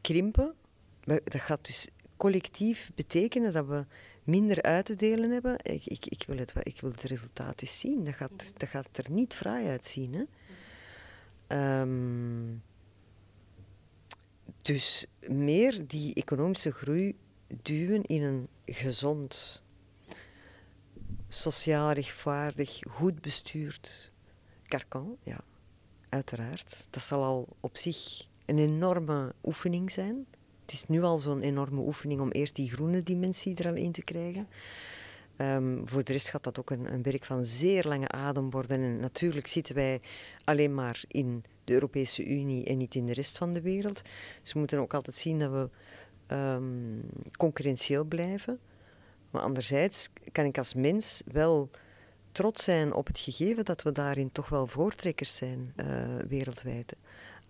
krimpen. 0.00 0.54
Dat 1.04 1.40
gaat 1.40 1.66
dus 1.66 1.88
collectief 2.16 2.90
betekenen 2.94 3.52
dat 3.52 3.66
we 3.66 3.84
minder 4.24 4.62
uit 4.62 4.84
te 4.84 4.96
delen 4.96 5.30
hebben. 5.30 5.56
Ik, 5.62 5.86
ik, 5.86 6.06
ik, 6.06 6.24
wil, 6.26 6.38
het, 6.38 6.52
ik 6.62 6.80
wil 6.80 6.90
het 6.90 7.02
resultaat 7.02 7.62
eens 7.62 7.80
zien. 7.80 8.04
Dat 8.04 8.14
gaat, 8.14 8.52
dat 8.56 8.68
gaat 8.68 8.96
er 8.96 9.10
niet 9.10 9.34
fraai 9.34 9.68
uitzien. 9.68 10.26
Hè? 11.48 11.80
Um, 11.80 12.62
dus 14.62 15.06
meer 15.28 15.86
die 15.86 16.14
economische 16.14 16.72
groei 16.72 17.16
duwen 17.62 18.02
in 18.02 18.22
een 18.22 18.48
gezond, 18.64 19.62
sociaal 21.28 21.92
rechtvaardig, 21.92 22.78
goed 22.90 23.20
bestuurd 23.20 24.12
karkan, 24.66 25.16
ja, 25.22 25.40
uiteraard. 26.08 26.86
Dat 26.90 27.02
zal 27.02 27.24
al 27.24 27.48
op 27.60 27.76
zich 27.76 28.26
een 28.46 28.58
enorme 28.58 29.34
oefening 29.44 29.90
zijn. 29.90 30.26
Het 30.62 30.72
is 30.72 30.88
nu 30.88 31.02
al 31.02 31.18
zo'n 31.18 31.42
enorme 31.42 31.80
oefening 31.80 32.20
om 32.20 32.30
eerst 32.30 32.56
die 32.56 32.70
groene 32.70 33.02
dimensie 33.02 33.56
er 33.56 33.68
al 33.68 33.74
in 33.74 33.92
te 33.92 34.02
krijgen. 34.02 34.48
Um, 35.36 35.88
voor 35.88 36.04
de 36.04 36.12
rest 36.12 36.28
gaat 36.28 36.44
dat 36.44 36.58
ook 36.58 36.70
een, 36.70 36.92
een, 36.92 37.02
werk 37.02 37.24
van 37.24 37.44
zeer 37.44 37.84
lange 37.86 38.08
adem 38.08 38.50
worden. 38.50 38.80
En 38.80 38.96
natuurlijk 38.96 39.46
zitten 39.46 39.74
wij 39.74 40.00
alleen 40.44 40.74
maar 40.74 41.04
in 41.08 41.44
de 41.64 41.72
Europese 41.72 42.24
Unie 42.24 42.64
en 42.64 42.78
niet 42.78 42.94
in 42.94 43.06
de 43.06 43.12
rest 43.12 43.38
van 43.38 43.52
de 43.52 43.60
wereld. 43.60 44.02
Dus 44.42 44.52
we 44.52 44.58
moeten 44.58 44.78
ook 44.78 44.94
altijd 44.94 45.16
zien 45.16 45.38
dat 45.38 45.50
we 45.50 45.68
um, 46.34 47.02
concurrentieel 47.36 48.04
blijven. 48.04 48.58
Maar 49.30 49.42
anderzijds 49.42 50.08
kan 50.32 50.44
ik 50.44 50.58
als 50.58 50.74
mens 50.74 51.22
wel 51.26 51.70
trots 52.32 52.64
zijn 52.64 52.94
op 52.94 53.06
het 53.06 53.18
gegeven 53.18 53.64
dat 53.64 53.82
we 53.82 53.92
daarin 53.92 54.32
toch 54.32 54.48
wel 54.48 54.66
voortrekkers 54.66 55.36
zijn 55.36 55.72
uh, 55.76 55.86
wereldwijd. 56.28 56.96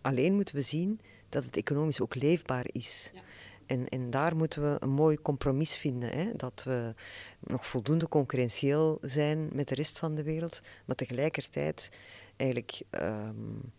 Alleen 0.00 0.34
moeten 0.34 0.54
we 0.54 0.62
zien 0.62 1.00
dat 1.28 1.44
het 1.44 1.56
economisch 1.56 2.00
ook 2.00 2.14
leefbaar 2.14 2.66
is. 2.72 3.10
Ja. 3.14 3.20
En, 3.66 3.88
en 3.88 4.10
daar 4.10 4.36
moeten 4.36 4.62
we 4.62 4.76
een 4.80 4.90
mooi 4.90 5.16
compromis 5.22 5.76
vinden. 5.76 6.10
Hè? 6.10 6.32
Dat 6.36 6.62
we 6.64 6.94
nog 7.40 7.66
voldoende 7.66 8.08
concurrentieel 8.08 8.98
zijn 9.00 9.48
met 9.52 9.68
de 9.68 9.74
rest 9.74 9.98
van 9.98 10.14
de 10.14 10.22
wereld, 10.22 10.60
maar 10.84 10.96
tegelijkertijd 10.96 11.90
eigenlijk 12.36 12.82
um, 12.90 13.72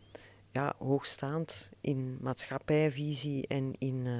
ja, 0.55 0.73
hoogstaand 0.77 1.71
in 1.81 2.17
maatschappijvisie 2.21 3.47
en 3.47 3.73
in, 3.77 4.05
uh, 4.05 4.13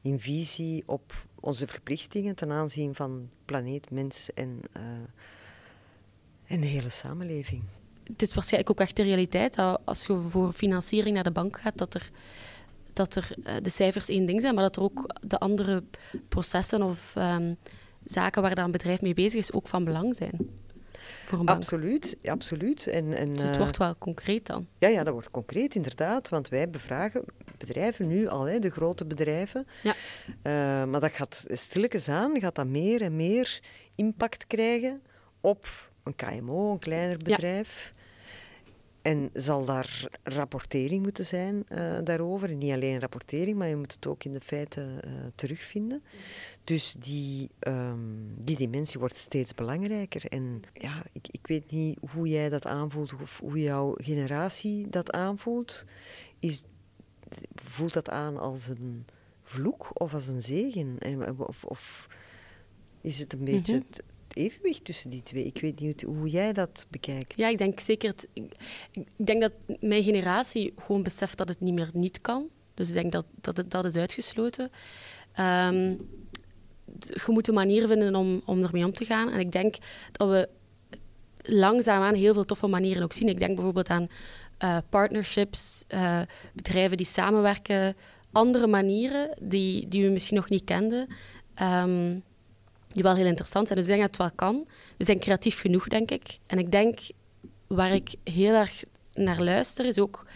in 0.00 0.20
visie 0.20 0.82
op 0.86 1.26
onze 1.40 1.66
verplichtingen 1.66 2.34
ten 2.34 2.50
aanzien 2.50 2.94
van 2.94 3.30
planeet, 3.44 3.90
mens 3.90 4.32
en, 4.34 4.60
uh, 4.76 4.82
en 6.46 6.60
de 6.60 6.66
hele 6.66 6.88
samenleving. 6.88 7.62
Het 8.04 8.22
is 8.22 8.34
waarschijnlijk 8.34 8.70
ook 8.70 8.80
echt 8.80 8.96
de 8.96 9.02
realiteit 9.02 9.54
dat 9.54 9.80
als 9.84 10.06
je 10.06 10.16
voor 10.16 10.52
financiering 10.52 11.14
naar 11.14 11.24
de 11.24 11.30
bank 11.30 11.60
gaat, 11.60 11.78
dat 11.78 11.94
er 11.94 12.10
dat 12.92 13.14
er 13.14 13.36
uh, 13.38 13.54
de 13.62 13.70
cijfers 13.70 14.08
één 14.08 14.26
ding 14.26 14.40
zijn, 14.40 14.54
maar 14.54 14.64
dat 14.64 14.76
er 14.76 14.82
ook 14.82 15.14
de 15.20 15.38
andere 15.38 15.82
processen 16.28 16.82
of 16.82 17.14
um, 17.18 17.56
zaken 18.04 18.42
waar 18.42 18.54
daar 18.54 18.64
een 18.64 18.70
bedrijf 18.70 19.00
mee 19.00 19.14
bezig 19.14 19.40
is 19.40 19.52
ook 19.52 19.66
van 19.66 19.84
belang 19.84 20.16
zijn. 20.16 20.61
Voor 21.24 21.38
een 21.38 21.44
bank. 21.44 21.58
Absoluut, 21.58 22.16
absoluut. 22.24 22.86
En, 22.86 23.12
en, 23.14 23.32
dus 23.32 23.42
het 23.42 23.52
uh, 23.52 23.56
wordt 23.56 23.76
wel 23.76 23.98
concreet 23.98 24.46
dan? 24.46 24.66
Ja, 24.78 24.88
ja, 24.88 25.04
dat 25.04 25.12
wordt 25.12 25.30
concreet 25.30 25.74
inderdaad, 25.74 26.28
want 26.28 26.48
wij 26.48 26.70
bevragen 26.70 27.24
bedrijven 27.58 28.06
nu 28.06 28.28
al, 28.28 28.44
hè, 28.44 28.58
de 28.58 28.70
grote 28.70 29.04
bedrijven. 29.04 29.66
Ja. 29.82 29.94
Uh, 30.26 30.90
maar 30.90 31.00
dat 31.00 31.12
gaat 31.12 31.44
stilletjes 31.48 32.08
aan, 32.08 32.40
gaat 32.40 32.54
dat 32.54 32.66
meer 32.66 33.02
en 33.02 33.16
meer 33.16 33.60
impact 33.94 34.46
krijgen 34.46 35.02
op 35.40 35.90
een 36.02 36.14
KMO, 36.14 36.72
een 36.72 36.78
kleiner 36.78 37.16
bedrijf. 37.16 37.92
Ja. 37.94 38.00
En 39.02 39.30
zal 39.32 39.64
daar 39.64 40.04
rapportering 40.22 41.02
moeten 41.02 41.24
zijn 41.24 41.64
uh, 41.68 41.92
daarover? 42.04 42.54
Niet 42.54 42.72
alleen 42.72 43.00
rapportering, 43.00 43.56
maar 43.56 43.68
je 43.68 43.76
moet 43.76 43.92
het 43.92 44.06
ook 44.06 44.24
in 44.24 44.32
de 44.32 44.40
feiten 44.40 45.00
uh, 45.04 45.10
terugvinden. 45.34 46.02
Dus 46.64 46.94
die, 46.98 47.50
um, 47.60 48.34
die 48.38 48.56
dimensie 48.56 49.00
wordt 49.00 49.16
steeds 49.16 49.54
belangrijker. 49.54 50.24
En 50.26 50.62
ja, 50.72 51.02
ik, 51.12 51.28
ik 51.30 51.46
weet 51.46 51.70
niet 51.70 51.98
hoe 52.10 52.28
jij 52.28 52.48
dat 52.48 52.66
aanvoelt 52.66 53.12
of 53.20 53.38
hoe 53.38 53.60
jouw 53.60 53.94
generatie 53.96 54.88
dat 54.88 55.12
aanvoelt. 55.12 55.84
Is, 56.38 56.62
voelt 57.54 57.92
dat 57.92 58.08
aan 58.08 58.38
als 58.38 58.68
een 58.68 59.06
vloek 59.42 59.90
of 60.00 60.14
als 60.14 60.28
een 60.28 60.42
zegen? 60.42 60.98
En, 60.98 61.38
of, 61.38 61.64
of 61.64 62.08
is 63.00 63.18
het 63.18 63.32
een 63.32 63.44
beetje 63.44 63.74
mhm 63.74 64.10
evenwicht 64.36 64.84
tussen 64.84 65.10
die 65.10 65.22
twee. 65.22 65.44
Ik 65.44 65.60
weet 65.60 65.80
niet 65.80 66.02
hoe 66.02 66.28
jij 66.28 66.52
dat 66.52 66.86
bekijkt. 66.90 67.36
Ja, 67.36 67.48
ik 67.48 67.58
denk 67.58 67.80
zeker. 67.80 68.10
Het, 68.10 68.28
ik, 68.32 68.52
ik, 68.90 69.06
denk 69.16 69.40
dat 69.40 69.52
mijn 69.80 70.02
generatie 70.02 70.72
gewoon 70.76 71.02
beseft 71.02 71.38
dat 71.38 71.48
het 71.48 71.60
niet 71.60 71.74
meer 71.74 71.90
niet 71.92 72.20
kan. 72.20 72.48
Dus 72.74 72.88
ik 72.88 72.94
denk 72.94 73.12
dat 73.12 73.26
dat, 73.40 73.56
het, 73.56 73.70
dat 73.70 73.84
is 73.84 73.96
uitgesloten. 73.96 74.70
Um, 75.40 75.98
je 76.98 77.22
moet 77.26 77.48
een 77.48 77.54
manier 77.54 77.86
vinden 77.86 78.14
om, 78.14 78.42
om 78.44 78.62
ermee 78.62 78.84
om 78.84 78.92
te 78.92 79.04
gaan. 79.04 79.28
En 79.30 79.40
ik 79.40 79.52
denk 79.52 79.76
dat 80.12 80.28
we 80.28 80.48
langzaamaan 81.42 82.14
heel 82.14 82.34
veel 82.34 82.44
toffe 82.44 82.66
manieren 82.66 83.02
ook 83.02 83.12
zien. 83.12 83.28
Ik 83.28 83.38
denk 83.38 83.54
bijvoorbeeld 83.54 83.90
aan 83.90 84.08
uh, 84.58 84.76
partnerships, 84.88 85.84
uh, 85.94 86.20
bedrijven 86.52 86.96
die 86.96 87.06
samenwerken, 87.06 87.96
andere 88.32 88.66
manieren 88.66 89.36
die, 89.40 89.88
die 89.88 90.04
we 90.04 90.10
misschien 90.10 90.36
nog 90.36 90.48
niet 90.48 90.64
kenden. 90.64 91.08
Um, 91.62 92.22
die 92.88 93.02
wel 93.02 93.14
heel 93.14 93.26
interessant 93.26 93.66
zijn. 93.66 93.78
Dus 93.78 93.88
ik 93.88 93.94
denk 93.94 94.06
dat 94.06 94.18
het 94.18 94.36
wel 94.38 94.48
kan. 94.48 94.66
We 94.96 95.04
zijn 95.04 95.20
creatief 95.20 95.60
genoeg, 95.60 95.88
denk 95.88 96.10
ik. 96.10 96.38
En 96.46 96.58
ik 96.58 96.72
denk, 96.72 96.98
waar 97.66 97.92
ik 97.92 98.14
heel 98.24 98.54
erg 98.54 98.84
naar 99.14 99.42
luister, 99.42 99.84
is 99.84 99.98
ook 99.98 100.26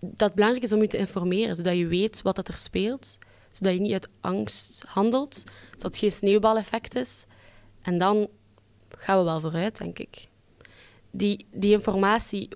dat 0.00 0.20
het 0.28 0.34
belangrijk 0.34 0.64
is 0.64 0.72
om 0.72 0.80
je 0.80 0.86
te 0.86 0.96
informeren, 0.96 1.54
zodat 1.54 1.76
je 1.76 1.86
weet 1.86 2.22
wat 2.22 2.36
dat 2.36 2.48
er 2.48 2.56
speelt, 2.56 3.18
zodat 3.56 3.74
je 3.74 3.80
niet 3.80 3.92
uit 3.92 4.08
angst 4.20 4.84
handelt, 4.86 5.34
zodat 5.70 5.82
het 5.82 5.98
geen 5.98 6.12
sneeuwbaleffect 6.12 6.94
is. 6.94 7.26
En 7.82 7.98
dan 7.98 8.28
gaan 8.88 9.18
we 9.18 9.24
wel 9.24 9.40
vooruit, 9.40 9.78
denk 9.78 9.98
ik. 9.98 10.28
Die, 11.10 11.46
die 11.52 11.72
informatie, 11.72 12.48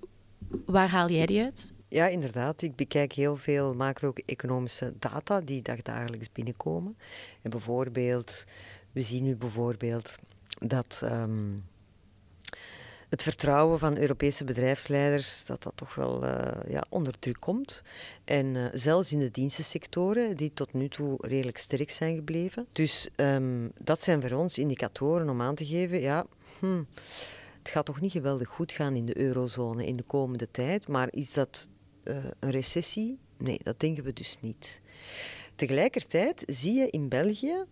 waar 0.66 0.88
haal 0.88 1.08
jij 1.10 1.26
die 1.26 1.42
uit? 1.42 1.72
Ja, 1.88 2.06
inderdaad. 2.06 2.62
Ik 2.62 2.76
bekijk 2.76 3.12
heel 3.12 3.36
veel 3.36 3.74
macro-economische 3.74 4.94
data 4.98 5.40
die 5.40 5.62
dagelijks 5.82 6.32
binnenkomen. 6.32 6.96
En 7.42 7.50
bijvoorbeeld 7.50 8.44
we 8.92 9.00
zien 9.00 9.24
nu 9.24 9.36
bijvoorbeeld 9.36 10.18
dat 10.58 11.00
ehm, 11.04 11.54
het 13.08 13.22
vertrouwen 13.22 13.78
van 13.78 13.96
Europese 13.96 14.44
bedrijfsleiders 14.44 15.44
dat 15.44 15.62
dat 15.62 15.72
toch 15.74 15.94
wel 15.94 16.24
uh, 16.24 16.30
ja, 16.68 16.84
onder 16.88 17.18
druk 17.18 17.40
komt. 17.40 17.82
En 18.24 18.46
uh, 18.46 18.66
zelfs 18.72 19.12
in 19.12 19.18
de 19.18 19.30
dienstensectoren, 19.30 20.36
die 20.36 20.52
tot 20.54 20.72
nu 20.72 20.88
toe 20.88 21.16
redelijk 21.20 21.58
sterk 21.58 21.90
zijn 21.90 22.14
gebleven. 22.14 22.66
Dus 22.72 23.08
um, 23.16 23.72
dat 23.80 24.02
zijn 24.02 24.22
voor 24.22 24.38
ons 24.38 24.58
indicatoren 24.58 25.28
om 25.28 25.42
aan 25.42 25.54
te 25.54 25.66
geven, 25.66 26.00
ja, 26.00 26.26
hm, 26.58 26.82
het 27.58 27.68
gaat 27.68 27.86
toch 27.86 28.00
niet 28.00 28.12
geweldig 28.12 28.48
goed 28.48 28.72
gaan 28.72 28.94
in 28.94 29.06
de 29.06 29.18
eurozone 29.18 29.86
in 29.86 29.96
de 29.96 30.02
komende 30.02 30.48
tijd. 30.50 30.88
Maar 30.88 31.08
is 31.10 31.32
dat 31.32 31.68
uh, 32.04 32.24
een 32.38 32.50
recessie? 32.50 33.18
Nee, 33.36 33.60
dat 33.62 33.80
denken 33.80 34.04
we 34.04 34.12
dus 34.12 34.38
niet. 34.40 34.80
Tegelijkertijd 35.54 36.42
zie 36.46 36.74
je 36.74 36.90
in 36.90 37.08
België 37.08 37.64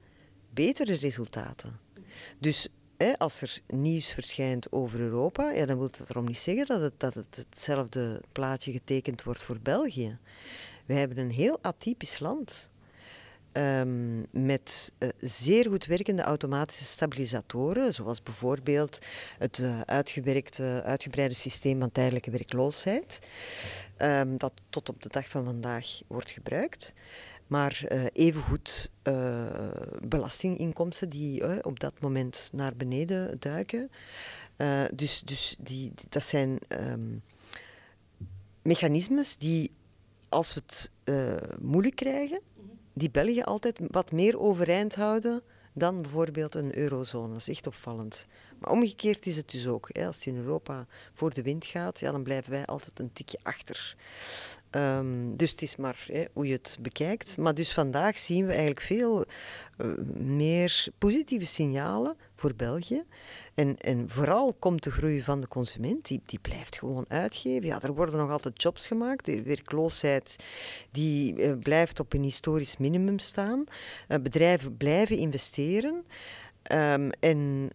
betere 0.50 0.94
resultaten. 0.94 1.80
Dus 2.38 2.68
als 3.18 3.42
er 3.42 3.58
nieuws 3.66 4.12
verschijnt 4.12 4.72
over 4.72 5.00
Europa, 5.00 5.50
ja, 5.50 5.66
dan 5.66 5.78
wil 5.78 5.90
dat 5.98 6.10
erom 6.10 6.24
niet 6.24 6.38
zeggen 6.38 6.66
dat 6.66 6.80
het, 6.80 7.00
dat 7.00 7.14
het 7.14 7.36
hetzelfde 7.36 8.20
plaatje 8.32 8.72
getekend 8.72 9.22
wordt 9.22 9.42
voor 9.42 9.58
België. 9.60 10.18
Wij 10.86 10.96
hebben 10.96 11.18
een 11.18 11.30
heel 11.30 11.58
atypisch 11.62 12.18
land. 12.18 12.70
Um, 13.52 14.26
met 14.30 14.92
uh, 14.98 15.08
zeer 15.18 15.66
goed 15.68 15.86
werkende 15.86 16.22
automatische 16.22 16.84
stabilisatoren, 16.84 17.92
zoals 17.92 18.22
bijvoorbeeld 18.22 18.98
het 19.38 19.62
uitgewerkte, 19.84 20.82
uitgebreide 20.84 21.34
systeem 21.34 21.80
van 21.80 21.92
tijdelijke 21.92 22.30
werkloosheid, 22.30 23.20
um, 23.98 24.38
dat 24.38 24.52
tot 24.70 24.88
op 24.88 25.02
de 25.02 25.08
dag 25.08 25.28
van 25.28 25.44
vandaag 25.44 25.86
wordt 26.06 26.30
gebruikt. 26.30 26.92
Maar 27.46 27.84
uh, 27.88 28.04
evengoed 28.12 28.90
uh, 29.02 29.46
belastinginkomsten 30.08 31.08
die 31.08 31.42
uh, 31.42 31.56
op 31.62 31.80
dat 31.80 32.00
moment 32.00 32.50
naar 32.52 32.76
beneden 32.76 33.36
duiken. 33.38 33.90
dus 34.94 35.22
dus 35.24 35.56
die, 35.58 35.92
dat 36.08 36.24
zijn 36.24 36.58
um, 36.68 37.22
mechanismes 38.62 39.36
die, 39.36 39.70
als 40.28 40.54
we 40.54 40.60
het 40.66 40.90
moeilijk 41.60 41.96
krijgen, 41.96 42.40
die 42.92 43.10
België 43.10 43.42
altijd 43.42 43.80
wat 43.90 44.12
meer 44.12 44.38
overeind 44.38 44.94
houden 44.94 45.42
dan 45.72 46.02
bijvoorbeeld 46.02 46.54
een 46.54 46.78
eurozone. 46.78 47.32
Dat 47.32 47.40
is 47.40 47.48
echt 47.48 47.66
opvallend. 47.66 48.26
Maar 48.58 48.70
omgekeerd 48.70 49.26
is 49.26 49.36
het 49.36 49.50
dus 49.50 49.66
ook. 49.66 49.88
Hè. 49.92 50.06
Als 50.06 50.16
het 50.16 50.26
in 50.26 50.36
Europa 50.36 50.86
voor 51.12 51.34
de 51.34 51.42
wind 51.42 51.64
gaat, 51.64 52.00
ja, 52.00 52.12
dan 52.12 52.22
blijven 52.22 52.50
wij 52.50 52.64
altijd 52.64 52.98
een 52.98 53.12
tikje 53.12 53.38
achter. 53.42 53.96
Um, 54.76 55.36
dus 55.36 55.50
het 55.50 55.62
is 55.62 55.76
maar 55.76 56.04
hè, 56.12 56.24
hoe 56.32 56.46
je 56.46 56.52
het 56.52 56.78
bekijkt. 56.80 57.36
Maar 57.36 57.54
dus 57.54 57.72
vandaag 57.72 58.18
zien 58.18 58.44
we 58.44 58.50
eigenlijk 58.50 58.80
veel 58.80 59.24
uh, 59.78 59.86
meer 60.14 60.86
positieve 60.98 61.46
signalen 61.46 62.16
voor 62.34 62.54
België. 62.54 63.04
En, 63.54 63.76
en 63.78 64.10
vooral 64.10 64.52
komt 64.58 64.82
de 64.82 64.90
groei 64.90 65.22
van 65.22 65.40
de 65.40 65.48
consument, 65.48 66.06
die, 66.06 66.20
die 66.26 66.38
blijft 66.38 66.78
gewoon 66.78 67.04
uitgeven. 67.08 67.66
Ja, 67.66 67.82
er 67.82 67.94
worden 67.94 68.16
nog 68.16 68.30
altijd 68.30 68.62
jobs 68.62 68.86
gemaakt. 68.86 69.24
De 69.24 69.42
werkloosheid 69.42 70.36
die, 70.90 71.34
uh, 71.36 71.52
blijft 71.62 72.00
op 72.00 72.12
een 72.12 72.22
historisch 72.22 72.76
minimum 72.76 73.18
staan. 73.18 73.64
Uh, 74.08 74.18
bedrijven 74.18 74.76
blijven 74.76 75.16
investeren. 75.16 76.04
Um, 76.72 77.10
en 77.10 77.70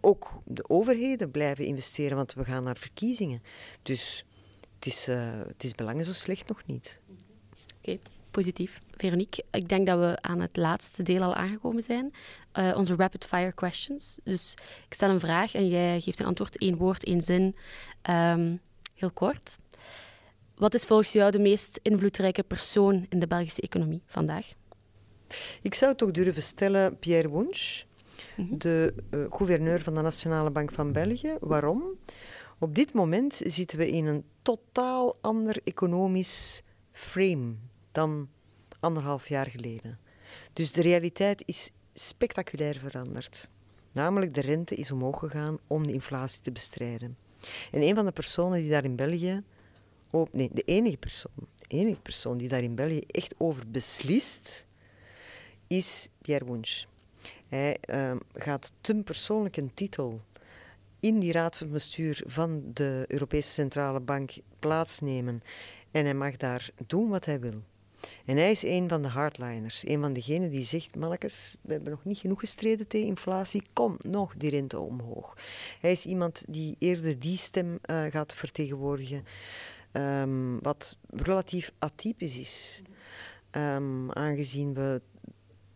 ook 0.00 0.30
de 0.44 0.68
overheden 0.68 1.30
blijven 1.30 1.64
investeren, 1.64 2.16
want 2.16 2.34
we 2.34 2.44
gaan 2.44 2.64
naar 2.64 2.76
verkiezingen. 2.76 3.42
Dus 3.82 4.24
het 4.82 4.92
is, 4.92 5.08
uh, 5.08 5.30
het 5.46 5.64
is 5.64 5.74
belangen 5.74 6.04
zo 6.04 6.12
slecht 6.12 6.48
nog 6.48 6.62
niet. 6.66 7.00
Oké, 7.78 7.98
positief. 8.30 8.80
Veronique, 8.96 9.44
ik 9.50 9.68
denk 9.68 9.86
dat 9.86 9.98
we 9.98 10.18
aan 10.20 10.40
het 10.40 10.56
laatste 10.56 11.02
deel 11.02 11.22
al 11.22 11.34
aangekomen 11.34 11.82
zijn. 11.82 12.12
Uh, 12.54 12.74
onze 12.76 12.94
rapid 12.96 13.24
fire 13.24 13.52
questions. 13.52 14.18
Dus 14.24 14.54
ik 14.88 14.94
stel 14.94 15.10
een 15.10 15.20
vraag 15.20 15.54
en 15.54 15.68
jij 15.68 16.00
geeft 16.00 16.20
een 16.20 16.26
antwoord, 16.26 16.58
één 16.58 16.76
woord, 16.76 17.04
één 17.04 17.20
zin. 17.20 17.56
Um, 18.10 18.60
heel 18.94 19.10
kort. 19.10 19.58
Wat 20.54 20.74
is 20.74 20.84
volgens 20.84 21.12
jou 21.12 21.30
de 21.30 21.38
meest 21.38 21.80
invloedrijke 21.82 22.42
persoon 22.42 23.06
in 23.08 23.18
de 23.18 23.26
Belgische 23.26 23.62
economie 23.62 24.02
vandaag? 24.06 24.52
Ik 25.62 25.74
zou 25.74 25.94
toch 25.94 26.10
durven 26.10 26.42
stellen 26.42 26.98
Pierre 26.98 27.30
Wunsch, 27.30 27.82
mm 28.36 28.46
-hmm. 28.48 28.58
de 28.58 28.94
uh, 29.10 29.24
gouverneur 29.30 29.80
van 29.80 29.94
de 29.94 30.00
Nationale 30.00 30.50
Bank 30.50 30.72
van 30.72 30.92
België. 30.92 31.36
Waarom? 31.40 31.82
Op 32.62 32.74
dit 32.74 32.92
moment 32.92 33.40
zitten 33.44 33.78
we 33.78 33.90
in 33.90 34.06
een 34.06 34.24
totaal 34.42 35.16
ander 35.20 35.60
economisch 35.64 36.62
frame 36.92 37.54
dan 37.92 38.28
anderhalf 38.80 39.28
jaar 39.28 39.46
geleden. 39.46 39.98
Dus 40.52 40.72
de 40.72 40.82
realiteit 40.82 41.42
is 41.46 41.70
spectaculair 41.94 42.78
veranderd. 42.78 43.48
Namelijk 43.92 44.34
de 44.34 44.40
rente 44.40 44.74
is 44.74 44.90
omhoog 44.90 45.18
gegaan 45.18 45.58
om 45.66 45.86
de 45.86 45.92
inflatie 45.92 46.40
te 46.40 46.52
bestrijden. 46.52 47.16
En 47.70 47.82
een 47.82 47.94
van 47.94 48.04
de 48.04 48.12
personen 48.12 48.60
die 48.60 48.70
daar 48.70 48.84
in 48.84 48.96
België, 48.96 49.42
nee, 50.32 50.50
de 50.52 50.62
enige 50.62 50.96
persoon, 50.96 51.32
de 51.56 51.66
enige 51.68 52.00
persoon 52.00 52.38
die 52.38 52.48
daar 52.48 52.62
in 52.62 52.74
België 52.74 53.02
echt 53.06 53.34
over 53.38 53.70
beslist, 53.70 54.66
is 55.66 56.08
Pierre 56.20 56.44
Wunsch. 56.44 56.84
Hij 57.48 57.78
uh, 57.90 58.16
gaat 58.34 58.72
ten 58.80 59.04
persoonlijk 59.04 59.56
een 59.56 59.74
titel 59.74 60.20
in 61.02 61.18
die 61.18 61.32
raad 61.32 61.56
van 61.56 61.70
bestuur 61.70 62.22
van 62.26 62.62
de 62.72 63.04
Europese 63.08 63.50
Centrale 63.50 64.00
Bank 64.00 64.30
plaatsnemen. 64.58 65.42
En 65.90 66.04
hij 66.04 66.14
mag 66.14 66.36
daar 66.36 66.70
doen 66.86 67.08
wat 67.08 67.24
hij 67.24 67.40
wil. 67.40 67.62
En 68.24 68.36
hij 68.36 68.50
is 68.50 68.62
een 68.62 68.88
van 68.88 69.02
de 69.02 69.08
hardliners, 69.08 69.86
een 69.88 70.00
van 70.00 70.12
degenen 70.12 70.50
die 70.50 70.64
zegt: 70.64 70.96
Mannekes, 70.96 71.56
we 71.60 71.72
hebben 71.72 71.90
nog 71.90 72.04
niet 72.04 72.18
genoeg 72.18 72.40
gestreden 72.40 72.86
tegen 72.86 73.06
inflatie, 73.06 73.62
kom 73.72 73.96
nog 73.98 74.36
die 74.36 74.50
rente 74.50 74.80
omhoog. 74.80 75.36
Hij 75.80 75.92
is 75.92 76.06
iemand 76.06 76.44
die 76.48 76.76
eerder 76.78 77.18
die 77.18 77.36
stem 77.36 77.78
uh, 77.90 78.04
gaat 78.04 78.34
vertegenwoordigen, 78.34 79.24
um, 79.92 80.60
wat 80.60 80.96
relatief 81.10 81.72
atypisch 81.78 82.38
is. 82.38 82.82
Um, 83.50 84.12
aangezien 84.12 84.74
we 84.74 85.02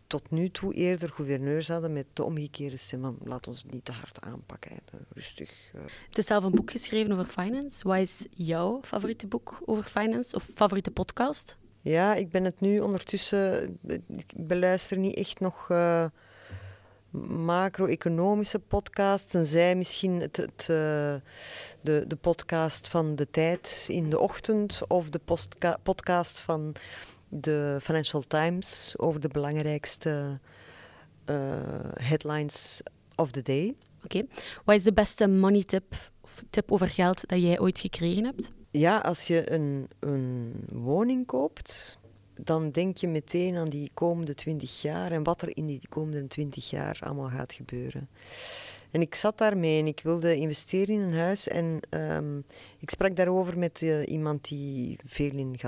tot 0.07 0.31
nu 0.31 0.49
toe 0.49 0.73
eerder 0.73 1.09
gouverneurs 1.09 1.67
hadden 1.67 1.93
met 1.93 2.05
de 2.13 2.23
omgekeerde 2.23 2.77
stem 2.77 3.01
van 3.01 3.17
laat 3.23 3.47
ons 3.47 3.63
niet 3.63 3.85
te 3.85 3.91
hard 3.91 4.21
aanpakken, 4.21 4.71
hè. 4.71 4.97
rustig. 5.13 5.49
Je 5.71 5.79
hebt 6.09 6.25
zelf 6.25 6.43
een 6.43 6.51
boek 6.51 6.71
geschreven 6.71 7.11
over 7.11 7.25
finance. 7.25 7.87
Wat 7.87 7.97
is 7.97 8.27
jouw 8.31 8.81
favoriete 8.83 9.27
boek 9.27 9.61
over 9.65 9.83
finance 9.83 10.35
of 10.35 10.49
favoriete 10.53 10.91
podcast? 10.91 11.57
Ja, 11.81 12.15
ik 12.15 12.29
ben 12.29 12.43
het 12.43 12.59
nu 12.59 12.79
ondertussen, 12.79 13.77
ik 14.07 14.33
beluister 14.35 14.97
niet 14.97 15.15
echt 15.15 15.39
nog 15.39 15.69
uh, 15.69 16.05
macro-economische 17.45 18.59
podcast, 18.59 19.29
tenzij 19.29 19.75
misschien 19.75 20.21
het, 20.21 20.37
het, 20.37 20.61
uh, 20.61 20.67
de, 21.81 22.03
de 22.07 22.15
podcast 22.21 22.87
van 22.87 23.15
de 23.15 23.29
tijd 23.29 23.85
in 23.89 24.09
de 24.09 24.19
ochtend 24.19 24.81
of 24.87 25.09
de 25.09 25.21
podcast 25.83 26.39
van 26.39 26.75
de 27.29 27.77
Financial 27.81 28.21
Times 28.21 28.93
over 28.97 29.19
de 29.19 29.27
belangrijkste 29.27 30.39
uh, 31.25 31.35
headlines 31.93 32.81
of 33.15 33.31
the 33.31 33.41
day. 33.41 33.75
Oké. 34.03 34.17
Okay. 34.17 34.27
Wat 34.65 34.75
is 34.75 34.83
de 34.83 34.93
beste 34.93 35.27
money 35.27 35.63
tip 35.63 36.11
of 36.21 36.43
tip 36.49 36.71
over 36.71 36.89
geld 36.89 37.29
dat 37.29 37.41
jij 37.41 37.59
ooit 37.59 37.79
gekregen 37.79 38.23
hebt? 38.23 38.51
Ja, 38.71 38.97
als 38.97 39.27
je 39.27 39.51
een, 39.51 39.87
een 39.99 40.53
woning 40.71 41.25
koopt, 41.25 41.97
dan 42.35 42.71
denk 42.71 42.97
je 42.97 43.07
meteen 43.07 43.55
aan 43.55 43.69
die 43.69 43.91
komende 43.93 44.33
twintig 44.33 44.81
jaar 44.81 45.11
en 45.11 45.23
wat 45.23 45.41
er 45.41 45.57
in 45.57 45.65
die 45.65 45.81
komende 45.89 46.27
twintig 46.27 46.69
jaar 46.69 46.99
allemaal 47.03 47.29
gaat 47.29 47.53
gebeuren. 47.53 48.09
En 48.97 49.03
ik 49.03 49.15
zat 49.15 49.37
daarmee 49.37 49.79
en 49.79 49.87
ik 49.87 49.99
wilde 50.03 50.35
investeren 50.35 50.95
in 50.95 51.01
een 51.01 51.13
huis. 51.13 51.47
En 51.47 51.79
um, 51.89 52.45
ik 52.79 52.89
sprak 52.89 53.15
daarover 53.15 53.57
met 53.57 53.81
uh, 53.81 54.07
iemand 54.07 54.47
die 54.47 54.97
veel 55.05 55.31
in 55.31 55.59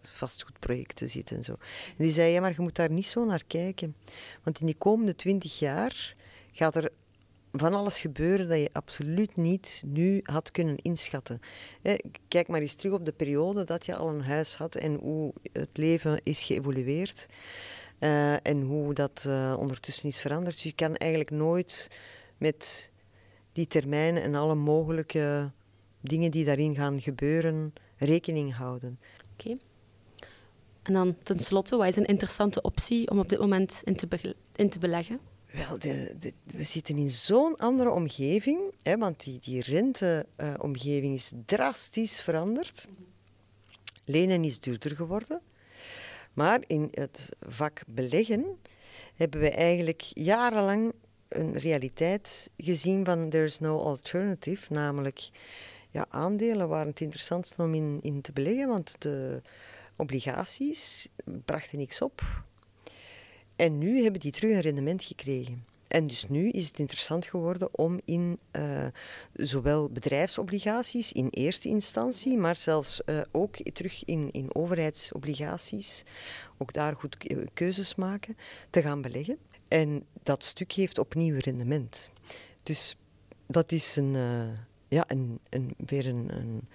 vastgoedprojecten 0.00 1.08
zit 1.08 1.30
en 1.30 1.44
zo. 1.44 1.52
En 1.88 2.04
die 2.04 2.12
zei, 2.12 2.32
ja, 2.32 2.40
maar 2.40 2.50
je 2.56 2.62
moet 2.62 2.76
daar 2.76 2.90
niet 2.90 3.06
zo 3.06 3.24
naar 3.24 3.42
kijken. 3.46 3.94
Want 4.42 4.60
in 4.60 4.66
die 4.66 4.74
komende 4.74 5.14
twintig 5.14 5.58
jaar 5.58 6.14
gaat 6.52 6.76
er 6.76 6.90
van 7.52 7.74
alles 7.74 8.00
gebeuren 8.00 8.48
dat 8.48 8.58
je 8.58 8.70
absoluut 8.72 9.36
niet 9.36 9.82
nu 9.86 10.20
had 10.22 10.50
kunnen 10.50 10.76
inschatten. 10.76 11.40
Kijk 12.28 12.48
maar 12.48 12.60
eens 12.60 12.74
terug 12.74 12.92
op 12.92 13.04
de 13.04 13.12
periode 13.12 13.64
dat 13.64 13.86
je 13.86 13.96
al 13.96 14.08
een 14.08 14.22
huis 14.22 14.56
had 14.56 14.74
en 14.74 14.94
hoe 14.94 15.32
het 15.52 15.76
leven 15.76 16.20
is 16.22 16.42
geëvolueerd. 16.42 17.26
Uh, 18.00 18.46
en 18.46 18.62
hoe 18.62 18.94
dat 18.94 19.24
uh, 19.28 19.56
ondertussen 19.58 20.08
is 20.08 20.20
veranderd. 20.20 20.54
Dus 20.54 20.64
je 20.64 20.74
kan 20.74 20.96
eigenlijk 20.96 21.30
nooit 21.30 21.88
met 22.42 22.90
die 23.52 23.66
termijnen 23.66 24.22
en 24.22 24.34
alle 24.34 24.54
mogelijke 24.54 25.50
dingen 26.00 26.30
die 26.30 26.44
daarin 26.44 26.74
gaan 26.74 27.00
gebeuren 27.00 27.72
rekening 27.96 28.54
houden. 28.54 28.98
Oké. 29.32 29.56
En 30.82 30.92
dan 30.92 31.16
tenslotte, 31.22 31.76
wat 31.76 31.88
is 31.88 31.96
een 31.96 32.04
interessante 32.04 32.62
optie 32.62 33.10
om 33.10 33.18
op 33.18 33.28
dit 33.28 33.38
moment 33.38 33.80
in 33.84 33.96
te, 33.96 34.34
in 34.54 34.68
te 34.68 34.78
beleggen? 34.78 35.20
Wel, 35.52 35.78
de, 35.78 36.16
de, 36.18 36.32
we 36.44 36.64
zitten 36.64 36.96
in 36.98 37.10
zo'n 37.10 37.56
andere 37.56 37.90
omgeving, 37.90 38.60
hè, 38.82 38.98
want 38.98 39.24
die, 39.24 39.38
die 39.40 39.62
renteomgeving 39.62 41.12
uh, 41.12 41.18
is 41.18 41.32
drastisch 41.46 42.20
veranderd. 42.20 42.88
Lenen 44.04 44.44
is 44.44 44.60
duurder 44.60 44.96
geworden. 44.96 45.40
Maar 46.32 46.62
in 46.66 46.88
het 46.90 47.28
vak 47.40 47.82
beleggen 47.86 48.58
hebben 49.14 49.40
we 49.40 49.50
eigenlijk 49.50 50.02
jarenlang 50.02 50.92
een 51.34 51.58
realiteit 51.58 52.50
gezien 52.56 53.04
van 53.04 53.28
there's 53.28 53.58
no 53.58 53.78
alternative, 53.78 54.72
namelijk 54.72 55.30
ja, 55.90 56.06
aandelen 56.08 56.68
waren 56.68 56.86
het 56.88 57.00
interessantste 57.00 57.62
om 57.62 57.74
in, 57.74 57.98
in 58.00 58.20
te 58.20 58.32
beleggen, 58.32 58.68
want 58.68 58.94
de 58.98 59.42
obligaties 59.96 61.08
brachten 61.44 61.78
niks 61.78 62.02
op. 62.02 62.44
En 63.56 63.78
nu 63.78 64.02
hebben 64.02 64.20
die 64.20 64.32
terug 64.32 64.54
een 64.54 64.60
rendement 64.60 65.04
gekregen. 65.04 65.64
En 65.88 66.06
dus 66.06 66.28
nu 66.28 66.48
is 66.48 66.66
het 66.66 66.78
interessant 66.78 67.26
geworden 67.26 67.78
om 67.78 68.00
in 68.04 68.38
uh, 68.56 68.86
zowel 69.32 69.88
bedrijfsobligaties 69.88 71.12
in 71.12 71.28
eerste 71.30 71.68
instantie, 71.68 72.38
maar 72.38 72.56
zelfs 72.56 73.00
uh, 73.06 73.20
ook 73.30 73.56
terug 73.72 74.04
in, 74.04 74.28
in 74.30 74.54
overheidsobligaties, 74.54 76.04
ook 76.58 76.72
daar 76.72 76.96
goed 76.96 77.16
keuzes 77.54 77.94
maken, 77.94 78.36
te 78.70 78.82
gaan 78.82 79.00
beleggen. 79.02 79.38
En 79.72 80.04
dat 80.22 80.44
stuk 80.44 80.72
heeft 80.72 80.98
opnieuw 80.98 81.36
rendement. 81.38 82.10
Dus 82.62 82.96
dat 83.46 83.72
is 83.72 83.96
een, 83.96 84.14
uh, 84.14 84.48
ja, 84.88 85.04
een, 85.06 85.38
een, 85.48 85.74
weer 85.86 86.06
een, 86.06 86.36
een 86.36 86.68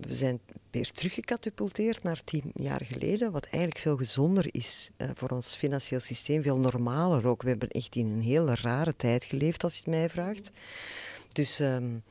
we 0.00 0.14
zijn 0.14 0.40
weer 0.70 0.90
teruggecatapulteerd 0.92 2.02
naar 2.02 2.24
tien 2.24 2.50
jaar 2.54 2.84
geleden, 2.84 3.32
wat 3.32 3.44
eigenlijk 3.44 3.78
veel 3.78 3.96
gezonder 3.96 4.46
is 4.50 4.90
uh, 4.96 5.10
voor 5.14 5.28
ons 5.28 5.54
financieel 5.54 6.00
systeem, 6.00 6.42
veel 6.42 6.58
normaler 6.58 7.26
ook. 7.26 7.42
We 7.42 7.48
hebben 7.48 7.68
echt 7.68 7.96
in 7.96 8.06
een 8.06 8.22
hele 8.22 8.54
rare 8.54 8.96
tijd 8.96 9.24
geleefd, 9.24 9.64
als 9.64 9.72
je 9.72 9.78
het 9.78 9.90
mij 9.90 10.10
vraagt. 10.10 10.50
Dus 11.32 11.60
um, 11.60 12.02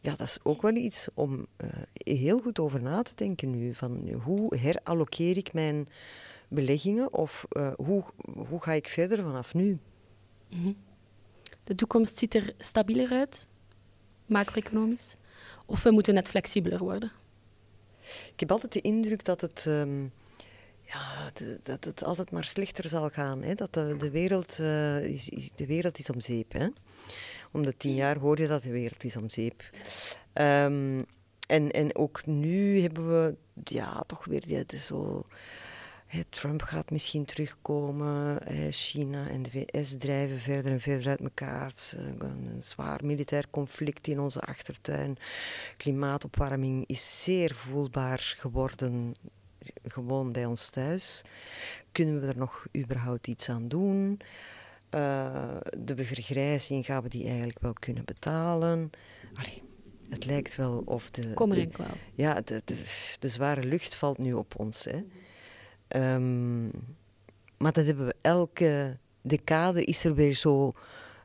ja, 0.00 0.14
dat 0.16 0.26
is 0.26 0.38
ook 0.42 0.62
wel 0.62 0.74
iets 0.74 1.08
om 1.14 1.46
uh, 1.56 1.70
heel 1.92 2.40
goed 2.40 2.58
over 2.58 2.82
na 2.82 3.02
te 3.02 3.12
denken 3.14 3.50
nu. 3.50 3.74
Van 3.74 4.08
hoe 4.24 4.56
herallokeer 4.56 5.36
ik 5.36 5.52
mijn 5.52 5.88
beleggingen 6.48 7.12
of 7.12 7.44
uh, 7.52 7.72
hoe, 7.76 8.04
hoe 8.48 8.62
ga 8.62 8.72
ik 8.72 8.88
verder 8.88 9.16
vanaf 9.22 9.54
nu? 9.54 9.78
-hmm. 10.48 10.76
De 11.64 11.74
toekomst 11.74 12.18
ziet 12.18 12.34
er 12.34 12.54
stabieler 12.58 13.10
uit, 13.10 13.48
macro-economisch? 14.26 15.16
Of 15.66 15.82
we 15.82 15.90
moeten 15.90 16.14
net 16.14 16.28
flexibeler 16.28 16.78
worden? 16.78 17.12
Ik 18.32 18.40
heb 18.40 18.50
altijd 18.50 18.72
de 18.72 18.80
indruk 18.80 19.24
dat 19.24 19.40
het, 19.40 19.64
um, 19.68 20.12
ja, 20.82 21.30
dat 21.62 21.84
het 21.84 22.04
altijd 22.04 22.30
maar 22.30 22.44
slechter 22.44 22.88
zal 22.88 23.08
gaan. 23.08 23.42
Hè? 23.42 23.54
Dat 23.54 23.74
de, 23.74 23.96
de 23.98 24.10
wereld, 24.10 24.58
uh, 24.60 25.04
is, 25.04 25.28
is, 25.28 25.50
de 25.52 25.66
wereld 25.66 25.98
is 25.98 26.10
om 26.10 26.20
zeep. 26.20 26.52
Hè? 26.52 26.66
Om 27.52 27.62
de 27.62 27.76
tien 27.76 27.94
jaar 27.94 28.18
hoor 28.18 28.40
je 28.40 28.46
dat 28.46 28.62
de 28.62 28.70
wereld 28.70 29.04
is 29.04 29.16
om 29.16 29.30
zeep. 29.30 29.70
Um, 30.34 31.06
en, 31.46 31.70
en 31.70 31.96
ook 31.96 32.26
nu 32.26 32.80
hebben 32.80 33.08
we 33.08 33.36
ja, 33.64 34.02
toch 34.06 34.24
weer 34.24 34.66
die, 34.66 34.78
zo... 34.78 35.24
Trump 36.28 36.62
gaat 36.62 36.90
misschien 36.90 37.24
terugkomen. 37.24 38.40
China 38.70 39.28
en 39.28 39.42
de 39.42 39.50
VS 39.50 39.96
drijven 39.98 40.38
verder 40.38 40.72
en 40.72 40.80
verder 40.80 41.08
uit 41.08 41.20
elkaar. 41.20 41.72
Een 42.18 42.62
zwaar 42.62 43.04
militair 43.04 43.50
conflict 43.50 44.06
in 44.06 44.20
onze 44.20 44.40
achtertuin. 44.40 45.16
Klimaatopwarming 45.76 46.86
is 46.86 47.22
zeer 47.22 47.54
voelbaar 47.54 48.34
geworden, 48.38 49.14
gewoon 49.84 50.32
bij 50.32 50.44
ons 50.44 50.70
thuis. 50.70 51.22
Kunnen 51.92 52.20
we 52.20 52.26
er 52.26 52.38
nog 52.38 52.66
überhaupt 52.76 53.26
iets 53.26 53.48
aan 53.48 53.68
doen? 53.68 54.20
Uh, 54.94 55.56
de 55.78 56.04
vergrijzing 56.04 56.84
gaan 56.84 57.02
we 57.02 57.08
die 57.08 57.26
eigenlijk 57.26 57.58
wel 57.58 57.72
kunnen 57.72 58.04
betalen? 58.04 58.90
Allee, 59.34 59.62
het 60.08 60.24
lijkt 60.24 60.56
wel 60.56 60.82
of 60.84 61.10
de. 61.10 61.34
Kom 61.34 61.52
er. 61.52 61.68
Ja, 62.14 62.34
de, 62.34 62.62
de, 62.64 62.84
de, 63.18 63.28
zware 63.28 63.64
lucht 63.64 63.94
valt 63.94 64.18
nu 64.18 64.32
op 64.32 64.58
ons. 64.58 64.84
Hè. 64.84 65.02
Um, 65.96 66.70
maar 67.56 67.72
dat 67.72 67.86
hebben 67.86 68.06
we 68.06 68.14
elke 68.20 68.98
decade 69.22 69.84
is 69.84 70.04
er 70.04 70.14
weer 70.14 70.34
zo 70.34 70.72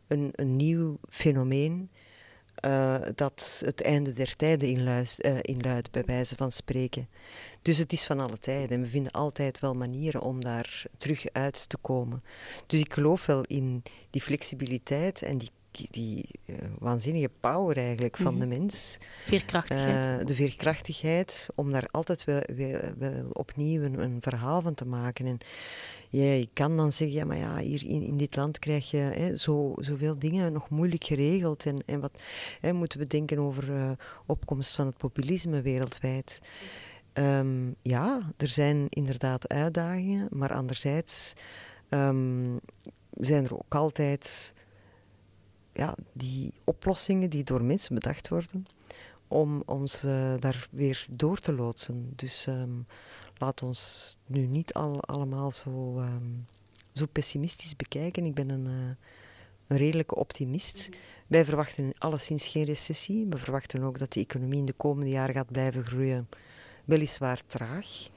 een, 0.07 0.29
een 0.35 0.55
nieuw 0.55 0.97
fenomeen 1.09 1.89
uh, 2.65 2.95
dat 3.15 3.61
het 3.65 3.81
einde 3.81 4.13
der 4.13 4.35
tijden 4.35 4.69
inluidt, 4.69 5.25
uh, 5.25 5.37
inluidt, 5.41 5.91
bij 5.91 6.03
wijze 6.05 6.35
van 6.35 6.51
spreken. 6.51 7.07
Dus 7.61 7.77
het 7.77 7.93
is 7.93 8.03
van 8.03 8.19
alle 8.19 8.39
tijden 8.39 8.69
en 8.69 8.81
we 8.81 8.87
vinden 8.87 9.11
altijd 9.11 9.59
wel 9.59 9.73
manieren 9.73 10.21
om 10.21 10.43
daar 10.43 10.85
terug 10.97 11.25
uit 11.31 11.69
te 11.69 11.77
komen. 11.77 12.23
Dus 12.67 12.79
ik 12.79 12.93
geloof 12.93 13.25
wel 13.25 13.41
in 13.41 13.83
die 14.09 14.21
flexibiliteit 14.21 15.21
en 15.21 15.37
die 15.37 15.51
die 15.91 16.25
uh, 16.45 16.55
waanzinnige 16.79 17.29
power 17.39 17.77
eigenlijk 17.77 18.17
van 18.17 18.39
de 18.39 18.45
mhm. 18.45 18.59
mens. 18.59 18.97
Veerkrachtigheid. 19.25 20.21
Uh, 20.21 20.27
de 20.27 20.35
veerkrachtigheid 20.35 21.49
om 21.55 21.71
daar 21.71 21.87
altijd 21.91 22.23
wel, 22.23 22.41
wel, 22.55 22.79
wel 22.97 23.29
opnieuw 23.31 23.83
een, 23.83 23.99
een, 23.99 24.17
verhaal 24.21 24.61
van 24.61 24.73
te 24.73 24.85
maken. 24.85 25.25
En 25.25 25.37
ja, 26.09 26.23
je 26.23 26.49
kan 26.53 26.77
dan 26.77 26.91
zeggen, 26.91 27.17
ja, 27.17 27.25
maar 27.25 27.37
ja, 27.37 27.57
hier 27.57 27.85
in, 27.85 28.01
in 28.01 28.17
dit 28.17 28.35
land 28.35 28.59
krijg 28.59 28.91
je 28.91 28.97
hè, 28.97 29.37
zo, 29.37 29.73
zoveel 29.75 30.19
dingen 30.19 30.53
nog 30.53 30.69
moeilijk 30.69 31.03
geregeld. 31.03 31.65
En, 31.65 31.77
en 31.85 31.99
wat 31.99 32.19
hè, 32.59 32.73
moeten 32.73 32.99
we 32.99 33.07
denken 33.07 33.39
over 33.39 33.69
uh, 33.69 33.91
opkomst 34.25 34.75
van 34.75 34.85
het 34.85 34.97
populisme 34.97 35.61
wereldwijd? 35.61 36.41
Um, 37.13 37.75
ja, 37.81 38.31
er 38.37 38.47
zijn 38.47 38.85
inderdaad 38.89 39.47
uitdagingen, 39.47 40.27
maar 40.31 40.53
anderzijds 40.53 41.33
um, 41.89 42.59
zijn 43.11 43.45
er 43.45 43.53
ook 43.53 43.75
altijd 43.75 44.53
ja, 45.73 45.95
die 46.13 46.53
oplossingen 46.63 47.29
die 47.29 47.43
door 47.43 47.63
mensen 47.63 47.95
bedacht 47.95 48.29
worden, 48.29 48.65
om 49.27 49.63
ons 49.65 50.03
uh, 50.03 50.33
daar 50.39 50.67
weer 50.71 51.05
door 51.11 51.39
te 51.39 51.53
loodsen. 51.53 52.13
Dus 52.15 52.47
um, 52.47 52.85
laat 53.37 53.63
ons 53.63 54.17
nu 54.25 54.45
niet 54.45 54.73
al, 54.73 55.03
allemaal 55.03 55.51
zo, 55.51 55.99
um, 55.99 56.45
zo 56.93 57.05
pessimistisch 57.11 57.75
bekijken. 57.75 58.25
Ik 58.25 58.33
ben 58.33 58.49
een, 58.49 58.65
uh, 58.65 58.95
een 59.67 59.77
redelijke 59.77 60.15
optimist. 60.15 60.89
Wij 61.27 61.45
verwachten 61.45 61.93
alleszins 61.97 62.47
geen 62.47 62.63
recessie. 62.63 63.25
We 63.29 63.37
verwachten 63.37 63.83
ook 63.83 63.99
dat 63.99 64.13
de 64.13 64.19
economie 64.19 64.59
in 64.59 64.65
de 64.65 64.73
komende 64.73 65.11
jaren 65.11 65.35
gaat 65.35 65.51
blijven 65.51 65.85
groeien. 65.85 66.29
Weliswaar 66.85 67.45
traag, 67.45 68.09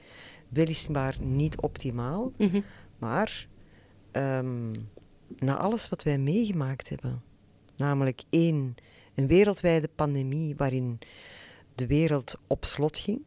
weliswaar 0.49 1.15
niet 1.19 1.61
optimaal, 1.61 2.31
mm 2.37 2.49
-hmm. 2.49 2.63
maar 2.97 3.47
um, 4.11 4.71
na 5.39 5.57
alles 5.57 5.89
wat 5.89 6.03
wij 6.03 6.17
meegemaakt 6.17 6.89
hebben, 6.89 7.23
Namelijk 7.77 8.23
één, 8.29 8.75
een 9.15 9.27
wereldwijde 9.27 9.89
pandemie 9.95 10.55
waarin 10.55 10.99
de 11.75 11.87
wereld 11.87 12.39
op 12.47 12.65
slot 12.65 12.97
ging. 12.97 13.21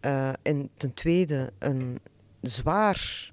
Uh, 0.00 0.32
en 0.42 0.70
ten 0.76 0.94
tweede 0.94 1.52
een 1.58 1.98
zwaar 2.40 3.32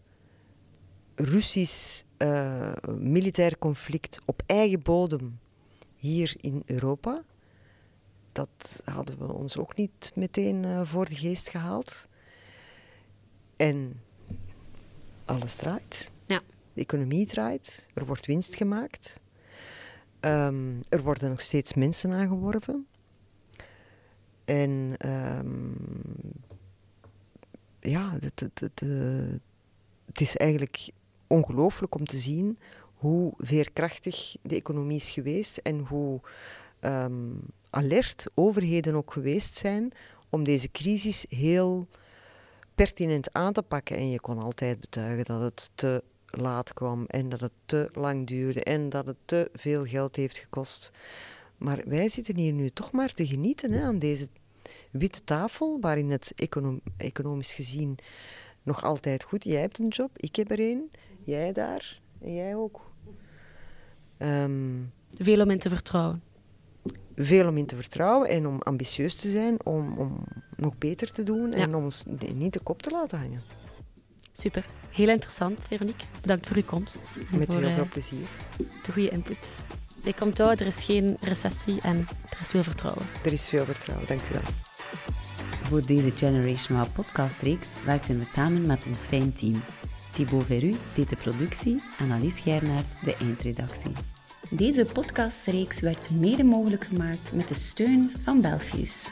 Russisch 1.16 2.04
uh, 2.18 2.74
militair 2.98 3.58
conflict 3.58 4.22
op 4.26 4.44
eigen 4.46 4.82
bodem 4.82 5.40
hier 5.96 6.36
in 6.40 6.64
Europa, 6.66 7.24
dat 8.32 8.82
hadden 8.86 9.18
we 9.18 9.34
ons 9.34 9.58
ook 9.58 9.76
niet 9.76 10.12
meteen 10.16 10.64
uh, 10.64 10.82
voor 10.84 11.06
de 11.06 11.16
geest 11.16 11.50
gehaald. 11.50 12.10
En 13.56 14.02
alles 15.26 15.56
draait. 15.56 16.12
Ja. 16.26 16.42
De 16.74 16.82
economie 16.82 17.26
draait, 17.26 17.88
er 17.94 18.06
wordt 18.06 18.26
winst 18.26 18.56
gemaakt. 18.56 19.20
Um, 20.22 20.80
er 20.90 21.04
worden 21.04 21.30
nog 21.30 21.42
steeds 21.42 21.74
mensen 21.74 22.12
aangeworven. 22.12 22.88
En 24.46 24.94
um, 25.06 25.76
ja, 27.80 28.12
het, 28.20 28.40
het, 28.40 28.60
het, 28.60 28.80
het, 30.06 30.22
is 30.22 30.38
eigenlijk 30.38 30.92
ongelooflijk 31.28 31.96
om 31.96 32.06
te 32.06 32.18
zien 32.18 32.58
hoe 32.94 33.34
veerkrachtig 33.38 34.36
de 34.42 34.56
economie 34.56 34.98
is 34.98 35.10
geweest 35.10 35.58
en 35.58 35.80
hoe 35.80 36.20
um, 36.82 37.40
alert 37.70 38.26
overheden 38.34 38.96
ook 38.96 39.14
geweest 39.14 39.58
zijn 39.58 39.92
om 40.30 40.44
deze 40.44 40.72
crisis 40.72 41.26
heel 41.30 41.88
pertinent 42.76 43.34
aan 43.34 43.54
te 43.54 43.62
pakken. 43.62 43.98
En 43.98 44.10
je 44.10 44.20
kon 44.20 44.40
altijd 44.40 44.80
betuigen 44.80 45.26
dat 45.26 45.42
het 45.42 45.70
te 45.76 46.04
laat 46.32 46.74
kwam 46.74 47.06
en 47.08 47.30
dat 47.30 47.40
het 47.40 47.52
te 47.66 47.90
lang 47.94 48.28
duurde 48.28 48.64
en 48.64 48.90
dat 48.90 49.06
het 49.06 49.18
te 49.26 49.50
veel 49.54 49.86
geld 49.86 50.16
heeft 50.16 50.38
gekost. 50.38 50.92
Maar 51.58 51.82
wij 51.86 52.10
zitten 52.10 52.38
hier 52.38 52.54
nu 52.54 52.70
toch 52.70 52.92
maar 52.92 53.14
te 53.14 53.28
genieten 53.28 53.72
hè, 53.72 53.82
aan 53.82 54.00
deze 54.00 54.28
witte 54.92 55.24
tafel, 55.24 55.78
waarin 55.82 56.10
het 56.12 56.34
economisch 56.98 57.54
gezien 57.54 57.98
nog 58.64 58.84
altijd 58.84 59.24
goed. 59.24 59.44
Jij 59.44 59.62
hebt 59.62 59.80
een 59.80 59.88
job, 59.88 60.12
ik 60.18 60.36
heb 60.36 60.52
er 60.52 60.60
een, 60.60 60.92
jij 61.24 61.52
daar 61.52 62.02
en 62.22 62.34
jij 62.34 62.56
ook. 62.56 62.92
Um, 64.20 64.92
veel 65.18 65.42
om 65.42 65.50
in 65.50 65.60
te 65.60 65.70
vertrouwen. 65.70 66.24
Veel 67.16 67.48
om 67.48 67.58
in 67.58 67.66
te 67.66 67.76
vertrouwen 67.76 68.30
en 68.30 68.48
om 68.48 68.62
ambitieus 68.62 69.16
te 69.16 69.30
zijn, 69.30 69.66
om, 69.66 69.98
om 69.98 70.24
nog 70.56 70.78
beter 70.78 71.12
te 71.12 71.24
doen 71.24 71.52
en 71.52 71.76
om 71.76 71.84
ons 71.84 72.04
niet 72.36 72.54
de 72.54 72.64
kop 72.64 72.82
te 72.82 72.92
laten 72.92 73.20
hangen. 73.20 73.61
Super. 74.42 74.66
Heel 74.90 75.10
interessant, 75.10 75.66
Veronique. 75.68 76.06
Bedankt 76.22 76.48
voor 76.48 76.56
uw 76.56 76.64
komst. 76.64 77.18
Met 77.30 77.46
voor, 77.46 77.62
heel 77.62 77.74
veel 77.74 77.88
plezier. 77.90 78.28
De 78.58 78.92
goede 78.92 79.10
input. 79.10 79.68
Ik 80.04 80.16
kom 80.16 80.34
toe, 80.34 80.48
er 80.48 80.66
is 80.66 80.84
geen 80.84 81.18
recessie 81.20 81.82
en 81.82 82.08
er 82.30 82.38
is 82.42 82.48
veel 82.48 82.64
vertrouwen. 82.64 83.06
Er 83.24 83.34
is 83.34 83.50
veel 83.50 83.66
vertrouwen, 83.66 84.08
dank 84.08 84.22
u 84.22 84.34
wel. 84.34 84.42
Voor 85.64 85.86
deze 85.86 86.12
Generational 86.16 86.88
podcastreeks 86.94 87.74
werkten 87.86 88.20
we 88.20 88.26
samen 88.26 88.68
met 88.68 88.86
ons 88.86 89.04
fijn 89.04 89.34
team. 89.34 89.62
Thibaut 90.12 90.46
Veru 90.46 90.76
deed 90.94 91.10
de 91.10 91.16
productie, 91.16 91.84
Annelies 92.00 92.40
Gernaert 92.40 92.96
de 93.04 93.16
eindredactie. 93.16 93.92
Deze 94.50 94.86
podcastreeks 94.86 95.80
werd 95.80 96.10
mede 96.10 96.44
mogelijk 96.44 96.86
gemaakt 96.86 97.34
met 97.34 97.48
de 97.48 97.56
steun 97.56 98.12
van 98.24 98.42
Belfius. 98.42 99.12